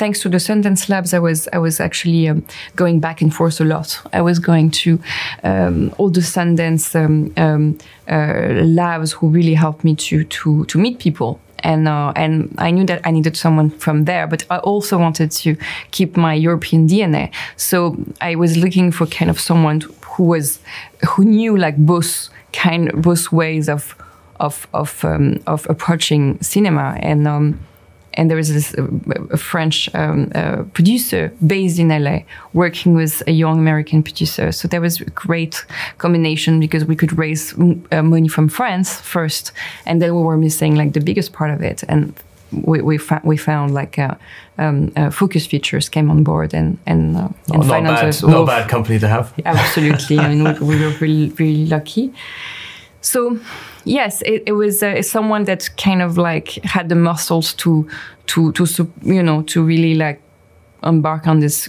thanks 0.00 0.20
to 0.20 0.28
the 0.28 0.36
sundance 0.38 0.88
labs 0.90 1.14
i 1.14 1.18
was 1.18 1.48
i 1.52 1.58
was 1.58 1.80
actually 1.80 2.28
um, 2.28 2.44
going 2.74 3.00
back 3.00 3.22
and 3.22 3.32
forth 3.32 3.60
a 3.60 3.64
lot 3.64 3.88
i 4.12 4.20
was 4.20 4.38
going 4.38 4.70
to 4.70 5.00
um, 5.42 5.94
all 5.98 6.10
the 6.10 6.20
sundance 6.20 6.94
um, 6.94 7.32
um, 7.38 7.78
uh, 8.10 8.62
labs 8.64 9.12
who 9.12 9.28
really 9.28 9.54
helped 9.54 9.84
me 9.84 9.94
to 9.94 10.24
to 10.24 10.64
to 10.66 10.78
meet 10.78 10.98
people 10.98 11.40
and 11.66 11.88
uh, 11.88 12.12
and 12.14 12.54
I 12.58 12.70
knew 12.70 12.86
that 12.86 13.00
I 13.04 13.10
needed 13.10 13.36
someone 13.36 13.70
from 13.70 14.04
there, 14.04 14.26
but 14.26 14.44
I 14.50 14.58
also 14.58 14.96
wanted 14.98 15.30
to 15.32 15.56
keep 15.90 16.16
my 16.16 16.32
European 16.32 16.86
DNA. 16.88 17.32
So 17.56 17.96
I 18.20 18.36
was 18.36 18.56
looking 18.56 18.92
for 18.92 19.06
kind 19.06 19.30
of 19.30 19.40
someone 19.40 19.80
who 20.12 20.24
was 20.24 20.60
who 21.08 21.24
knew 21.24 21.56
like 21.56 21.76
both 21.76 22.28
kind 22.52 22.90
both 23.02 23.32
ways 23.32 23.68
of 23.68 23.96
of 24.38 24.66
of 24.72 25.04
um, 25.04 25.40
of 25.46 25.66
approaching 25.68 26.38
cinema 26.40 26.96
and. 27.00 27.26
Um, 27.26 27.58
and 28.16 28.30
there 28.30 28.36
was 28.36 28.52
this 28.52 28.74
uh, 28.74 28.86
a 29.30 29.36
French 29.36 29.94
um, 29.94 30.30
uh, 30.34 30.62
producer 30.72 31.32
based 31.46 31.78
in 31.78 31.88
LA 31.88 32.20
working 32.52 32.94
with 32.94 33.22
a 33.26 33.32
young 33.32 33.58
American 33.58 34.02
producer. 34.02 34.52
So 34.52 34.68
there 34.68 34.80
was 34.80 35.00
a 35.00 35.04
great 35.10 35.64
combination 35.98 36.60
because 36.60 36.84
we 36.84 36.96
could 36.96 37.16
raise 37.18 37.54
uh, 37.92 38.02
money 38.02 38.28
from 38.28 38.48
France 38.48 39.00
first, 39.00 39.52
and 39.84 40.00
then 40.00 40.14
we 40.14 40.22
were 40.22 40.36
missing 40.36 40.76
like 40.76 40.92
the 40.92 41.00
biggest 41.00 41.32
part 41.32 41.50
of 41.50 41.62
it. 41.62 41.82
And 41.88 42.14
we 42.52 42.80
we, 42.80 42.98
we 43.24 43.36
found 43.36 43.74
like 43.74 43.98
uh, 43.98 44.14
um, 44.58 44.92
uh, 44.96 45.10
Focus 45.10 45.46
Features 45.46 45.88
came 45.88 46.10
on 46.10 46.22
board 46.22 46.54
and 46.54 46.78
and, 46.86 47.16
uh, 47.16 47.20
and 47.20 47.32
Not, 47.48 47.58
not, 47.58 47.60
bad, 47.60 47.68
financed 47.68 48.24
us. 48.24 48.30
not 48.30 48.46
bad 48.46 48.68
company 48.68 48.98
to 48.98 49.08
have. 49.08 49.32
Absolutely. 49.44 50.18
I 50.18 50.34
mean, 50.34 50.44
we, 50.44 50.76
we 50.76 50.84
were 50.84 50.92
really, 51.00 51.28
really 51.30 51.66
lucky. 51.66 52.12
So, 53.06 53.38
yes, 53.84 54.20
it, 54.22 54.42
it 54.46 54.52
was 54.52 54.82
uh, 54.82 55.00
someone 55.02 55.44
that 55.44 55.70
kind 55.76 56.02
of 56.02 56.18
like 56.18 56.48
had 56.64 56.88
the 56.88 56.96
muscles 56.96 57.54
to, 57.54 57.88
to, 58.26 58.50
to, 58.52 58.92
you 59.02 59.22
know, 59.22 59.42
to 59.42 59.62
really 59.62 59.94
like 59.94 60.20
embark 60.82 61.26
on 61.26 61.38
this 61.38 61.68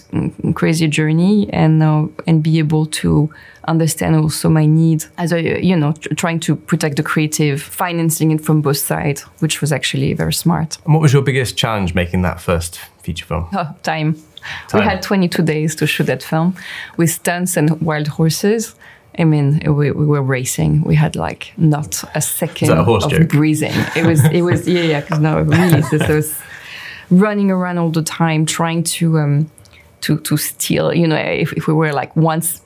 crazy 0.55 0.87
journey 0.87 1.47
and 1.53 1.81
uh, 1.81 2.07
and 2.27 2.43
be 2.43 2.59
able 2.59 2.85
to 2.85 3.29
understand 3.67 4.15
also 4.15 4.49
my 4.49 4.65
needs 4.65 5.09
as 5.17 5.31
a 5.31 5.63
you 5.63 5.75
know 5.75 5.93
tr- 5.93 6.13
trying 6.13 6.39
to 6.39 6.55
protect 6.55 6.97
the 6.97 7.03
creative 7.03 7.61
financing 7.61 8.31
it 8.31 8.41
from 8.41 8.61
both 8.61 8.77
sides 8.77 9.21
which 9.39 9.59
was 9.61 9.71
actually 9.71 10.13
very 10.13 10.33
smart 10.33 10.77
And 10.85 10.93
what 10.93 11.01
was 11.01 11.13
your 11.13 11.23
biggest 11.23 11.57
challenge 11.57 11.95
making 11.95 12.21
that 12.23 12.39
first 12.39 12.79
feature 13.01 13.25
film? 13.25 13.47
Oh, 13.53 13.73
time. 13.81 14.15
Time. 14.67 14.81
We 14.81 14.81
had 14.81 15.01
22 15.01 15.41
days 15.43 15.75
to 15.75 15.87
shoot 15.87 16.05
that 16.07 16.21
film 16.21 16.55
with 16.97 17.09
stunts 17.09 17.57
and 17.57 17.81
wild 17.81 18.07
horses. 18.07 18.75
I 19.17 19.23
mean, 19.23 19.59
we, 19.65 19.91
we 19.91 20.05
were 20.05 20.21
racing. 20.21 20.81
We 20.81 20.95
had 20.95 21.15
like 21.15 21.53
not 21.57 22.03
a 22.13 22.21
second 22.21 22.69
a 22.69 22.81
of 22.81 23.09
joke? 23.09 23.29
breathing. 23.29 23.73
It 23.95 24.05
was, 24.05 24.23
it 24.25 24.41
was, 24.41 24.67
yeah, 24.67 24.81
yeah. 24.81 25.01
Because 25.01 25.19
no, 25.19 25.41
really, 25.41 25.81
so, 25.81 25.95
it 25.95 26.09
was 26.09 26.39
running 27.09 27.49
around 27.49 27.79
all 27.79 27.89
the 27.89 28.03
time, 28.03 28.45
trying 28.45 28.83
to, 28.83 29.17
um, 29.19 29.51
to, 30.01 30.19
to 30.19 30.37
steal. 30.37 30.93
You 30.93 31.07
know, 31.07 31.15
if, 31.15 31.53
if 31.53 31.67
we 31.67 31.73
were 31.73 31.93
like 31.93 32.15
once, 32.15 32.61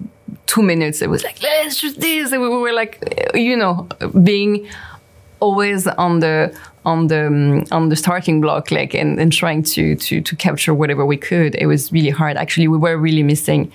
two 0.45 0.61
minutes, 0.61 1.01
it 1.01 1.09
was 1.09 1.23
like 1.23 1.41
let's 1.41 1.77
shoot 1.77 1.97
this, 1.97 2.31
and 2.33 2.41
we 2.41 2.49
were 2.49 2.73
like, 2.73 3.31
you 3.33 3.55
know, 3.55 3.87
being 4.23 4.67
always 5.39 5.87
on 5.87 6.19
the 6.19 6.55
on 6.85 7.07
the 7.07 7.27
um, 7.27 7.65
on 7.71 7.89
the 7.89 7.95
starting 7.95 8.41
block 8.41 8.71
like 8.71 8.93
and, 8.93 9.19
and 9.19 9.31
trying 9.31 9.63
to 9.63 9.95
to 9.95 10.21
to 10.21 10.35
capture 10.35 10.73
whatever 10.73 11.05
we 11.05 11.17
could 11.17 11.55
it 11.55 11.67
was 11.67 11.91
really 11.91 12.09
hard 12.09 12.37
actually 12.37 12.67
we 12.67 12.77
were 12.77 12.97
really 12.97 13.23
missing 13.23 13.71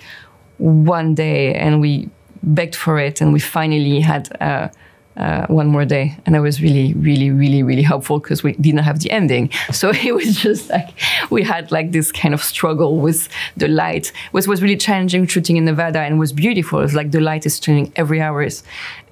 one 0.58 1.14
day 1.14 1.54
and 1.54 1.80
we 1.80 2.08
begged 2.42 2.74
for 2.74 2.98
it 2.98 3.20
and 3.20 3.32
we 3.32 3.40
finally 3.40 4.00
had 4.00 4.28
uh, 4.40 4.68
uh, 5.16 5.46
one 5.46 5.66
more 5.66 5.84
day, 5.84 6.14
and 6.26 6.34
that 6.34 6.42
was 6.42 6.60
really, 6.60 6.92
really, 6.94 7.30
really, 7.30 7.62
really 7.62 7.82
helpful 7.82 8.18
because 8.18 8.42
we 8.42 8.52
didn't 8.52 8.80
have 8.80 9.00
the 9.00 9.10
ending. 9.10 9.50
So 9.72 9.90
it 9.90 10.14
was 10.14 10.36
just 10.36 10.70
like 10.70 10.90
we 11.30 11.42
had 11.42 11.70
like 11.70 11.92
this 11.92 12.10
kind 12.12 12.34
of 12.34 12.42
struggle 12.42 12.98
with 12.98 13.28
the 13.56 13.68
light. 13.68 14.12
It 14.26 14.32
was 14.32 14.62
really 14.62 14.76
challenging 14.76 15.26
shooting 15.26 15.56
in 15.56 15.64
Nevada 15.64 16.00
and 16.00 16.18
was 16.18 16.32
beautiful. 16.32 16.80
It 16.80 16.82
was 16.82 16.94
like 16.94 17.10
the 17.10 17.20
light 17.20 17.46
is 17.46 17.60
changing 17.60 17.92
every 17.96 18.20
hours, 18.20 18.62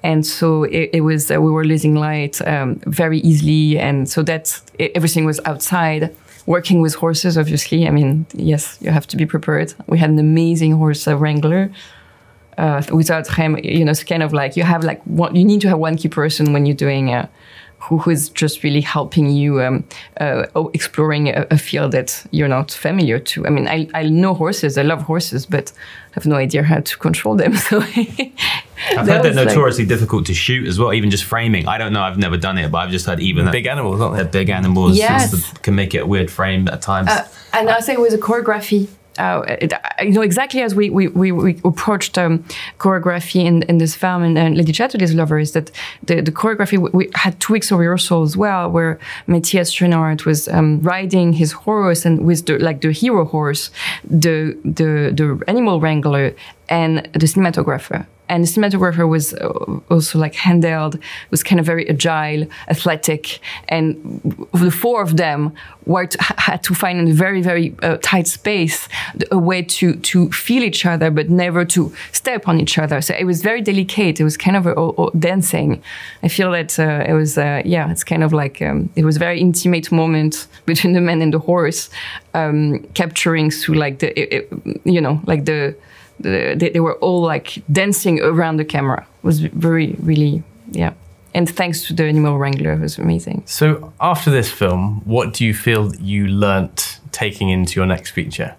and 0.03 0.25
so 0.25 0.63
it, 0.63 0.89
it 0.93 1.01
was 1.01 1.31
uh, 1.31 1.41
we 1.41 1.51
were 1.51 1.65
losing 1.65 1.95
light 1.95 2.41
um, 2.47 2.79
very 2.85 3.19
easily, 3.19 3.77
and 3.79 4.09
so 4.09 4.23
that 4.23 4.59
everything 4.79 5.25
was 5.25 5.39
outside 5.45 6.15
working 6.45 6.81
with 6.81 6.95
horses, 6.95 7.37
obviously. 7.37 7.87
I 7.87 7.91
mean, 7.91 8.25
yes, 8.33 8.77
you 8.81 8.91
have 8.91 9.07
to 9.07 9.17
be 9.17 9.25
prepared. 9.25 9.73
We 9.87 9.97
had 9.97 10.09
an 10.11 10.19
amazing 10.19 10.73
horse 10.73 11.07
wrangler. 11.07 11.71
Uh, 12.57 12.81
without 12.91 13.27
him, 13.27 13.57
you 13.63 13.83
know, 13.83 13.91
it's 13.91 14.03
kind 14.03 14.23
of 14.23 14.31
like 14.31 14.55
you 14.55 14.63
have 14.63 14.83
like 14.83 15.01
one, 15.03 15.35
you 15.35 15.43
need 15.43 15.61
to 15.61 15.67
have 15.67 15.77
one 15.77 15.97
key 15.97 16.07
person 16.07 16.53
when 16.53 16.65
you're 16.65 16.75
doing 16.75 17.13
uh, 17.13 17.27
who, 17.79 17.97
who 17.99 18.11
is 18.11 18.29
just 18.29 18.63
really 18.63 18.81
helping 18.81 19.29
you 19.29 19.61
um, 19.61 19.83
uh, 20.19 20.45
exploring 20.73 21.29
a, 21.29 21.45
a, 21.51 21.57
field 21.57 21.91
that 21.91 22.25
you're 22.31 22.47
not 22.47 22.71
familiar 22.71 23.19
to. 23.19 23.45
I 23.45 23.49
mean, 23.49 23.67
I, 23.67 23.87
I 23.93 24.03
know 24.03 24.33
horses, 24.33 24.77
I 24.77 24.81
love 24.81 25.03
horses, 25.03 25.45
but 25.45 25.71
I 26.11 26.13
have 26.13 26.25
no 26.25 26.35
idea 26.35 26.63
how 26.63 26.79
to 26.79 26.97
control 26.97 27.35
them. 27.35 27.53
So 28.85 28.99
I've 28.99 29.07
heard 29.07 29.23
they're 29.23 29.33
notoriously 29.33 29.85
like, 29.85 29.89
difficult 29.89 30.25
to 30.27 30.33
shoot 30.33 30.67
as 30.67 30.77
well, 30.77 30.93
even 30.93 31.09
just 31.09 31.23
framing. 31.23 31.67
I 31.67 31.77
don't 31.77 31.93
know, 31.93 32.01
I've 32.01 32.17
never 32.17 32.37
done 32.37 32.57
it, 32.57 32.71
but 32.71 32.79
I've 32.79 32.91
just 32.91 33.05
heard 33.05 33.19
even 33.19 33.49
big 33.49 33.65
animals, 33.65 34.01
aren't 34.01 34.17
they? 34.17 34.39
Big 34.39 34.49
animals 34.49 34.97
yes. 34.97 35.51
can 35.59 35.75
make 35.75 35.95
it 35.95 35.99
a 35.99 36.05
weird 36.05 36.29
frame 36.29 36.67
at 36.67 36.81
times. 36.81 37.07
Uh, 37.07 37.27
and 37.53 37.69
I 37.69 37.79
say 37.79 37.95
with 37.95 38.13
a 38.13 38.17
choreography, 38.17 38.89
uh, 39.17 39.57
you 40.01 40.11
know 40.11 40.21
exactly 40.21 40.61
as 40.61 40.75
we 40.75 40.89
we, 40.89 41.07
we, 41.07 41.61
approached 41.63 42.17
um, 42.17 42.43
choreography 42.79 43.45
in, 43.45 43.63
in 43.63 43.77
this 43.77 43.95
film 43.95 44.23
and, 44.23 44.37
and 44.37 44.57
Lady 44.57 44.71
Chatterley's 44.71 45.13
Lover 45.13 45.39
is 45.39 45.53
that 45.53 45.71
the, 46.03 46.21
the 46.21 46.31
choreography 46.31 46.77
we, 46.93 47.09
had 47.15 47.39
two 47.39 47.53
weeks 47.53 47.71
of 47.71 47.79
rehearsal 47.79 48.23
as 48.23 48.35
well 48.35 48.69
where 48.69 48.99
Matthias 49.27 49.73
Schoenaerts 49.73 50.25
was 50.25 50.47
um, 50.49 50.81
riding 50.81 51.33
his 51.33 51.53
horse 51.53 52.05
and 52.05 52.25
with 52.25 52.45
the 52.45 52.57
like 52.59 52.81
the 52.81 52.91
hero 52.91 53.25
horse 53.25 53.71
the 54.03 54.57
the 54.65 55.11
the 55.15 55.41
animal 55.47 55.79
wrangler 55.79 56.35
and 56.69 57.07
the 57.13 57.27
cinematographer. 57.27 58.05
And 58.27 58.43
the 58.43 58.47
cinematographer 58.47 59.07
was 59.07 59.33
uh, 59.33 59.49
also 59.91 60.17
like 60.17 60.33
handheld 60.33 60.99
was 61.29 61.43
kind 61.43 61.59
of 61.59 61.65
very 61.65 61.87
agile 61.87 62.47
athletic 62.67 63.39
and 63.69 64.21
the 64.51 64.71
four 64.71 65.03
of 65.03 65.17
them 65.17 65.53
were 65.85 66.07
to, 66.07 66.17
had 66.37 66.63
to 66.63 66.73
find 66.73 66.99
in 66.99 67.07
a 67.07 67.13
very 67.13 67.43
very 67.43 67.75
uh, 67.83 67.97
tight 68.01 68.27
space 68.27 68.89
a 69.29 69.37
way 69.37 69.61
to 69.61 69.95
to 69.97 70.31
feel 70.31 70.63
each 70.63 70.87
other 70.87 71.11
but 71.11 71.29
never 71.29 71.63
to 71.65 71.93
step 72.11 72.47
on 72.47 72.59
each 72.59 72.79
other. 72.79 72.99
So 72.99 73.13
it 73.13 73.25
was 73.25 73.43
very 73.43 73.61
delicate. 73.61 74.19
It 74.19 74.23
was 74.23 74.37
kind 74.37 74.57
of 74.57 74.65
a, 74.65 74.73
a, 74.73 74.89
a 74.89 75.11
dancing. 75.17 75.83
I 76.23 76.27
feel 76.27 76.51
that 76.51 76.79
uh, 76.79 77.05
it 77.07 77.13
was 77.13 77.37
uh, 77.37 77.61
yeah 77.63 77.91
it's 77.91 78.03
kind 78.03 78.23
of 78.23 78.33
like 78.33 78.59
um, 78.59 78.89
it 78.95 79.05
was 79.05 79.17
a 79.17 79.19
very 79.19 79.39
intimate 79.39 79.91
moment 79.91 80.47
between 80.65 80.93
the 80.93 81.01
man 81.01 81.21
and 81.21 81.31
the 81.31 81.39
horse 81.39 81.91
um, 82.33 82.79
capturing 82.95 83.51
through 83.51 83.75
like 83.75 83.99
the 83.99 84.19
it, 84.19 84.33
it, 84.33 84.81
you 84.83 84.99
know 84.99 85.21
like 85.27 85.45
the 85.45 85.75
they, 86.19 86.55
they 86.55 86.79
were 86.79 86.95
all 86.95 87.21
like 87.21 87.61
dancing 87.71 88.21
around 88.21 88.57
the 88.57 88.65
camera. 88.65 89.05
It 89.17 89.23
was 89.25 89.39
very, 89.39 89.95
really, 89.99 90.43
yeah. 90.71 90.93
And 91.33 91.49
thanks 91.49 91.85
to 91.87 91.93
the 91.93 92.05
animal 92.05 92.37
wrangler, 92.37 92.73
it 92.73 92.79
was 92.79 92.97
amazing. 92.97 93.43
So, 93.45 93.91
after 93.99 94.31
this 94.31 94.49
film, 94.49 95.01
what 95.03 95.33
do 95.33 95.45
you 95.45 95.53
feel 95.53 95.93
you 95.95 96.27
learnt 96.27 96.99
taking 97.11 97.49
into 97.49 97.77
your 97.77 97.85
next 97.85 98.11
feature? 98.11 98.55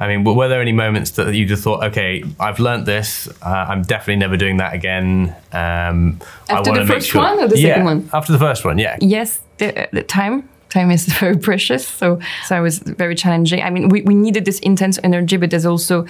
I 0.00 0.06
mean, 0.06 0.22
were 0.22 0.48
there 0.48 0.60
any 0.60 0.72
moments 0.72 1.12
that 1.12 1.34
you 1.34 1.44
just 1.44 1.64
thought, 1.64 1.82
okay, 1.84 2.22
I've 2.38 2.60
learnt 2.60 2.86
this. 2.86 3.28
Uh, 3.42 3.66
I'm 3.68 3.82
definitely 3.82 4.16
never 4.16 4.36
doing 4.36 4.58
that 4.58 4.72
again. 4.72 5.34
Um, 5.52 6.20
after 6.48 6.72
the 6.72 6.86
first 6.86 7.08
sure. 7.08 7.22
one 7.22 7.40
or 7.40 7.48
the 7.48 7.58
yeah, 7.58 7.68
second 7.70 7.84
one? 7.84 8.10
After 8.12 8.32
the 8.32 8.38
first 8.38 8.64
one, 8.64 8.78
yeah. 8.78 8.96
Yes, 9.00 9.40
the, 9.58 9.88
the 9.92 10.04
time 10.04 10.48
time 10.70 10.90
is 10.90 11.06
very 11.20 11.36
precious. 11.36 11.86
So, 11.86 12.20
so 12.46 12.56
it 12.56 12.60
was 12.60 12.78
very 12.78 13.14
challenging. 13.14 13.62
I 13.62 13.70
mean, 13.70 13.88
we, 13.88 14.02
we 14.02 14.14
needed 14.14 14.44
this 14.44 14.58
intense 14.60 14.98
energy, 15.02 15.36
but 15.36 15.50
there's 15.50 15.66
also, 15.66 16.06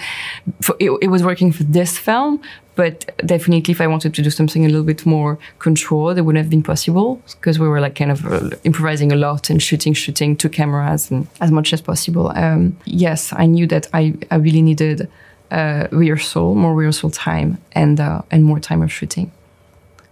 for, 0.61 0.75
it, 0.79 0.91
it, 1.01 1.07
was 1.07 1.23
working 1.23 1.51
for 1.51 1.63
this 1.63 1.97
film, 1.97 2.41
but 2.75 3.11
definitely 3.25 3.71
if 3.71 3.81
I 3.81 3.87
wanted 3.87 4.13
to 4.13 4.21
do 4.21 4.29
something 4.29 4.65
a 4.65 4.69
little 4.69 4.83
bit 4.83 5.05
more 5.05 5.37
controlled, 5.59 6.17
it 6.17 6.21
wouldn't 6.21 6.43
have 6.43 6.49
been 6.49 6.63
possible 6.63 7.21
because 7.31 7.59
we 7.59 7.67
were 7.67 7.79
like 7.79 7.95
kind 7.95 8.11
of 8.11 8.25
uh, 8.25 8.49
improvising 8.63 9.11
a 9.11 9.15
lot 9.15 9.49
and 9.49 9.61
shooting, 9.61 9.93
shooting 9.93 10.35
two 10.35 10.49
cameras 10.49 11.11
and 11.11 11.27
as 11.41 11.51
much 11.51 11.73
as 11.73 11.81
possible. 11.81 12.31
Um, 12.35 12.77
yes, 12.85 13.33
I 13.33 13.45
knew 13.45 13.67
that 13.67 13.87
I, 13.93 14.13
I 14.31 14.35
really 14.35 14.61
needed 14.61 15.09
uh, 15.51 15.87
rehearsal, 15.91 16.55
more 16.55 16.75
rehearsal 16.75 17.09
time 17.09 17.57
and, 17.73 17.99
uh, 17.99 18.21
and 18.31 18.43
more 18.45 18.59
time 18.59 18.81
of 18.81 18.91
shooting. 18.91 19.31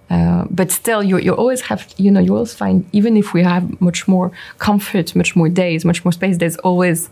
Uh, 0.09 0.45
but 0.49 0.71
still, 0.71 1.03
you, 1.03 1.17
you 1.17 1.33
always 1.33 1.61
have, 1.61 1.93
you 1.97 2.09
know, 2.09 2.19
you 2.19 2.33
always 2.33 2.53
find, 2.53 2.87
even 2.93 3.17
if 3.17 3.33
we 3.33 3.43
have 3.43 3.79
much 3.81 4.07
more 4.07 4.31
comfort, 4.57 5.15
much 5.15 5.35
more 5.35 5.49
days, 5.49 5.83
much 5.83 6.05
more 6.05 6.11
space, 6.13 6.37
there's 6.37 6.55
always, 6.57 7.09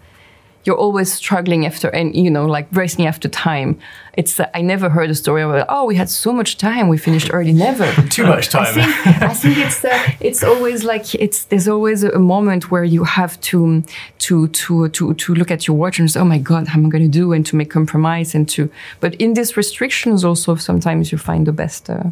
you're 0.63 0.77
always 0.77 1.11
struggling 1.11 1.65
after, 1.65 1.89
and, 1.89 2.15
you 2.15 2.31
know, 2.31 2.45
like 2.45 2.67
racing 2.71 3.05
after 3.05 3.27
time. 3.27 3.77
It's, 4.13 4.39
uh, 4.39 4.49
I 4.53 4.61
never 4.61 4.89
heard 4.89 5.09
a 5.09 5.15
story 5.15 5.41
about, 5.41 5.65
oh, 5.67 5.85
we 5.85 5.95
had 5.95 6.09
so 6.09 6.31
much 6.31 6.57
time, 6.57 6.87
we 6.87 6.97
finished 6.97 7.29
early. 7.33 7.51
Never. 7.51 7.91
Too 8.09 8.25
much 8.25 8.47
time. 8.47 8.65
I 8.65 8.71
think, 8.71 9.21
I 9.21 9.33
think 9.33 9.57
it's, 9.57 9.83
uh, 9.83 10.11
it's 10.21 10.41
always 10.41 10.85
like, 10.85 11.13
it's, 11.15 11.43
there's 11.43 11.67
always 11.67 12.03
a, 12.03 12.17
moment 12.17 12.71
where 12.71 12.85
you 12.85 13.03
have 13.03 13.39
to, 13.41 13.83
to, 14.19 14.47
to, 14.47 14.87
to, 14.87 15.13
to 15.13 15.35
look 15.35 15.51
at 15.51 15.67
your 15.67 15.75
watch 15.75 15.99
and 15.99 16.09
say, 16.09 16.21
oh 16.21 16.25
my 16.25 16.39
God, 16.39 16.69
how 16.69 16.79
am 16.79 16.85
I 16.85 16.89
going 16.89 17.03
to 17.03 17.09
do? 17.09 17.33
And 17.33 17.45
to 17.45 17.57
make 17.57 17.69
compromise 17.69 18.33
and 18.33 18.47
to, 18.49 18.71
but 19.01 19.15
in 19.15 19.33
these 19.33 19.57
restrictions 19.57 20.23
also, 20.23 20.55
sometimes 20.55 21.11
you 21.11 21.17
find 21.17 21.45
the 21.45 21.51
best, 21.51 21.89
uh, 21.89 22.05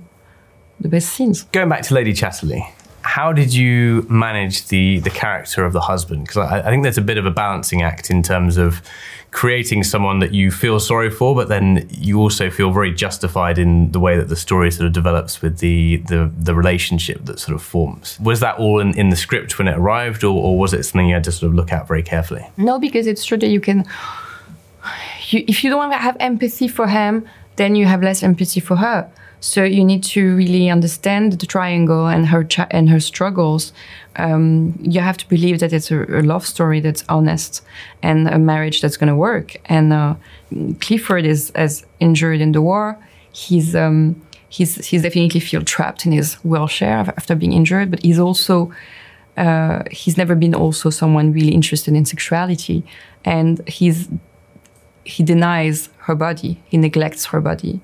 the 0.83 0.89
best 0.89 1.09
scenes. 1.09 1.43
Going 1.51 1.69
back 1.69 1.81
to 1.83 1.93
Lady 1.93 2.13
Chatterley, 2.13 2.69
how 3.01 3.33
did 3.33 3.53
you 3.53 4.05
manage 4.09 4.67
the 4.67 4.99
the 4.99 5.09
character 5.09 5.65
of 5.65 5.73
the 5.73 5.81
husband? 5.81 6.25
Because 6.25 6.37
I, 6.37 6.59
I, 6.59 6.69
think 6.69 6.83
there's 6.83 6.97
a 6.97 7.01
bit 7.01 7.17
of 7.17 7.25
a 7.25 7.31
balancing 7.31 7.81
act 7.81 8.09
in 8.09 8.23
terms 8.23 8.57
of 8.57 8.81
creating 9.31 9.83
someone 9.83 10.19
that 10.19 10.33
you 10.33 10.51
feel 10.51 10.79
sorry 10.79 11.09
for, 11.09 11.33
but 11.35 11.49
then 11.49 11.87
you 11.91 12.19
also 12.19 12.49
feel 12.49 12.71
very 12.71 12.93
justified 12.93 13.57
in 13.57 13.91
the 13.91 13.99
way 13.99 14.15
that 14.15 14.29
the 14.29 14.35
story 14.35 14.71
sort 14.71 14.85
of 14.85 14.93
develops 14.93 15.41
with 15.41 15.57
the 15.57 15.97
the, 16.07 16.31
the 16.37 16.53
relationship 16.53 17.25
that 17.25 17.39
sort 17.39 17.55
of 17.55 17.61
forms. 17.61 18.19
Was 18.19 18.39
that 18.39 18.57
all 18.57 18.79
in, 18.79 18.97
in 18.97 19.09
the 19.09 19.15
script 19.15 19.57
when 19.57 19.67
it 19.67 19.77
arrived, 19.77 20.23
or, 20.23 20.41
or 20.41 20.57
was 20.57 20.73
it 20.73 20.83
something 20.83 21.07
you 21.07 21.15
had 21.15 21.23
to 21.25 21.31
sort 21.31 21.49
of 21.49 21.55
look 21.55 21.71
at 21.71 21.87
very 21.87 22.03
carefully? 22.03 22.45
No, 22.57 22.79
because 22.79 23.07
it's 23.07 23.25
true 23.25 23.37
that 23.37 23.47
you 23.47 23.59
can. 23.59 23.85
You, 25.29 25.43
if 25.47 25.63
you 25.63 25.69
don't 25.69 25.91
have 25.91 26.17
empathy 26.19 26.67
for 26.67 26.87
him, 26.87 27.27
then 27.55 27.75
you 27.75 27.85
have 27.85 28.01
less 28.01 28.23
empathy 28.23 28.59
for 28.59 28.77
her. 28.77 29.09
So 29.39 29.65
you 29.65 29.83
need 29.83 30.03
to 30.05 30.35
really 30.37 30.69
understand 30.69 31.33
the 31.33 31.45
triangle 31.45 32.07
and 32.07 32.27
her 32.27 32.47
and 32.71 32.89
her 32.89 33.01
struggles. 33.01 33.73
Um, 34.15 34.73
you 34.79 35.01
have 35.01 35.17
to 35.17 35.27
believe 35.27 35.59
that 35.59 35.73
it's 35.73 35.91
a, 35.91 36.03
a, 36.03 36.21
love 36.21 36.45
story 36.45 36.79
that's 36.79 37.03
honest 37.09 37.61
and 38.01 38.29
a 38.29 38.39
marriage 38.39 38.79
that's 38.79 38.95
going 38.95 39.09
to 39.09 39.15
work. 39.17 39.57
And 39.65 39.91
uh, 39.91 40.15
Clifford 40.79 41.25
is 41.25 41.51
as 41.55 41.85
injured 41.99 42.39
in 42.39 42.53
the 42.53 42.61
war. 42.61 42.97
He's 43.33 43.75
um, 43.75 44.21
he's 44.47 44.75
he's 44.87 45.01
definitely 45.01 45.41
feel 45.41 45.63
trapped 45.63 46.05
in 46.05 46.13
his 46.13 46.35
wheelchair 46.45 46.99
after 47.17 47.35
being 47.35 47.51
injured, 47.51 47.91
but 47.91 48.01
he's 48.01 48.19
also 48.19 48.71
uh, 49.35 49.83
he's 49.91 50.15
never 50.17 50.35
been 50.35 50.55
also 50.55 50.89
someone 50.89 51.33
really 51.33 51.53
interested 51.53 51.93
in 51.95 52.05
sexuality, 52.05 52.83
and 53.25 53.67
he's 53.67 54.07
he 55.05 55.23
denies 55.23 55.89
her 55.99 56.15
body. 56.15 56.61
He 56.69 56.77
neglects 56.77 57.25
her 57.25 57.41
body. 57.41 57.81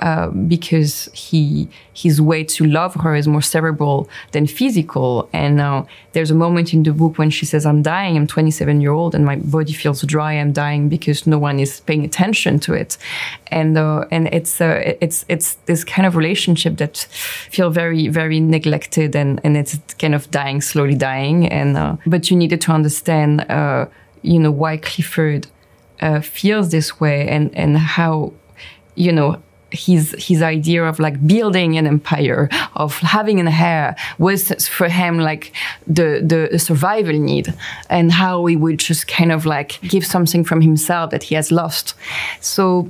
Uh, 0.00 0.28
because 0.28 1.10
he 1.12 1.68
his 1.92 2.22
way 2.22 2.42
to 2.42 2.64
love 2.64 2.94
her 2.94 3.14
is 3.14 3.28
more 3.28 3.42
cerebral 3.42 4.08
than 4.32 4.46
physical. 4.46 5.28
And 5.34 5.60
uh, 5.60 5.84
there's 6.12 6.30
a 6.30 6.34
moment 6.34 6.72
in 6.72 6.84
the 6.84 6.92
book 6.92 7.18
when 7.18 7.28
she 7.28 7.44
says, 7.44 7.66
"I'm 7.66 7.82
dying. 7.82 8.16
I'm 8.16 8.26
27 8.26 8.80
year 8.80 8.92
old, 8.92 9.14
and 9.14 9.26
my 9.26 9.36
body 9.36 9.74
feels 9.74 10.00
dry. 10.02 10.32
I'm 10.32 10.52
dying 10.52 10.88
because 10.88 11.26
no 11.26 11.38
one 11.38 11.60
is 11.60 11.80
paying 11.80 12.02
attention 12.02 12.60
to 12.60 12.72
it." 12.72 12.96
And 13.48 13.76
uh, 13.76 14.06
and 14.10 14.28
it's 14.32 14.58
uh, 14.58 14.96
it's 15.02 15.26
it's 15.28 15.56
this 15.66 15.84
kind 15.84 16.06
of 16.06 16.16
relationship 16.16 16.78
that 16.78 16.96
feel 17.50 17.68
very 17.68 18.08
very 18.08 18.40
neglected, 18.40 19.14
and 19.14 19.38
and 19.44 19.54
it's 19.54 19.78
kind 19.98 20.14
of 20.14 20.30
dying 20.30 20.62
slowly 20.62 20.94
dying. 20.94 21.46
And 21.46 21.76
uh, 21.76 21.96
but 22.06 22.30
you 22.30 22.38
needed 22.38 22.62
to 22.62 22.72
understand, 22.72 23.44
you 24.22 24.38
know, 24.38 24.50
why 24.50 24.78
Clifford. 24.78 25.46
Uh, 26.00 26.20
feels 26.20 26.70
this 26.70 26.98
way 26.98 27.28
and 27.28 27.54
and 27.54 27.76
how 27.76 28.32
you 28.94 29.12
know 29.12 29.36
his 29.72 30.14
his 30.18 30.42
idea 30.42 30.84
of 30.84 30.98
like 30.98 31.24
building 31.26 31.76
an 31.78 31.86
empire 31.86 32.48
of 32.74 32.98
having 32.98 33.40
an 33.40 33.48
heir 33.48 33.94
was 34.18 34.50
for 34.68 34.88
him 34.88 35.18
like 35.18 35.52
the 35.86 36.20
the 36.50 36.58
survival 36.58 37.12
need 37.12 37.54
and 37.88 38.12
how 38.12 38.44
he 38.46 38.56
would 38.56 38.78
just 38.78 39.06
kind 39.06 39.32
of 39.32 39.46
like 39.46 39.80
give 39.82 40.04
something 40.04 40.44
from 40.44 40.60
himself 40.60 41.10
that 41.10 41.24
he 41.24 41.34
has 41.34 41.50
lost. 41.52 41.94
So 42.40 42.88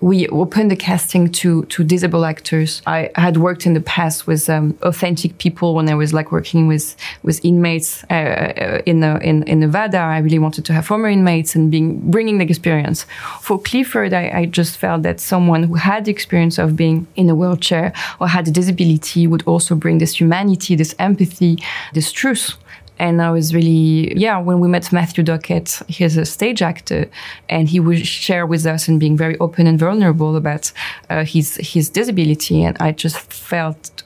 we 0.00 0.28
opened 0.28 0.70
the 0.70 0.76
casting 0.76 1.30
to 1.30 1.64
to 1.66 1.82
disabled 1.84 2.24
actors. 2.24 2.82
I 2.86 3.10
had 3.14 3.36
worked 3.36 3.66
in 3.66 3.74
the 3.74 3.80
past 3.80 4.26
with 4.26 4.50
um, 4.50 4.76
authentic 4.82 5.38
people 5.38 5.74
when 5.74 5.88
I 5.88 5.94
was 5.94 6.12
like 6.12 6.30
working 6.30 6.66
with 6.66 6.96
with 7.22 7.44
inmates 7.44 8.04
uh, 8.10 8.14
uh 8.14 8.82
in, 8.86 9.02
in 9.02 9.42
in 9.44 9.60
Nevada. 9.60 9.98
I 9.98 10.18
really 10.18 10.38
wanted 10.38 10.64
to 10.66 10.72
have 10.72 10.86
former 10.86 11.08
inmates 11.08 11.54
and 11.54 11.70
being 11.70 12.10
bringing 12.10 12.38
the 12.38 12.44
experience. 12.44 13.06
For 13.40 13.58
Clifford, 13.58 14.12
I, 14.12 14.30
I 14.40 14.46
just 14.46 14.76
felt 14.76 15.02
that 15.02 15.20
someone 15.20 15.62
who 15.62 15.74
had 15.74 16.04
the 16.04 16.10
experience 16.10 16.58
of 16.58 16.76
being 16.76 17.06
in 17.16 17.30
a 17.30 17.34
wheelchair 17.34 17.92
or 18.20 18.28
had 18.28 18.48
a 18.48 18.50
disability 18.50 19.26
would 19.26 19.42
also 19.46 19.74
bring 19.74 19.98
this 19.98 20.20
humanity, 20.20 20.76
this 20.76 20.94
empathy, 20.98 21.58
this 21.94 22.12
truth 22.12 22.56
and 22.98 23.20
I 23.20 23.30
was 23.30 23.54
really, 23.54 24.16
yeah, 24.16 24.38
when 24.38 24.60
we 24.60 24.68
met 24.68 24.92
Matthew 24.92 25.24
Duckett, 25.24 25.82
he's 25.88 26.16
a 26.16 26.24
stage 26.24 26.62
actor, 26.62 27.06
and 27.48 27.68
he 27.68 27.80
would 27.80 28.06
share 28.06 28.46
with 28.46 28.66
us 28.66 28.86
and 28.88 29.00
being 29.00 29.16
very 29.16 29.36
open 29.38 29.66
and 29.66 29.78
vulnerable 29.78 30.36
about 30.36 30.70
uh, 31.10 31.24
his 31.24 31.56
his 31.56 31.88
disability, 31.88 32.62
and 32.62 32.76
I 32.80 32.92
just 32.92 33.18
felt 33.32 34.02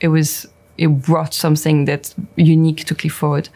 it 0.00 0.08
was 0.08 0.46
it 0.78 0.88
brought 1.02 1.34
something 1.34 1.84
that's 1.84 2.14
unique 2.36 2.84
to 2.84 2.94
Clifford. 2.94 3.48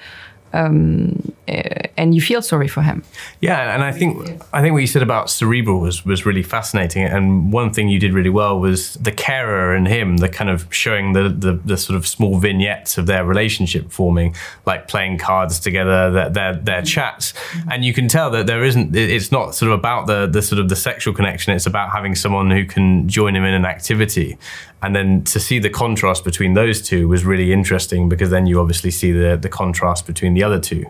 Um, 0.52 1.32
Uh, 1.46 1.88
and 1.96 2.14
you 2.14 2.20
feel 2.20 2.40
sorry 2.40 2.68
for 2.68 2.80
him. 2.82 3.04
Yeah, 3.40 3.74
and 3.74 3.84
I 3.84 3.92
think 3.92 4.40
I 4.54 4.62
think 4.62 4.72
what 4.72 4.78
you 4.78 4.86
said 4.86 5.02
about 5.02 5.28
cerebral 5.28 5.80
was 5.80 6.04
was 6.04 6.24
really 6.24 6.42
fascinating. 6.42 7.04
And 7.04 7.52
one 7.52 7.72
thing 7.72 7.88
you 7.88 8.00
did 8.00 8.14
really 8.14 8.30
well 8.30 8.58
was 8.58 8.94
the 8.94 9.12
carer 9.12 9.74
and 9.74 9.86
him, 9.86 10.18
the 10.18 10.28
kind 10.28 10.48
of 10.48 10.66
showing 10.74 11.12
the 11.12 11.28
the, 11.28 11.60
the 11.64 11.76
sort 11.76 11.96
of 11.96 12.06
small 12.06 12.38
vignettes 12.38 12.96
of 12.96 13.06
their 13.06 13.24
relationship 13.24 13.90
forming, 13.90 14.34
like 14.64 14.88
playing 14.88 15.18
cards 15.18 15.60
together, 15.60 16.10
their 16.10 16.30
their, 16.30 16.54
their 16.54 16.76
mm-hmm. 16.78 16.84
chats, 16.86 17.34
and 17.70 17.84
you 17.84 17.92
can 17.92 18.08
tell 18.08 18.30
that 18.30 18.46
there 18.46 18.64
isn't. 18.64 18.96
It's 18.96 19.30
not 19.30 19.54
sort 19.54 19.70
of 19.70 19.78
about 19.78 20.06
the 20.06 20.26
the 20.26 20.40
sort 20.40 20.60
of 20.60 20.70
the 20.70 20.76
sexual 20.76 21.12
connection. 21.12 21.52
It's 21.52 21.66
about 21.66 21.90
having 21.90 22.14
someone 22.14 22.50
who 22.50 22.64
can 22.64 23.06
join 23.08 23.36
him 23.36 23.44
in 23.44 23.52
an 23.52 23.66
activity. 23.66 24.38
And 24.82 24.94
then 24.94 25.24
to 25.24 25.40
see 25.40 25.58
the 25.58 25.70
contrast 25.70 26.24
between 26.24 26.52
those 26.52 26.82
two 26.82 27.08
was 27.08 27.24
really 27.24 27.52
interesting 27.52 28.08
because 28.08 28.28
then 28.28 28.46
you 28.46 28.60
obviously 28.60 28.90
see 28.90 29.12
the 29.12 29.36
the 29.36 29.48
contrast 29.48 30.06
between 30.06 30.34
the 30.34 30.42
other 30.42 30.60
two. 30.60 30.86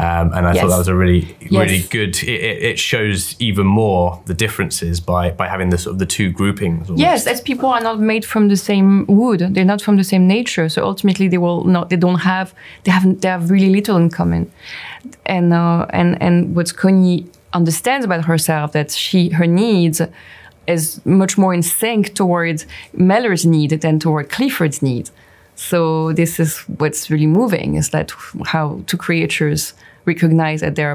Um, 0.00 0.32
and 0.32 0.46
I 0.46 0.54
yes. 0.54 0.62
thought 0.62 0.70
that 0.70 0.78
was 0.78 0.88
a 0.88 0.94
really, 0.94 1.36
really 1.50 1.76
yes. 1.76 1.88
good. 1.88 2.22
It, 2.22 2.62
it, 2.70 2.78
shows 2.78 3.36
even 3.38 3.66
more 3.66 4.18
the 4.24 4.32
differences 4.32 4.98
by 4.98 5.32
by 5.32 5.46
having 5.46 5.68
the 5.68 5.76
sort 5.76 5.92
of 5.92 5.98
the 5.98 6.06
two 6.06 6.32
groupings. 6.32 6.88
Almost. 6.88 7.00
Yes, 7.00 7.26
as 7.26 7.42
people 7.42 7.68
are 7.68 7.82
not 7.82 8.00
made 8.00 8.24
from 8.24 8.48
the 8.48 8.56
same 8.56 9.04
wood, 9.08 9.40
they're 9.40 9.72
not 9.74 9.82
from 9.82 9.98
the 9.98 10.04
same 10.04 10.26
nature. 10.26 10.70
So 10.70 10.86
ultimately, 10.86 11.28
they 11.28 11.36
will 11.36 11.64
not. 11.64 11.90
They 11.90 11.96
don't 11.96 12.20
have. 12.20 12.54
They 12.84 12.92
have. 12.92 13.20
They 13.20 13.28
have 13.28 13.50
really 13.50 13.68
little 13.68 13.98
in 13.98 14.08
common. 14.08 14.50
And 15.26 15.52
uh, 15.52 15.84
and 15.90 16.16
and 16.22 16.56
what 16.56 16.74
Connie 16.74 17.26
understands 17.52 18.06
about 18.06 18.24
herself 18.24 18.72
that 18.72 18.90
she 18.92 19.28
her 19.30 19.46
needs 19.46 20.00
is 20.66 21.04
much 21.04 21.36
more 21.36 21.52
in 21.52 21.62
sync 21.62 22.14
towards 22.14 22.66
Mellors' 22.96 23.44
need 23.44 23.72
than 23.82 23.98
toward 23.98 24.30
Clifford's 24.30 24.80
need. 24.80 25.10
So 25.56 26.14
this 26.14 26.40
is 26.40 26.60
what's 26.78 27.10
really 27.10 27.26
moving 27.26 27.74
is 27.74 27.90
that 27.90 28.12
how 28.46 28.80
two 28.86 28.96
creatures 28.96 29.74
recognize 30.14 30.60
that 30.60 30.74
they 30.74 30.86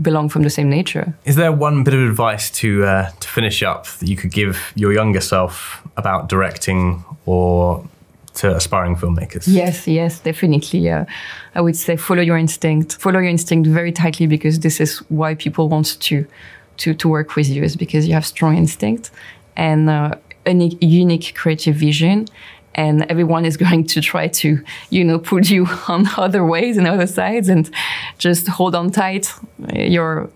belong 0.00 0.28
from 0.28 0.42
the 0.42 0.50
same 0.50 0.68
nature. 0.78 1.06
Is 1.24 1.36
there 1.36 1.52
one 1.52 1.84
bit 1.84 1.94
of 1.94 2.02
advice 2.10 2.50
to 2.60 2.68
uh, 2.84 3.10
to 3.22 3.28
finish 3.28 3.58
up 3.62 3.82
that 3.98 4.08
you 4.08 4.16
could 4.20 4.32
give 4.40 4.56
your 4.82 4.92
younger 4.92 5.20
self 5.20 5.82
about 5.96 6.28
directing 6.28 6.82
or 7.26 7.84
to 8.40 8.46
aspiring 8.60 8.96
filmmakers? 8.96 9.44
Yes, 9.46 9.86
yes, 9.86 10.20
definitely. 10.20 10.90
Uh, 10.90 11.04
I 11.54 11.60
would 11.60 11.76
say 11.76 11.96
follow 11.96 12.22
your 12.22 12.38
instinct. 12.38 12.96
Follow 13.04 13.20
your 13.20 13.30
instinct 13.30 13.68
very 13.68 13.92
tightly 13.92 14.26
because 14.26 14.60
this 14.60 14.80
is 14.80 14.98
why 15.08 15.34
people 15.34 15.68
want 15.68 16.00
to 16.00 16.26
to 16.78 16.94
to 16.94 17.08
work 17.08 17.36
with 17.36 17.48
you 17.48 17.62
is 17.64 17.76
because 17.76 18.06
you 18.08 18.14
have 18.14 18.26
strong 18.26 18.56
instinct 18.56 19.10
and 19.56 19.90
uh, 19.90 20.14
a 20.46 20.52
unique 20.80 21.34
creative 21.34 21.76
vision 21.76 22.26
and 22.78 23.02
everyone 23.10 23.44
is 23.44 23.56
going 23.64 23.84
to 23.88 24.00
try 24.00 24.28
to, 24.28 24.62
you 24.90 25.04
know, 25.04 25.18
put 25.18 25.50
you 25.50 25.66
on 25.88 26.06
other 26.16 26.44
ways 26.44 26.78
and 26.78 26.86
other 26.86 27.06
sides 27.06 27.48
and 27.48 27.70
just 28.18 28.46
hold 28.48 28.74
on 28.74 28.90
tight. 28.90 29.34
Your 29.74 30.30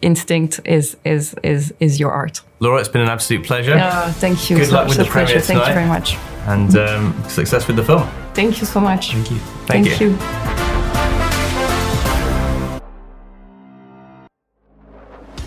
instinct 0.00 0.60
is 0.64 0.96
is 1.04 1.34
is 1.42 1.72
is 1.78 2.00
your 2.00 2.10
art. 2.10 2.40
Laure, 2.60 2.80
it's 2.80 2.88
been 2.88 3.02
an 3.02 3.08
absolute 3.08 3.44
pleasure. 3.44 3.74
Uh, 3.74 4.12
thank 4.14 4.50
you. 4.50 4.56
Good 4.56 4.70
luck 4.70 4.88
with 4.88 4.98
the 4.98 5.04
pleasure. 5.04 5.40
Thank 5.40 5.60
tonight. 5.60 5.68
you 5.68 5.74
very 5.74 5.88
much. 5.88 6.16
And 6.46 6.76
um, 6.76 7.24
success 7.28 7.68
with 7.68 7.76
the 7.76 7.84
film. 7.84 8.08
Thank 8.34 8.60
you 8.60 8.66
so 8.66 8.80
much. 8.80 9.12
Thank 9.12 9.30
you. 9.30 9.38
Thank, 9.66 9.86
thank 9.86 10.00
you. 10.00 10.10
you. 10.10 10.71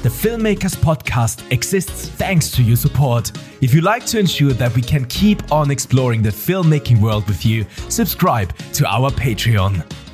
The 0.06 0.12
Filmmakers 0.12 0.76
Podcast 0.76 1.52
exists 1.52 2.10
thanks 2.10 2.52
to 2.52 2.62
your 2.62 2.76
support. 2.76 3.32
If 3.62 3.74
you'd 3.74 3.84
like 3.84 4.06
to 4.06 4.20
ensure 4.20 4.54
that 4.54 4.76
we 4.76 4.84
can 4.84 5.04
keep 5.06 5.52
on 5.52 5.72
exploring 5.72 6.22
the 6.22 6.30
filmmaking 6.30 7.02
world 7.02 7.28
with 7.28 7.44
you, 7.44 7.66
subscribe 7.90 8.56
to 8.74 8.86
our 8.86 9.10
Patreon. 9.10 10.05